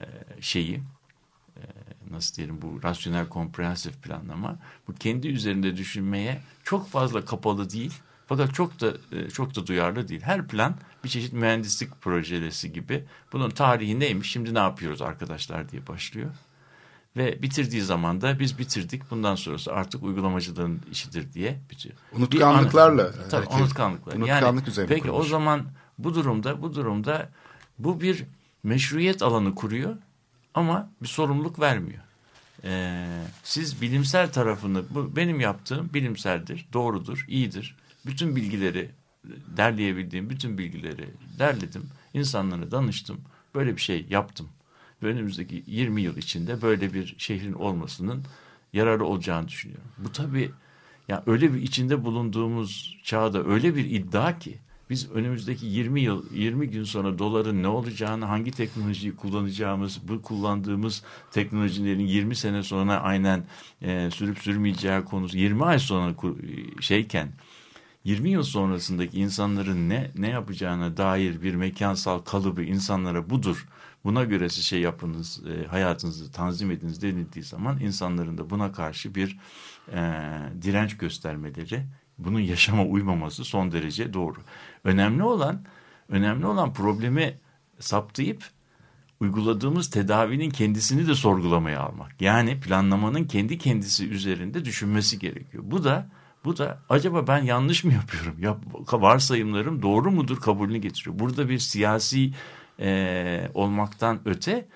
e, 0.00 0.04
şeyi 0.40 0.82
e, 1.56 1.62
nasıl 2.10 2.36
diyelim 2.36 2.62
bu 2.62 2.82
rasyonel 2.82 3.28
komprehensif 3.28 4.02
planlama 4.02 4.58
bu 4.88 4.94
kendi 4.94 5.28
üzerinde 5.28 5.76
düşünmeye 5.76 6.40
çok 6.64 6.88
fazla 6.88 7.24
kapalı 7.24 7.70
değil 7.70 7.92
fakat 8.26 8.54
çok 8.54 8.80
da 8.80 8.94
e, 9.12 9.30
çok 9.30 9.56
da 9.56 9.66
duyarlı 9.66 10.08
değil. 10.08 10.20
Her 10.20 10.48
plan 10.48 10.74
bir 11.04 11.08
çeşit 11.08 11.32
mühendislik 11.32 12.00
projesi 12.00 12.72
gibi. 12.72 13.04
Bunun 13.32 13.50
tarihi 13.50 14.00
neymiş? 14.00 14.30
Şimdi 14.30 14.54
ne 14.54 14.58
yapıyoruz 14.58 15.02
arkadaşlar 15.02 15.68
diye 15.68 15.86
başlıyor. 15.86 16.30
Ve 17.16 17.42
bitirdiği 17.42 17.82
zaman 17.82 18.20
da 18.20 18.38
biz 18.38 18.58
bitirdik. 18.58 19.10
Bundan 19.10 19.34
sonrası 19.34 19.72
artık 19.72 20.02
uygulamacıların 20.02 20.80
işidir 20.92 21.32
diye 21.32 21.60
bitiyor. 21.70 21.94
Unutkanlıklarla 22.12 23.04
Bir 23.08 23.30
Tabii 23.30 23.46
hareket- 23.46 23.60
unutkanlıklar. 23.60 24.14
unutkanlık 24.14 24.62
yani, 24.62 24.68
üzerine 24.68 24.88
Peki 24.94 25.02
o 25.02 25.12
kurulmuş. 25.12 25.28
zaman 25.28 25.66
bu 25.98 26.14
durumda 26.14 26.62
bu 26.62 26.74
durumda 26.74 27.28
bu 27.78 28.00
bir 28.00 28.24
meşruiyet 28.62 29.22
alanı 29.22 29.54
kuruyor 29.54 29.96
ama 30.54 30.90
bir 31.02 31.08
sorumluluk 31.08 31.60
vermiyor. 31.60 32.02
Ee, 32.64 33.06
siz 33.42 33.82
bilimsel 33.82 34.32
tarafını 34.32 34.82
bu 34.90 35.16
benim 35.16 35.40
yaptığım 35.40 35.90
bilimseldir, 35.94 36.66
doğrudur, 36.72 37.24
iyidir. 37.28 37.76
Bütün 38.06 38.36
bilgileri 38.36 38.90
derleyebildiğim 39.56 40.30
bütün 40.30 40.58
bilgileri 40.58 41.10
derledim. 41.38 41.82
insanlara 42.14 42.70
danıştım. 42.70 43.20
Böyle 43.54 43.76
bir 43.76 43.80
şey 43.80 44.06
yaptım. 44.10 44.48
Önümüzdeki 45.02 45.64
20 45.66 46.02
yıl 46.02 46.16
içinde 46.16 46.62
böyle 46.62 46.94
bir 46.94 47.14
şehrin 47.18 47.52
olmasının 47.52 48.24
yararı 48.72 49.04
olacağını 49.04 49.48
düşünüyorum. 49.48 49.90
Bu 49.98 50.12
tabii 50.12 50.50
ya 51.08 51.22
öyle 51.26 51.54
bir 51.54 51.62
içinde 51.62 52.04
bulunduğumuz 52.04 52.98
çağda 53.02 53.44
öyle 53.44 53.76
bir 53.76 53.84
iddia 53.84 54.38
ki 54.38 54.58
biz 54.90 55.10
önümüzdeki 55.10 55.66
20 55.66 56.00
yıl 56.00 56.24
20 56.32 56.70
gün 56.70 56.84
sonra 56.84 57.18
doların 57.18 57.62
ne 57.62 57.68
olacağını 57.68 58.24
hangi 58.24 58.50
teknolojiyi 58.50 59.16
kullanacağımız 59.16 60.08
bu 60.08 60.22
kullandığımız 60.22 61.02
teknolojilerin 61.30 62.06
20 62.06 62.36
sene 62.36 62.62
sonra 62.62 63.00
aynen 63.00 63.44
e, 63.82 64.10
sürüp 64.10 64.38
sürmeyeceği 64.38 65.04
konusu 65.04 65.38
20 65.38 65.64
ay 65.64 65.78
sonra 65.78 66.14
şeyken 66.80 67.28
20 68.06 68.30
yıl 68.30 68.42
sonrasındaki 68.42 69.18
insanların 69.18 69.88
ne 69.88 70.10
ne 70.16 70.28
yapacağına 70.28 70.96
dair 70.96 71.42
bir 71.42 71.54
mekansal 71.54 72.18
kalıbı 72.18 72.62
insanlara 72.62 73.30
budur. 73.30 73.68
Buna 74.04 74.24
göre 74.24 74.48
siz 74.48 74.64
şey 74.64 74.80
yapınız, 74.80 75.42
e, 75.46 75.66
hayatınızı 75.66 76.32
tanzim 76.32 76.70
ediniz 76.70 77.02
denildiği 77.02 77.44
zaman 77.44 77.80
insanların 77.80 78.38
da 78.38 78.50
buna 78.50 78.72
karşı 78.72 79.14
bir 79.14 79.38
e, 79.92 79.98
direnç 80.62 80.96
göstermeleri, 80.96 81.86
bunun 82.18 82.40
yaşama 82.40 82.84
uymaması 82.84 83.44
son 83.44 83.72
derece 83.72 84.12
doğru. 84.12 84.38
Önemli 84.84 85.22
olan, 85.22 85.64
önemli 86.08 86.46
olan 86.46 86.72
problemi 86.72 87.38
saptayıp 87.78 88.44
uyguladığımız 89.20 89.90
tedavinin 89.90 90.50
kendisini 90.50 91.06
de 91.06 91.14
sorgulamaya 91.14 91.80
almak. 91.80 92.22
Yani 92.22 92.60
planlamanın 92.60 93.24
kendi 93.24 93.58
kendisi 93.58 94.08
üzerinde 94.08 94.64
düşünmesi 94.64 95.18
gerekiyor. 95.18 95.64
Bu 95.66 95.84
da 95.84 96.08
bu 96.46 96.56
da 96.56 96.78
acaba 96.88 97.26
ben 97.26 97.38
yanlış 97.38 97.84
mı 97.84 97.92
yapıyorum? 97.92 98.36
Ya, 98.38 98.56
varsayımlarım 98.92 99.82
doğru 99.82 100.10
mudur 100.10 100.40
kabulünü 100.40 100.78
getiriyor. 100.78 101.18
Burada 101.18 101.48
bir 101.48 101.58
siyasi 101.58 102.32
e, 102.80 103.50
olmaktan 103.54 104.20
öte 104.24 104.68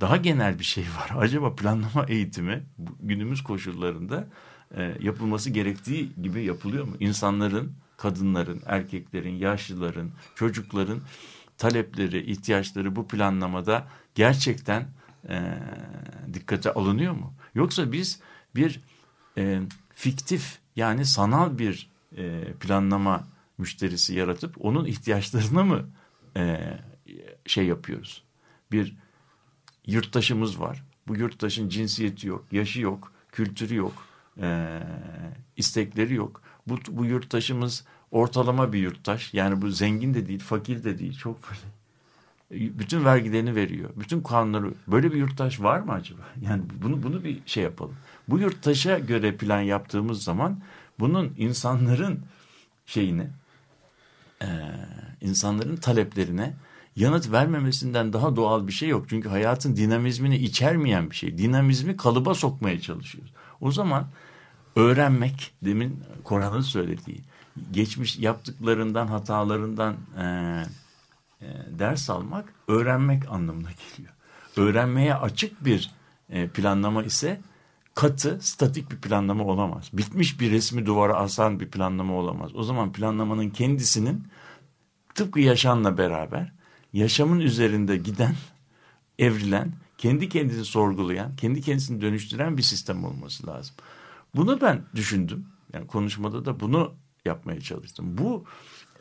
daha 0.00 0.16
genel 0.16 0.58
bir 0.58 0.64
şey 0.64 0.84
var. 0.84 1.10
Acaba 1.22 1.54
planlama 1.54 2.06
eğitimi 2.08 2.62
günümüz 3.00 3.42
koşullarında 3.42 4.28
e, 4.76 4.94
yapılması 5.00 5.50
gerektiği 5.50 6.12
gibi 6.22 6.44
yapılıyor 6.44 6.84
mu? 6.84 6.96
İnsanların, 7.00 7.72
kadınların, 7.96 8.62
erkeklerin, 8.66 9.34
yaşlıların, 9.34 10.10
çocukların 10.34 11.00
talepleri, 11.58 12.30
ihtiyaçları 12.30 12.96
bu 12.96 13.08
planlamada 13.08 13.86
gerçekten 14.14 14.88
e, 15.28 15.40
dikkate 16.34 16.72
alınıyor 16.72 17.12
mu? 17.12 17.34
Yoksa 17.54 17.92
biz 17.92 18.20
bir 18.54 18.80
e, 19.38 19.60
fiktif 19.94 20.58
yani 20.78 21.04
sanal 21.04 21.58
bir 21.58 21.90
e, 22.16 22.44
planlama 22.60 23.24
müşterisi 23.58 24.14
yaratıp 24.14 24.64
onun 24.64 24.84
ihtiyaçlarına 24.84 25.64
mı 25.64 25.88
e, 26.36 26.60
şey 27.46 27.66
yapıyoruz? 27.66 28.24
Bir 28.72 28.96
yurttaşımız 29.86 30.60
var. 30.60 30.84
Bu 31.08 31.16
yurttaşın 31.16 31.68
cinsiyeti 31.68 32.26
yok, 32.26 32.44
yaşı 32.52 32.80
yok, 32.80 33.12
kültürü 33.32 33.74
yok, 33.74 34.06
e, 34.40 34.80
istekleri 35.56 36.14
yok. 36.14 36.42
Bu, 36.66 36.78
bu 36.90 37.04
yurttaşımız 37.04 37.84
ortalama 38.10 38.72
bir 38.72 38.78
yurttaş. 38.78 39.34
Yani 39.34 39.62
bu 39.62 39.70
zengin 39.70 40.14
de 40.14 40.26
değil, 40.26 40.40
fakir 40.40 40.84
de 40.84 40.98
değil. 40.98 41.18
Çok 41.18 41.38
böyle 41.50 42.78
bütün 42.78 43.04
vergilerini 43.04 43.54
veriyor. 43.54 43.90
Bütün 43.96 44.22
kanunları 44.22 44.74
böyle 44.86 45.12
bir 45.12 45.16
yurttaş 45.16 45.60
var 45.60 45.80
mı 45.80 45.92
acaba? 45.92 46.22
Yani 46.42 46.62
bunu 46.82 47.02
bunu 47.02 47.24
bir 47.24 47.38
şey 47.46 47.62
yapalım. 47.62 47.96
Bu 48.28 48.38
yurttaşa 48.38 48.98
göre 48.98 49.36
plan 49.36 49.60
yaptığımız 49.60 50.22
zaman 50.22 50.60
bunun 51.00 51.34
insanların 51.38 52.20
şeyini 52.86 53.26
e, 54.42 54.48
insanların 55.20 55.76
taleplerine 55.76 56.54
yanıt 56.96 57.32
vermemesinden 57.32 58.12
daha 58.12 58.36
doğal 58.36 58.66
bir 58.66 58.72
şey 58.72 58.88
yok. 58.88 59.06
Çünkü 59.08 59.28
hayatın 59.28 59.76
dinamizmini 59.76 60.36
içermeyen 60.36 61.10
bir 61.10 61.16
şey. 61.16 61.38
Dinamizmi 61.38 61.96
kalıba 61.96 62.34
sokmaya 62.34 62.80
çalışıyoruz. 62.80 63.32
O 63.60 63.72
zaman 63.72 64.06
öğrenmek 64.76 65.52
demin 65.64 66.04
Korhan'ın 66.24 66.60
söylediği 66.60 67.20
geçmiş 67.72 68.18
yaptıklarından 68.18 69.06
hatalarından 69.06 69.96
e, 70.18 70.24
e, 71.42 71.46
ders 71.78 72.10
almak 72.10 72.52
öğrenmek 72.68 73.28
anlamına 73.28 73.70
geliyor. 73.70 74.14
Öğrenmeye 74.56 75.14
açık 75.14 75.64
bir 75.64 75.90
e, 76.30 76.48
planlama 76.48 77.02
ise 77.02 77.40
katı, 77.98 78.38
statik 78.40 78.90
bir 78.90 78.96
planlama 78.96 79.44
olamaz. 79.44 79.90
Bitmiş 79.92 80.40
bir 80.40 80.50
resmi 80.50 80.86
duvara 80.86 81.14
asan 81.14 81.60
bir 81.60 81.70
planlama 81.70 82.14
olamaz. 82.14 82.50
O 82.54 82.62
zaman 82.62 82.92
planlamanın 82.92 83.50
kendisinin 83.50 84.24
tıpkı 85.14 85.40
yaşamla 85.40 85.98
beraber 85.98 86.52
yaşamın 86.92 87.40
üzerinde 87.40 87.96
giden, 87.96 88.34
evrilen, 89.18 89.72
kendi 89.98 90.28
kendini 90.28 90.64
sorgulayan, 90.64 91.36
kendi 91.36 91.60
kendisini 91.60 92.00
dönüştüren 92.00 92.56
bir 92.56 92.62
sistem 92.62 93.04
olması 93.04 93.46
lazım. 93.46 93.74
Bunu 94.36 94.60
ben 94.60 94.84
düşündüm. 94.94 95.46
Yani 95.72 95.86
konuşmada 95.86 96.44
da 96.44 96.60
bunu 96.60 96.94
yapmaya 97.24 97.60
çalıştım. 97.60 98.18
Bu 98.18 98.44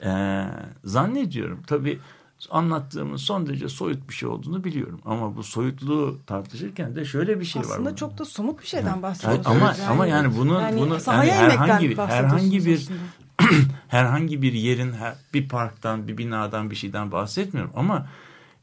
e, 0.05 0.43
zannediyorum 0.83 1.63
tabii 1.67 1.99
anlattığımın 2.49 3.17
son 3.17 3.47
derece 3.47 3.69
soyut 3.69 4.09
bir 4.09 4.13
şey 4.13 4.29
olduğunu 4.29 4.63
biliyorum. 4.63 5.01
Ama 5.05 5.35
bu 5.35 5.43
soyutluğu 5.43 6.19
tartışırken 6.27 6.95
de 6.95 7.05
şöyle 7.05 7.39
bir 7.39 7.45
şey 7.45 7.61
var. 7.61 7.67
Aslında 7.71 7.95
çok 7.95 8.17
da 8.17 8.25
somut 8.25 8.61
bir 8.61 8.67
şeyden 8.67 8.89
Yani, 8.89 9.01
bahsediyorsunuz. 9.01 9.47
ama 9.47 9.75
ama 9.89 10.07
yani 10.07 10.37
bunun 10.37 10.61
yani 10.61 10.79
bunu 10.79 10.97
yani 11.07 11.31
herhangi 11.31 11.89
bir 11.89 11.97
herhangi 11.97 12.65
bir 12.65 12.75
aslında. 12.75 12.99
herhangi 13.87 14.41
bir 14.41 14.53
yerin, 14.53 14.93
bir 15.33 15.49
parktan, 15.49 16.07
bir 16.07 16.17
binadan, 16.17 16.71
bir 16.71 16.75
şeyden 16.75 17.11
bahsetmiyorum. 17.11 17.71
Ama 17.75 18.07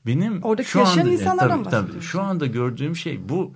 benim 0.07 0.43
Oradaki 0.43 0.69
şu 0.69 0.79
yaşayan 0.79 1.03
anda, 1.03 1.13
insanlardan 1.13 1.65
tabii, 1.65 1.93
tabii, 1.93 2.03
şu 2.03 2.23
anda 2.23 2.47
gördüğüm 2.47 2.97
şey 2.97 3.29
bu 3.29 3.53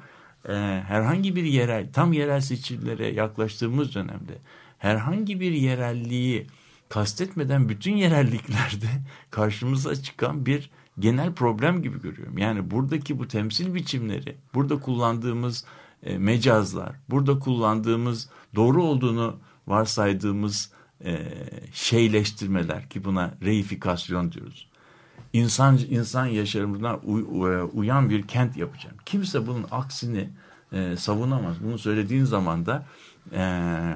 e, 0.49 0.53
herhangi 0.87 1.37
bir 1.37 1.45
yerel, 1.45 1.93
tam 1.93 2.13
yerel 2.13 2.41
seçimlere 2.41 3.07
yaklaştığımız 3.07 3.95
dönemde 3.95 4.39
herhangi 4.79 5.41
bir 5.41 5.53
yerelliği 5.53 6.47
kastetmeden 6.89 7.69
bütün 7.69 7.97
yerelliklerde 7.97 8.89
karşımıza 9.31 10.03
çıkan 10.03 10.47
bir 10.47 10.71
genel 10.99 11.33
problem 11.33 11.83
gibi 11.83 12.01
görüyorum. 12.01 12.39
Yani 12.39 12.71
buradaki 12.71 13.19
bu 13.19 13.29
temsil 13.29 13.75
biçimleri, 13.75 14.37
burada 14.55 14.81
kullandığımız 14.81 15.65
e, 16.03 16.19
mecazlar, 16.19 16.97
burada 17.11 17.39
kullandığımız 17.39 18.29
doğru 18.55 18.83
olduğunu 18.83 19.41
varsaydığımız 19.67 20.73
e, 21.05 21.29
şeyleştirmeler 21.73 22.89
ki 22.89 23.05
buna 23.05 23.35
reifikasyon 23.43 24.33
diyoruz. 24.33 24.69
İnsan 25.33 25.79
insan 25.91 26.27
yaşamına 26.27 26.97
uy- 26.97 27.69
uyan 27.73 28.11
bir 28.11 28.23
kent 28.23 28.57
yapacağım. 28.57 28.97
Kimse 29.07 29.47
bunun 29.47 29.67
aksini 29.71 30.31
e, 30.73 30.97
savunamaz. 30.97 31.57
Bunu 31.65 31.79
söylediğin 31.79 32.25
zaman 32.25 32.67
da 32.67 32.87
e, 33.33 33.39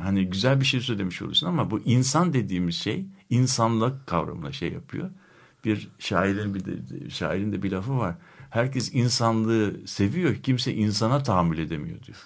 hani 0.03 0.27
güzel 0.27 0.61
bir 0.61 0.65
şey 0.65 0.81
söylemiş 0.81 1.23
olursun 1.23 1.47
ama 1.47 1.71
bu 1.71 1.81
insan 1.85 2.33
dediğimiz 2.33 2.77
şey 2.77 3.05
insanlık 3.31 4.07
kavramına 4.07 4.53
şey 4.53 4.73
yapıyor. 4.73 5.11
Bir 5.65 5.89
şairin 5.99 6.55
bir 6.55 6.65
de, 6.65 6.71
şairin 7.11 7.53
de 7.53 7.63
bir 7.63 7.73
lafı 7.73 7.99
var. 7.99 8.15
Herkes 8.51 8.95
insanlığı 8.95 9.75
seviyor, 9.87 10.35
kimse 10.35 10.75
insana 10.75 11.23
tahammül 11.23 11.59
edemiyor 11.59 12.03
diyor. 12.03 12.19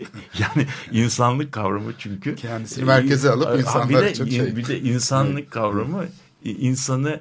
yani 0.38 0.66
insanlık 0.92 1.52
kavramı 1.52 1.92
çünkü 1.98 2.34
Kendisini 2.36 2.84
merkeze 2.84 3.30
alıp 3.30 3.46
Ha, 3.46 3.56
insanlar 3.56 3.88
bir 3.88 3.94
de, 3.94 4.12
için 4.12 4.26
şey- 4.26 4.56
bir 4.56 4.66
de 4.66 4.80
insanlık 4.80 5.50
kavramı 5.50 6.04
insanı 6.44 7.20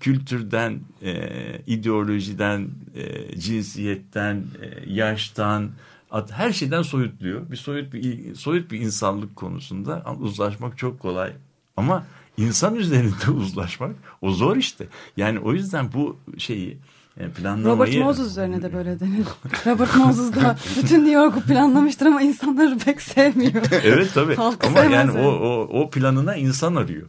kültürden, 0.00 0.80
e, 1.02 1.22
ideolojiden, 1.66 2.68
e, 2.94 3.36
cinsiyetten, 3.40 4.36
e, 4.62 4.92
yaştan, 4.92 5.70
at- 6.10 6.32
her 6.32 6.52
şeyden 6.52 6.82
soyutluyor. 6.82 7.50
Bir 7.50 7.56
soyut 7.56 7.92
bir 7.92 8.34
soyut 8.34 8.70
bir 8.70 8.80
insanlık 8.80 9.36
konusunda 9.36 10.16
uzlaşmak 10.20 10.78
çok 10.78 11.00
kolay. 11.00 11.32
Ama 11.76 12.06
insan 12.36 12.74
üzerinde 12.74 13.30
uzlaşmak 13.36 13.96
o 14.22 14.32
zor 14.32 14.56
işte. 14.56 14.86
Yani 15.16 15.38
o 15.38 15.52
yüzden 15.52 15.92
bu 15.92 16.16
şeyi 16.38 16.78
e, 17.18 17.28
planlamayı 17.30 17.92
Robert 17.92 18.04
Moses 18.06 18.26
üzerine 18.26 18.62
de 18.62 18.72
böyle 18.72 19.00
denir. 19.00 19.26
Robert 19.66 19.96
Moses 19.96 20.34
da 20.34 20.56
bütün 20.82 20.96
New 20.98 21.12
York'u 21.12 21.40
planlamıştır 21.40 22.06
ama 22.06 22.22
insanları 22.22 22.78
pek 22.78 23.02
sevmiyor. 23.02 23.62
Evet 23.84 24.10
tabii. 24.14 24.34
Halk 24.36 24.64
Ama 24.64 24.78
sevmez 24.80 24.92
yani 24.94 25.16
yani. 25.18 25.26
o, 25.26 25.30
o, 25.30 25.80
o 25.80 25.90
planına 25.90 26.36
insan 26.36 26.74
arıyor. 26.74 27.06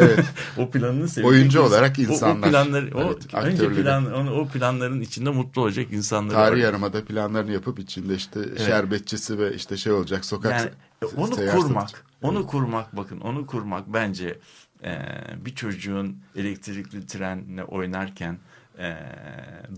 Evet. 0.00 0.24
o 0.58 0.70
planını 0.70 1.08
sevecek 1.08 1.30
Oyuncu 1.30 1.58
insan- 1.58 1.68
olarak 1.72 1.96
o- 1.98 2.02
insanlar. 2.02 2.48
O, 2.48 2.50
planları, 2.50 2.90
o, 2.98 3.00
Evet, 3.02 3.44
önce 3.44 3.72
plan, 3.82 4.12
onu, 4.14 4.30
o 4.40 4.46
planların 4.48 5.00
içinde 5.00 5.30
mutlu 5.30 5.62
olacak 5.62 5.86
insanları 5.92 6.34
Tarih 6.34 6.62
yarımada 6.62 7.04
planlarını 7.04 7.52
yapıp 7.52 7.78
içinde 7.78 8.14
işte 8.14 8.40
şerbetçisi 8.66 9.38
ve 9.38 9.54
işte 9.54 9.76
şey 9.76 9.92
olacak 9.92 10.24
sokak 10.24 10.52
Yani 10.52 10.70
e, 11.02 11.06
onu 11.16 11.30
kurmak, 11.30 11.90
satıcı. 11.90 12.02
onu 12.22 12.46
kurmak 12.46 12.96
bakın 12.96 13.20
onu 13.20 13.46
kurmak 13.46 13.92
bence 13.92 14.38
e, 14.84 14.98
bir 15.44 15.54
çocuğun 15.54 16.16
elektrikli 16.36 17.06
trenle 17.06 17.64
oynarken 17.64 18.38
e, 18.78 18.96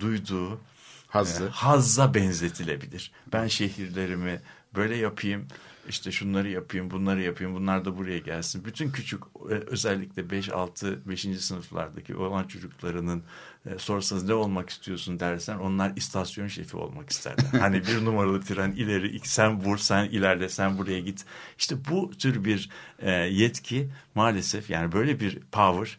duyduğu 0.00 0.60
Hazzı. 1.08 1.44
e, 1.44 1.48
hazza 1.48 2.14
benzetilebilir. 2.14 3.12
Ben 3.32 3.46
şehirlerimi 3.46 4.40
böyle 4.74 4.96
yapayım, 4.96 5.46
işte 5.88 6.12
şunları 6.12 6.48
yapayım, 6.48 6.90
bunları 6.90 7.22
yapayım, 7.22 7.54
bunlar 7.54 7.84
da 7.84 7.98
buraya 7.98 8.18
gelsin. 8.18 8.64
Bütün 8.64 8.90
küçük 8.90 9.22
e, 9.50 9.54
özellikle 9.54 10.30
5, 10.30 10.48
6, 10.48 11.08
5. 11.08 11.20
sınıflardaki 11.40 12.16
olan 12.16 12.44
çocuklarının 12.44 13.22
e, 13.66 13.78
sorsanız 13.78 14.24
ne 14.24 14.34
olmak 14.34 14.70
istiyorsun 14.70 15.20
dersen 15.20 15.56
onlar 15.56 15.92
istasyon 15.96 16.48
şefi 16.48 16.76
olmak 16.76 17.10
isterler. 17.10 17.44
hani 17.60 17.86
bir 17.86 18.04
numaralı 18.04 18.40
tren 18.40 18.70
ileri, 18.72 19.20
sen 19.24 19.60
vur, 19.60 19.78
sen 19.78 20.04
ilerle, 20.04 20.48
sen 20.48 20.78
buraya 20.78 21.00
git. 21.00 21.24
İşte 21.58 21.76
bu 21.90 22.10
tür 22.10 22.44
bir 22.44 22.70
e, 22.98 23.10
yetki 23.10 23.90
maalesef 24.14 24.70
yani 24.70 24.92
böyle 24.92 25.20
bir 25.20 25.40
power 25.52 25.98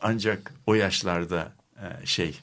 ancak 0.00 0.52
o 0.66 0.74
yaşlarda 0.74 1.57
şey 2.04 2.40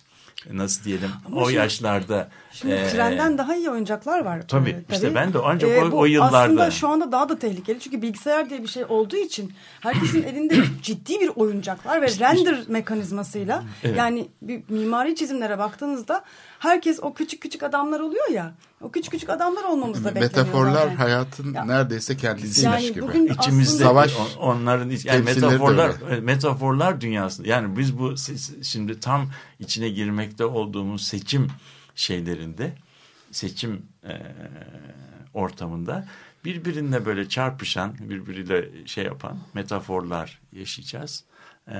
nasıl 0.51 0.83
diyelim 0.83 1.11
Ama 1.25 1.37
o 1.37 1.45
şimdi- 1.45 1.55
yaşlarda 1.57 2.29
Şimdi 2.55 2.73
e, 2.73 2.87
trenden 2.87 3.37
daha 3.37 3.55
iyi 3.55 3.69
oyuncaklar 3.69 4.19
var. 4.25 4.47
Tabii, 4.47 4.69
Ee, 4.69 4.93
işte 4.93 5.15
ben 5.15 5.33
de 5.33 5.37
ancak 5.43 5.83
o- 5.83 5.91
bu 5.91 5.99
o 5.99 6.05
yıllarda- 6.05 6.37
Aslında 6.37 6.71
şu 6.71 6.87
anda 6.87 7.11
daha 7.11 7.29
da 7.29 7.39
tehlikeli. 7.39 7.79
Çünkü 7.79 8.01
bilgisayar 8.01 8.49
diye 8.49 8.63
bir 8.63 8.67
şey 8.67 8.83
olduğu 8.89 9.15
için 9.17 9.53
herkesin 9.79 10.23
elinde 10.27 10.55
ciddi 10.81 11.19
bir 11.19 11.31
oyuncak 11.35 11.85
var 11.85 12.01
ve 12.01 12.07
render 12.19 12.59
mekanizmasıyla 12.67 13.63
Evet. 13.83 13.97
yani 13.97 14.27
bir 14.41 14.61
mimari 14.69 15.15
çizimlere 15.15 15.57
baktığınızda 15.57 16.23
herkes 16.59 16.99
o 17.01 17.13
küçük 17.13 17.41
küçük 17.41 17.63
adamlar 17.63 17.99
oluyor 17.99 18.29
ya. 18.31 18.53
O 18.81 18.91
küçük 18.91 19.11
küçük 19.11 19.29
adamlar 19.29 19.63
olmamız 19.63 20.03
da 20.05 20.09
bekleniyor 20.15 20.31
Metaforlar 20.35 20.73
zaten. 20.73 20.95
hayatın 20.95 21.53
Ya- 21.53 21.65
neredeyse 21.65 22.17
kendisiymiş 22.17 22.83
Yani 22.83 22.93
gibi. 22.93 23.01
bugün 23.07 23.27
içimizde 23.27 23.83
Savaş 23.83 24.13
on- 24.15 24.41
onların 24.41 24.89
iç- 24.89 25.05
yani 25.05 25.23
metaforlar 25.23 25.91
e, 26.11 26.19
metaforlar 26.21 27.01
dünyası. 27.01 27.47
Yani 27.47 27.77
biz 27.77 27.99
bu 27.99 28.15
şimdi 28.63 28.99
tam 28.99 29.25
içine 29.59 29.89
girmekte 29.89 30.45
olduğumuz 30.45 31.07
seçim 31.07 31.47
şeylerinde 31.95 32.75
seçim 33.31 33.85
e, 34.03 34.21
ortamında 35.33 36.07
birbirine 36.45 37.05
böyle 37.05 37.29
çarpışan, 37.29 37.95
birbiriyle 37.99 38.87
şey 38.87 39.03
yapan 39.03 39.39
metaforlar 39.53 40.41
yaşayacağız. 40.51 41.23
E, 41.67 41.73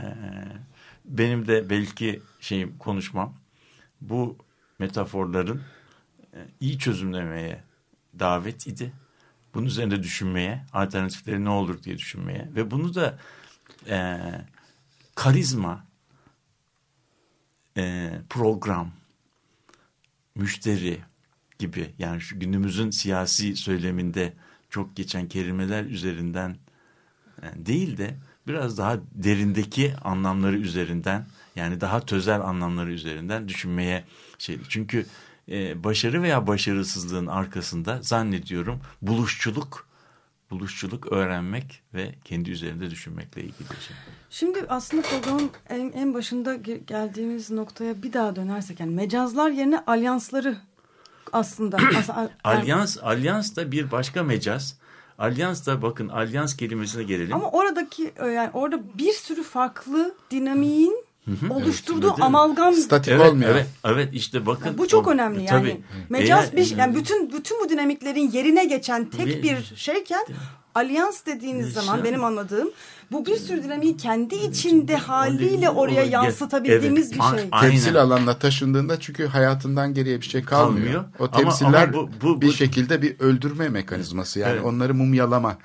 benim 1.06 1.48
de 1.48 1.70
belki 1.70 2.22
şeyim 2.40 2.78
konuşmam 2.78 3.34
bu 4.02 4.38
metaforların 4.80 5.62
e, 6.34 6.38
iyi 6.60 6.80
çözümlemeye 6.80 7.64
davet 8.20 8.68
idi. 8.68 8.92
Bunun 9.54 9.66
üzerinde 9.66 10.04
düşünmeye, 10.04 10.66
alternatifleri 10.74 11.46
ne 11.46 11.50
olur 11.50 11.84
diye 11.84 11.98
düşünmeye 11.98 12.50
ve 12.56 12.72
bunu 12.72 12.96
da 12.96 13.20
e, 13.88 14.20
karizma, 15.16 15.86
e, 17.78 18.12
program, 18.30 18.92
müşteri 20.36 21.00
gibi 21.60 21.94
yani 22.00 22.22
şu 22.22 22.40
günümüzün 22.40 22.90
siyasi 22.90 23.56
söyleminde 23.56 24.34
çok 24.70 24.96
geçen 24.96 25.28
kelimeler 25.28 25.84
üzerinden 25.84 26.58
e, 27.42 27.66
değil 27.66 27.98
de 27.98 28.16
biraz 28.48 28.78
daha 28.78 28.98
derindeki 29.12 29.94
anlamları 30.04 30.58
üzerinden 30.58 31.26
yani 31.56 31.82
daha 31.82 32.00
tözel 32.00 32.42
anlamları 32.42 32.92
üzerinden 32.92 33.48
düşünmeye 33.48 34.06
şey. 34.38 34.60
Çünkü 34.70 35.06
e, 35.52 35.84
başarı 35.84 36.24
veya 36.24 36.48
başarısızlığın 36.48 37.28
arkasında 37.28 38.02
zannediyorum 38.02 38.82
buluşçuluk, 39.02 39.88
buluşçuluk 40.52 41.12
öğrenmek 41.12 41.82
ve 41.94 42.16
kendi 42.24 42.52
üzerinde 42.52 42.90
düşünmekle 42.92 43.42
ilgili 43.42 43.68
şey. 43.68 43.96
Şimdi 44.30 44.66
aslında 44.70 45.02
programın 45.02 45.50
en, 45.70 45.92
en 45.92 46.14
başında 46.14 46.56
ge- 46.56 46.86
geldiğimiz 46.86 47.52
noktaya 47.52 48.04
bir 48.04 48.14
daha 48.14 48.36
dönersek 48.36 48.80
yani 48.80 48.92
mecazlar 48.96 49.50
yerine 49.50 49.80
alyansları 49.88 50.58
aslında 51.34 51.78
aslında- 51.98 52.30
Alyans, 52.44 52.98
alyans 53.02 53.56
da 53.56 53.72
bir 53.72 53.92
başka 53.92 54.24
mecaz. 54.24 54.78
Alyans 55.18 55.68
da 55.68 55.82
bakın 55.82 56.08
alyans 56.10 56.58
kelimesine 56.58 57.04
gelelim. 57.04 57.34
Ama 57.36 57.52
oradaki 57.52 58.14
e, 58.20 58.28
yani 58.28 58.50
orada 58.54 58.98
bir 58.98 59.14
sürü 59.14 59.44
farklı 59.44 60.16
dinamiğin 60.32 61.05
oluşturduğu 61.50 61.98
Evet, 62.08 62.18
değil 62.18 62.18
mi? 62.18 62.24
amalgam 62.38 62.74
Statik 62.74 63.14
evet, 63.14 63.30
olmuyor. 63.32 63.50
evet, 63.52 63.68
evet 63.86 64.10
işte 64.14 64.46
bakın. 64.46 64.66
Ya 64.66 64.78
bu 64.78 64.88
çok 64.88 65.08
o- 65.08 65.12
önemli 65.12 65.38
yani. 65.38 65.50
Tabii. 65.50 65.82
Mecaz 66.10 66.44
Eğer- 66.44 66.56
bir 66.56 66.78
yani 66.78 66.96
bütün 66.96 67.34
bütün 67.34 67.60
bu 67.66 67.70
dinamiklerin 67.70 68.32
yerine 68.32 68.66
geçen 68.66 69.06
tek 69.06 69.26
Bir- 69.28 69.44
bir 69.44 69.74
şeyken 69.76 70.26
alyans 70.76 71.26
dediğiniz 71.26 71.68
Yaşa. 71.68 71.82
zaman 71.82 72.04
benim 72.04 72.24
anladığım 72.24 72.70
bu 73.12 73.26
bir 73.26 73.36
sürü 73.38 73.64
dinamiği 73.64 73.98
kendi 73.98 74.36
içinde 74.36 74.96
haliyle 74.96 75.70
oraya 75.70 76.02
Evet, 76.02 76.14
yansıtabildiğimiz 76.14 77.14
bir 77.14 77.20
a- 77.20 77.38
şey. 77.38 77.48
aynen. 77.52 77.72
Temsil 77.72 78.02
alanına 78.02 78.38
taşındığında 78.40 79.00
çünkü 79.00 79.26
hayatından 79.28 79.94
geriye 79.94 80.22
bir 80.22 80.26
şey 80.26 80.44
kalmıyor. 80.44 80.86
Kalmıyor. 80.94 81.04
O 81.20 81.24
Ama- 81.24 81.32
temsiller 81.32 81.84
ama 81.84 81.94
bu- 81.94 82.10
bu- 82.22 82.42
bir 82.42 82.48
bu- 82.48 82.54
şekilde 82.54 83.02
bir 83.02 83.20
öldürme 83.20 83.70
mekanizması. 83.70 84.40
Yani 84.40 84.54
Evet. 84.54 84.66
onları 84.66 84.94
mumyalama. 84.94 85.58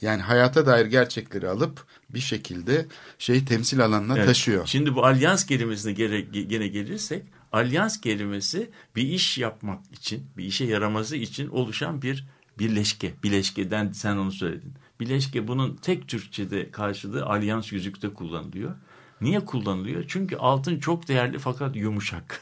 Yani 0.00 0.22
hayata 0.22 0.66
dair 0.66 0.86
gerçekleri 0.86 1.48
alıp 1.48 1.86
bir 2.10 2.20
şekilde 2.20 2.86
şeyi 3.18 3.44
temsil 3.44 3.84
alanına 3.84 4.16
Evet. 4.16 4.26
taşıyor. 4.26 4.66
Şimdi 4.66 4.94
bu 4.94 5.04
alyans 5.04 5.46
kelimesine 5.46 5.92
gene, 5.92 6.20
gene 6.20 6.68
gelirsek 6.68 7.22
alyans 7.52 8.00
kelimesi 8.00 8.70
bir 8.96 9.02
iş 9.02 9.38
yapmak 9.38 9.80
için, 9.92 10.26
bir 10.36 10.44
işe 10.44 10.64
yaraması 10.64 11.16
için 11.16 11.48
oluşan 11.48 12.02
bir 12.02 12.26
birleşke. 12.58 13.14
Bileşkeden 13.22 13.92
sen 13.92 14.16
onu 14.16 14.32
söyledin. 14.32 14.74
Bileşke 15.00 15.48
bunun 15.48 15.76
tek 15.76 16.08
Türkçe'de 16.08 16.70
karşılığı 16.70 17.26
alyans 17.26 17.72
yüzükte 17.72 18.14
kullanılıyor. 18.14 18.74
Niye 19.20 19.44
kullanılıyor? 19.44 20.04
Çünkü 20.08 20.36
altın 20.36 20.78
çok 20.78 21.08
değerli 21.08 21.38
fakat 21.38 21.76
yumuşak. 21.76 22.40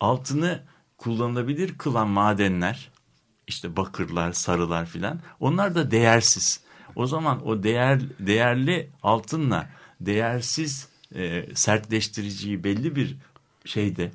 Altını 0.00 0.62
kullanılabilir 0.98 1.78
kılan 1.78 2.08
madenler, 2.08 2.90
işte 3.46 3.76
bakırlar, 3.76 4.32
sarılar 4.32 4.86
filan 4.86 5.20
onlar 5.40 5.74
da 5.74 5.90
değersiz. 5.90 6.60
O 6.96 7.06
zaman 7.06 7.46
o 7.46 7.62
değer 7.62 8.00
değerli 8.20 8.90
altınla 9.02 9.70
değersiz 10.00 10.88
e, 11.14 11.46
sertleştiriciyi 11.54 12.64
belli 12.64 12.96
bir 12.96 13.16
şeyde 13.64 14.10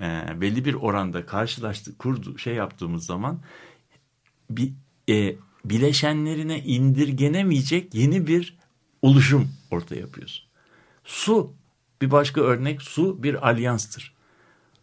e, 0.00 0.40
belli 0.40 0.64
bir 0.64 0.74
oranda 0.74 1.26
karşılaştık 1.26 1.98
kurdu 1.98 2.38
şey 2.38 2.54
yaptığımız 2.54 3.06
zaman 3.06 3.40
bir 4.50 4.72
e, 5.08 5.36
bileşenlerine 5.64 6.58
indirgenemeyecek 6.58 7.94
yeni 7.94 8.26
bir 8.26 8.58
oluşum 9.02 9.48
ortaya 9.70 10.00
yapıyorsun. 10.00 10.44
Su 11.04 11.52
bir 12.02 12.10
başka 12.10 12.40
örnek 12.40 12.82
su 12.82 13.22
bir 13.22 13.48
alyanstır. 13.48 14.14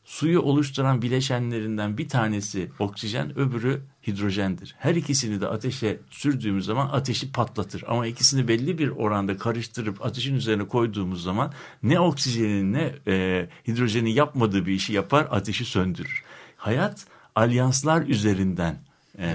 Suyu 0.05 0.41
oluşturan 0.41 1.01
bileşenlerinden 1.01 1.97
bir 1.97 2.09
tanesi 2.09 2.71
oksijen 2.79 3.39
öbürü 3.39 3.81
hidrojendir. 4.07 4.75
Her 4.79 4.95
ikisini 4.95 5.41
de 5.41 5.47
ateşe 5.47 5.99
sürdüğümüz 6.09 6.65
zaman 6.65 6.89
ateşi 6.89 7.31
patlatır. 7.31 7.83
Ama 7.87 8.07
ikisini 8.07 8.47
belli 8.47 8.77
bir 8.77 8.89
oranda 8.89 9.37
karıştırıp 9.37 10.05
ateşin 10.05 10.35
üzerine 10.35 10.67
koyduğumuz 10.67 11.23
zaman 11.23 11.51
ne 11.83 11.99
oksijenin 11.99 12.73
ne 12.73 12.95
e, 13.07 13.47
hidrojenin 13.67 14.09
yapmadığı 14.09 14.65
bir 14.65 14.73
işi 14.73 14.93
yapar 14.93 15.27
ateşi 15.31 15.65
söndürür. 15.65 16.23
Hayat 16.57 17.05
alyanslar 17.35 18.01
üzerinden 18.01 18.75
e, 19.19 19.27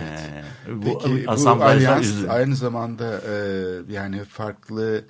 bu 0.69 0.99
Peki 1.05 1.27
bu 1.27 1.31
alyans 1.31 2.07
üzerinden. 2.07 2.35
aynı 2.35 2.57
zamanda 2.57 3.21
e, 3.29 3.35
yani 3.93 4.25
farklı 4.25 5.05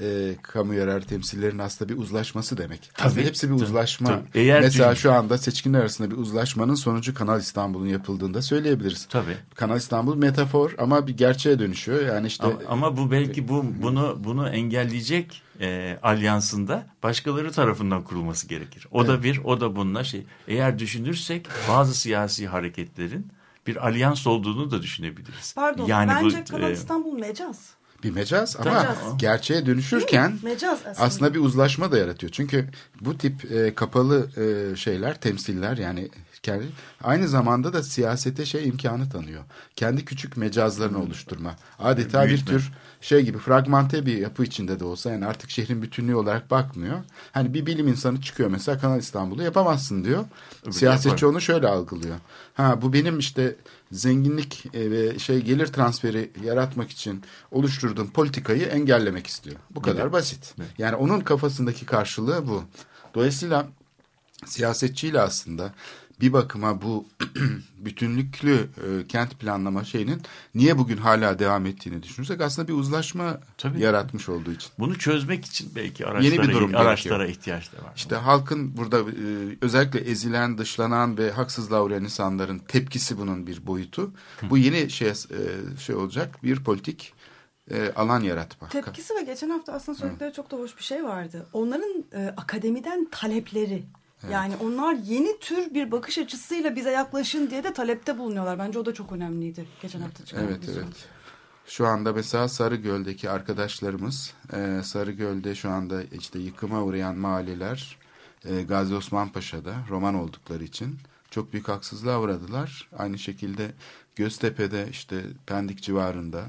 e, 0.00 0.36
kamu 0.42 0.74
yararı 0.74 1.04
temsillerinin 1.04 1.58
aslında 1.58 1.92
bir 1.92 1.98
uzlaşması 1.98 2.58
demek. 2.58 2.90
Tabii, 2.94 3.08
aslında 3.08 3.26
hepsi 3.26 3.50
bir 3.50 3.54
tabii, 3.54 3.64
uzlaşma. 3.64 4.08
tabii. 4.08 4.22
Eğer 4.34 4.60
Mesela 4.60 4.92
düş- 4.92 5.00
şu 5.00 5.12
anda 5.12 5.38
seçkinler 5.38 5.80
arasında 5.80 6.10
bir 6.10 6.16
uzlaşmanın 6.16 6.74
sonucu 6.74 7.14
Kanal 7.14 7.40
İstanbul'un 7.40 7.86
yapıldığında 7.86 8.42
söyleyebiliriz. 8.42 9.06
Tabii. 9.10 9.36
Kanal 9.54 9.76
İstanbul 9.76 10.16
metafor 10.16 10.74
ama 10.78 11.06
bir 11.06 11.16
gerçeğe 11.16 11.58
dönüşüyor. 11.58 12.06
Yani 12.06 12.26
işte 12.26 12.46
Ama, 12.46 12.56
ama 12.68 12.96
bu 12.96 13.10
belki 13.10 13.48
bu 13.48 13.64
bunu 13.82 14.16
bunu 14.24 14.48
engelleyecek 14.48 15.42
e, 15.60 15.98
alyansında 16.02 16.86
başkaları 17.02 17.52
tarafından 17.52 18.04
kurulması 18.04 18.48
gerekir. 18.48 18.86
O 18.90 19.06
da 19.06 19.22
bir, 19.22 19.38
o 19.44 19.60
da 19.60 19.76
bununla 19.76 20.04
şey. 20.04 20.26
Eğer 20.48 20.78
düşünürsek 20.78 21.46
bazı 21.68 21.94
siyasi 21.94 22.48
hareketlerin 22.48 23.32
bir 23.66 23.86
alyans 23.86 24.26
olduğunu 24.26 24.70
da 24.70 24.82
düşünebiliriz. 24.82 25.52
Pardon 25.54 25.86
Yani 25.86 26.12
bu, 26.20 26.24
bence 26.24 26.44
Kanal 26.44 26.70
e, 26.70 26.72
İstanbul 26.72 27.12
mecaz. 27.12 27.70
Bir 28.02 28.10
mecaz 28.10 28.56
ama 28.60 28.80
Mecaz. 28.80 28.96
gerçeğe 29.18 29.66
dönüşürken 29.66 30.38
Mecaz 30.42 30.78
aslında. 30.86 31.06
aslında 31.06 31.34
bir 31.34 31.38
uzlaşma 31.40 31.92
da 31.92 31.98
yaratıyor. 31.98 32.32
Çünkü 32.32 32.66
bu 33.00 33.18
tip 33.18 33.52
e, 33.52 33.74
kapalı 33.74 34.28
e, 34.36 34.76
şeyler, 34.76 35.20
temsiller 35.20 35.76
yani 35.76 36.08
kendi, 36.42 36.66
aynı 37.02 37.28
zamanda 37.28 37.72
da 37.72 37.82
siyasete 37.82 38.46
şey 38.46 38.68
imkanı 38.68 39.10
tanıyor. 39.10 39.44
Kendi 39.76 40.04
küçük 40.04 40.36
mecazlarını 40.36 41.02
oluşturma. 41.02 41.56
Adeta 41.78 42.22
bir 42.22 42.28
Büyütme. 42.28 42.52
tür 42.52 42.72
şey 43.00 43.22
gibi 43.22 43.38
fragmente 43.38 44.06
bir 44.06 44.18
yapı 44.18 44.44
içinde 44.44 44.80
de 44.80 44.84
olsa 44.84 45.10
yani 45.10 45.26
artık 45.26 45.50
şehrin 45.50 45.82
bütünlüğü 45.82 46.14
olarak 46.14 46.50
bakmıyor. 46.50 46.98
Hani 47.32 47.54
bir 47.54 47.66
bilim 47.66 47.88
insanı 47.88 48.20
çıkıyor 48.20 48.50
mesela 48.50 48.78
Kanal 48.78 48.98
İstanbul'u 48.98 49.42
yapamazsın 49.42 50.04
diyor. 50.04 50.24
Siyasetçi 50.70 51.24
yapar. 51.24 51.26
onu 51.26 51.40
şöyle 51.40 51.68
algılıyor. 51.68 52.16
Ha 52.54 52.82
bu 52.82 52.92
benim 52.92 53.18
işte 53.18 53.56
zenginlik 53.92 54.66
e, 54.74 54.90
ve 54.90 55.18
şey 55.18 55.40
gelir 55.40 55.66
transferi 55.66 56.30
yaratmak 56.44 56.90
için 56.90 57.22
oluşturduğum 57.50 58.10
politikayı 58.10 58.62
engellemek 58.62 59.26
istiyor. 59.26 59.56
Bu 59.70 59.82
kadar 59.82 60.12
basit. 60.12 60.54
Yani 60.78 60.96
onun 60.96 61.20
kafasındaki 61.20 61.86
karşılığı 61.86 62.48
bu. 62.48 62.64
Dolayısıyla 63.14 63.66
siyasetçiyle 64.46 65.20
aslında 65.20 65.72
bir 66.20 66.32
bakıma 66.32 66.82
bu 66.82 67.06
bütünlüklü 67.78 68.54
e, 68.54 69.06
kent 69.06 69.40
planlama 69.40 69.84
şeyinin 69.84 70.22
niye 70.54 70.78
bugün 70.78 70.96
hala 70.96 71.38
devam 71.38 71.66
ettiğini 71.66 72.02
düşünürsek 72.02 72.40
aslında 72.40 72.68
bir 72.68 72.72
uzlaşma 72.72 73.40
Tabii. 73.58 73.80
yaratmış 73.80 74.28
olduğu 74.28 74.52
için. 74.52 74.70
bunu 74.78 74.98
çözmek 74.98 75.44
için 75.44 75.72
belki 75.76 76.06
araçlara, 76.06 76.42
bir 76.42 76.52
durum 76.52 76.74
araçlara 76.74 77.16
gerekiyor. 77.16 77.40
ihtiyaç 77.40 77.72
da 77.72 77.76
var. 77.76 77.92
İşte 77.96 78.16
halkın 78.16 78.76
burada 78.76 78.98
e, 78.98 79.04
özellikle 79.60 80.00
ezilen, 80.00 80.58
dışlanan 80.58 81.18
ve 81.18 81.30
haksızlığa 81.30 81.82
uğrayan 81.82 82.04
insanların 82.04 82.58
tepkisi 82.58 83.18
bunun 83.18 83.46
bir 83.46 83.66
boyutu. 83.66 84.12
Bu 84.42 84.58
yeni 84.58 84.90
şey 84.90 85.08
e, 85.08 85.14
şey 85.78 85.94
olacak 85.94 86.42
bir 86.42 86.64
politik 86.64 87.14
e, 87.70 87.92
alan 87.96 88.20
yaratma. 88.20 88.68
Tepkisi 88.68 89.14
ve 89.14 89.22
geçen 89.22 89.50
hafta 89.50 89.72
aslında 89.72 89.98
söyledikleri 89.98 90.32
çok 90.32 90.50
da 90.50 90.56
hoş 90.56 90.78
bir 90.78 90.82
şey 90.82 91.04
vardı. 91.04 91.46
Onların 91.52 92.04
e, 92.12 92.34
akademiden 92.36 93.08
talepleri. 93.10 93.84
Yani 94.30 94.54
onlar 94.56 94.94
yeni 94.94 95.38
tür 95.38 95.74
bir 95.74 95.90
bakış 95.90 96.18
açısıyla 96.18 96.76
bize 96.76 96.90
yaklaşın 96.90 97.50
diye 97.50 97.64
de 97.64 97.72
talepte 97.72 98.18
bulunuyorlar. 98.18 98.58
Bence 98.58 98.78
o 98.78 98.86
da 98.86 98.94
çok 98.94 99.12
önemliydi 99.12 99.66
geçen 99.82 100.00
hafta 100.00 100.24
çıkan 100.24 100.44
Evet 100.44 100.58
evet. 100.68 101.08
Şu 101.66 101.86
anda 101.86 102.12
mesela 102.12 102.48
Sarıgöl'deki 102.48 103.30
arkadaşlarımız 103.30 104.34
e, 104.52 104.80
Sarıgöl'de 104.84 105.54
şu 105.54 105.70
anda 105.70 106.02
işte 106.02 106.38
yıkıma 106.38 106.82
uğrayan 106.82 107.16
mahalleler 107.16 107.96
e, 108.44 108.62
Gazi 108.62 108.94
Osman 108.94 109.28
Paşa'da 109.28 109.74
Roman 109.90 110.14
oldukları 110.14 110.64
için 110.64 110.98
çok 111.30 111.52
büyük 111.52 111.68
haksızlığa 111.68 112.20
uğradılar. 112.20 112.88
Aynı 112.98 113.18
şekilde 113.18 113.70
Göztepe'de 114.16 114.88
işte 114.90 115.22
Pendik 115.46 115.82
civarında 115.82 116.44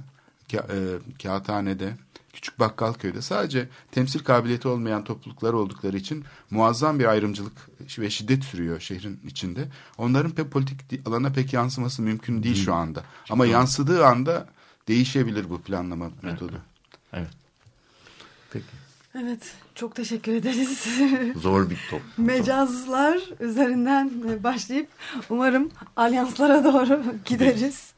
Ka- 0.50 0.98
e, 0.98 1.00
Kağıthane'de 1.24 1.94
Küçük 2.34 2.60
Bakkalköy'de 2.60 3.22
sadece 3.22 3.70
temsil 3.92 4.20
kabiliyeti 4.20 4.68
olmayan 4.68 5.04
topluluklar 5.04 5.54
oldukları 5.54 5.98
için 5.98 6.24
muazzam 6.50 7.00
bir 7.00 7.06
ayrımcılık 7.06 7.70
ve 8.00 8.10
şiddet 8.10 8.44
sürüyor 8.44 8.80
şehrin 8.80 9.20
içinde. 9.28 9.68
Onların 9.98 10.32
pek 10.32 10.52
politik 10.52 11.08
alana 11.08 11.32
pek 11.32 11.54
yansıması 11.54 12.02
mümkün 12.02 12.44
değil 12.44 12.66
şu 12.66 12.74
anda. 12.74 13.04
Ama 13.30 13.46
yansıdığı 13.46 14.06
anda 14.06 14.48
değişebilir 14.88 15.50
bu 15.50 15.62
planlama 15.62 16.12
metodu. 16.22 16.62
Evet. 17.14 17.30
Peki. 18.52 18.66
Evet 19.16 19.54
çok 19.76 19.96
teşekkür 19.96 20.34
ederiz. 20.34 20.86
Zor 21.36 21.70
bir 21.70 21.80
top. 21.90 22.02
Mecazlar 22.18 23.20
üzerinden 23.40 24.12
e, 24.30 24.44
başlayıp 24.44 24.88
umarım 25.30 25.72
alyanslara 25.96 26.64
doğru 26.64 27.04
gideriz. 27.26 27.94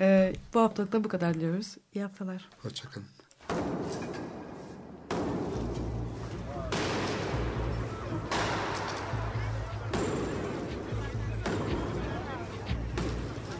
E, 0.00 0.32
bu 0.54 0.60
haftalık 0.60 0.92
da 0.92 1.04
bu 1.04 1.08
kadar 1.08 1.40
diyoruz. 1.40 1.76
İyi 1.94 2.02
haftalar. 2.02 2.48
Hoşçakalın. 2.62 3.06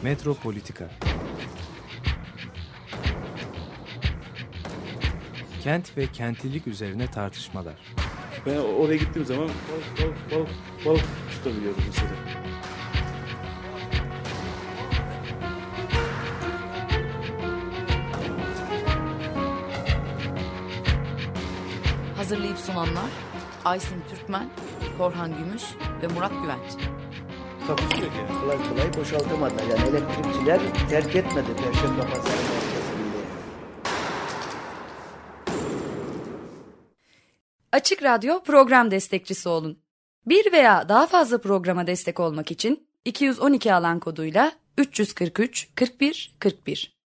Metropolitika 0.03 0.89
Kent 5.63 5.97
ve 5.97 6.07
kentlilik 6.07 6.67
üzerine 6.67 7.11
tartışmalar. 7.11 7.73
Ben 8.45 8.57
oraya 8.57 8.95
gittiğim 8.97 9.25
zaman 9.25 9.49
balık 9.49 10.01
balık 10.01 10.31
balık 10.31 10.49
balık 10.85 11.05
tutabiliyorum 11.31 11.83
mesela. 11.87 12.09
Hazırlayıp 22.29 22.57
sunanlar 22.57 23.09
Aysin 23.65 24.03
Türkmen, 24.09 24.49
Korhan 24.97 25.37
Gümüş 25.37 25.63
ve 26.01 26.07
Murat 26.07 26.31
Güvenç. 26.41 26.87
Takusuyor 27.67 28.11
ki. 28.11 28.17
Kolay 28.41 28.57
kolay 28.69 28.93
boşaltamadılar. 28.93 29.63
Yani 29.63 29.89
elektrikçiler 29.89 30.59
terk 30.89 31.15
etmedi 31.15 31.47
Perşembe 31.55 32.01
Pazarı 32.01 32.25
merkezinde. 32.25 33.17
Açık 37.71 38.03
Radyo 38.03 38.43
program 38.43 38.91
destekçisi 38.91 39.49
olun. 39.49 39.79
Bir 40.25 40.51
veya 40.51 40.89
daha 40.89 41.07
fazla 41.07 41.41
programa 41.41 41.87
destek 41.87 42.19
olmak 42.19 42.51
için 42.51 42.87
212 43.05 43.73
alan 43.73 43.99
koduyla 43.99 44.51
343 44.77 45.69
41 45.75 46.35
41 46.39 46.98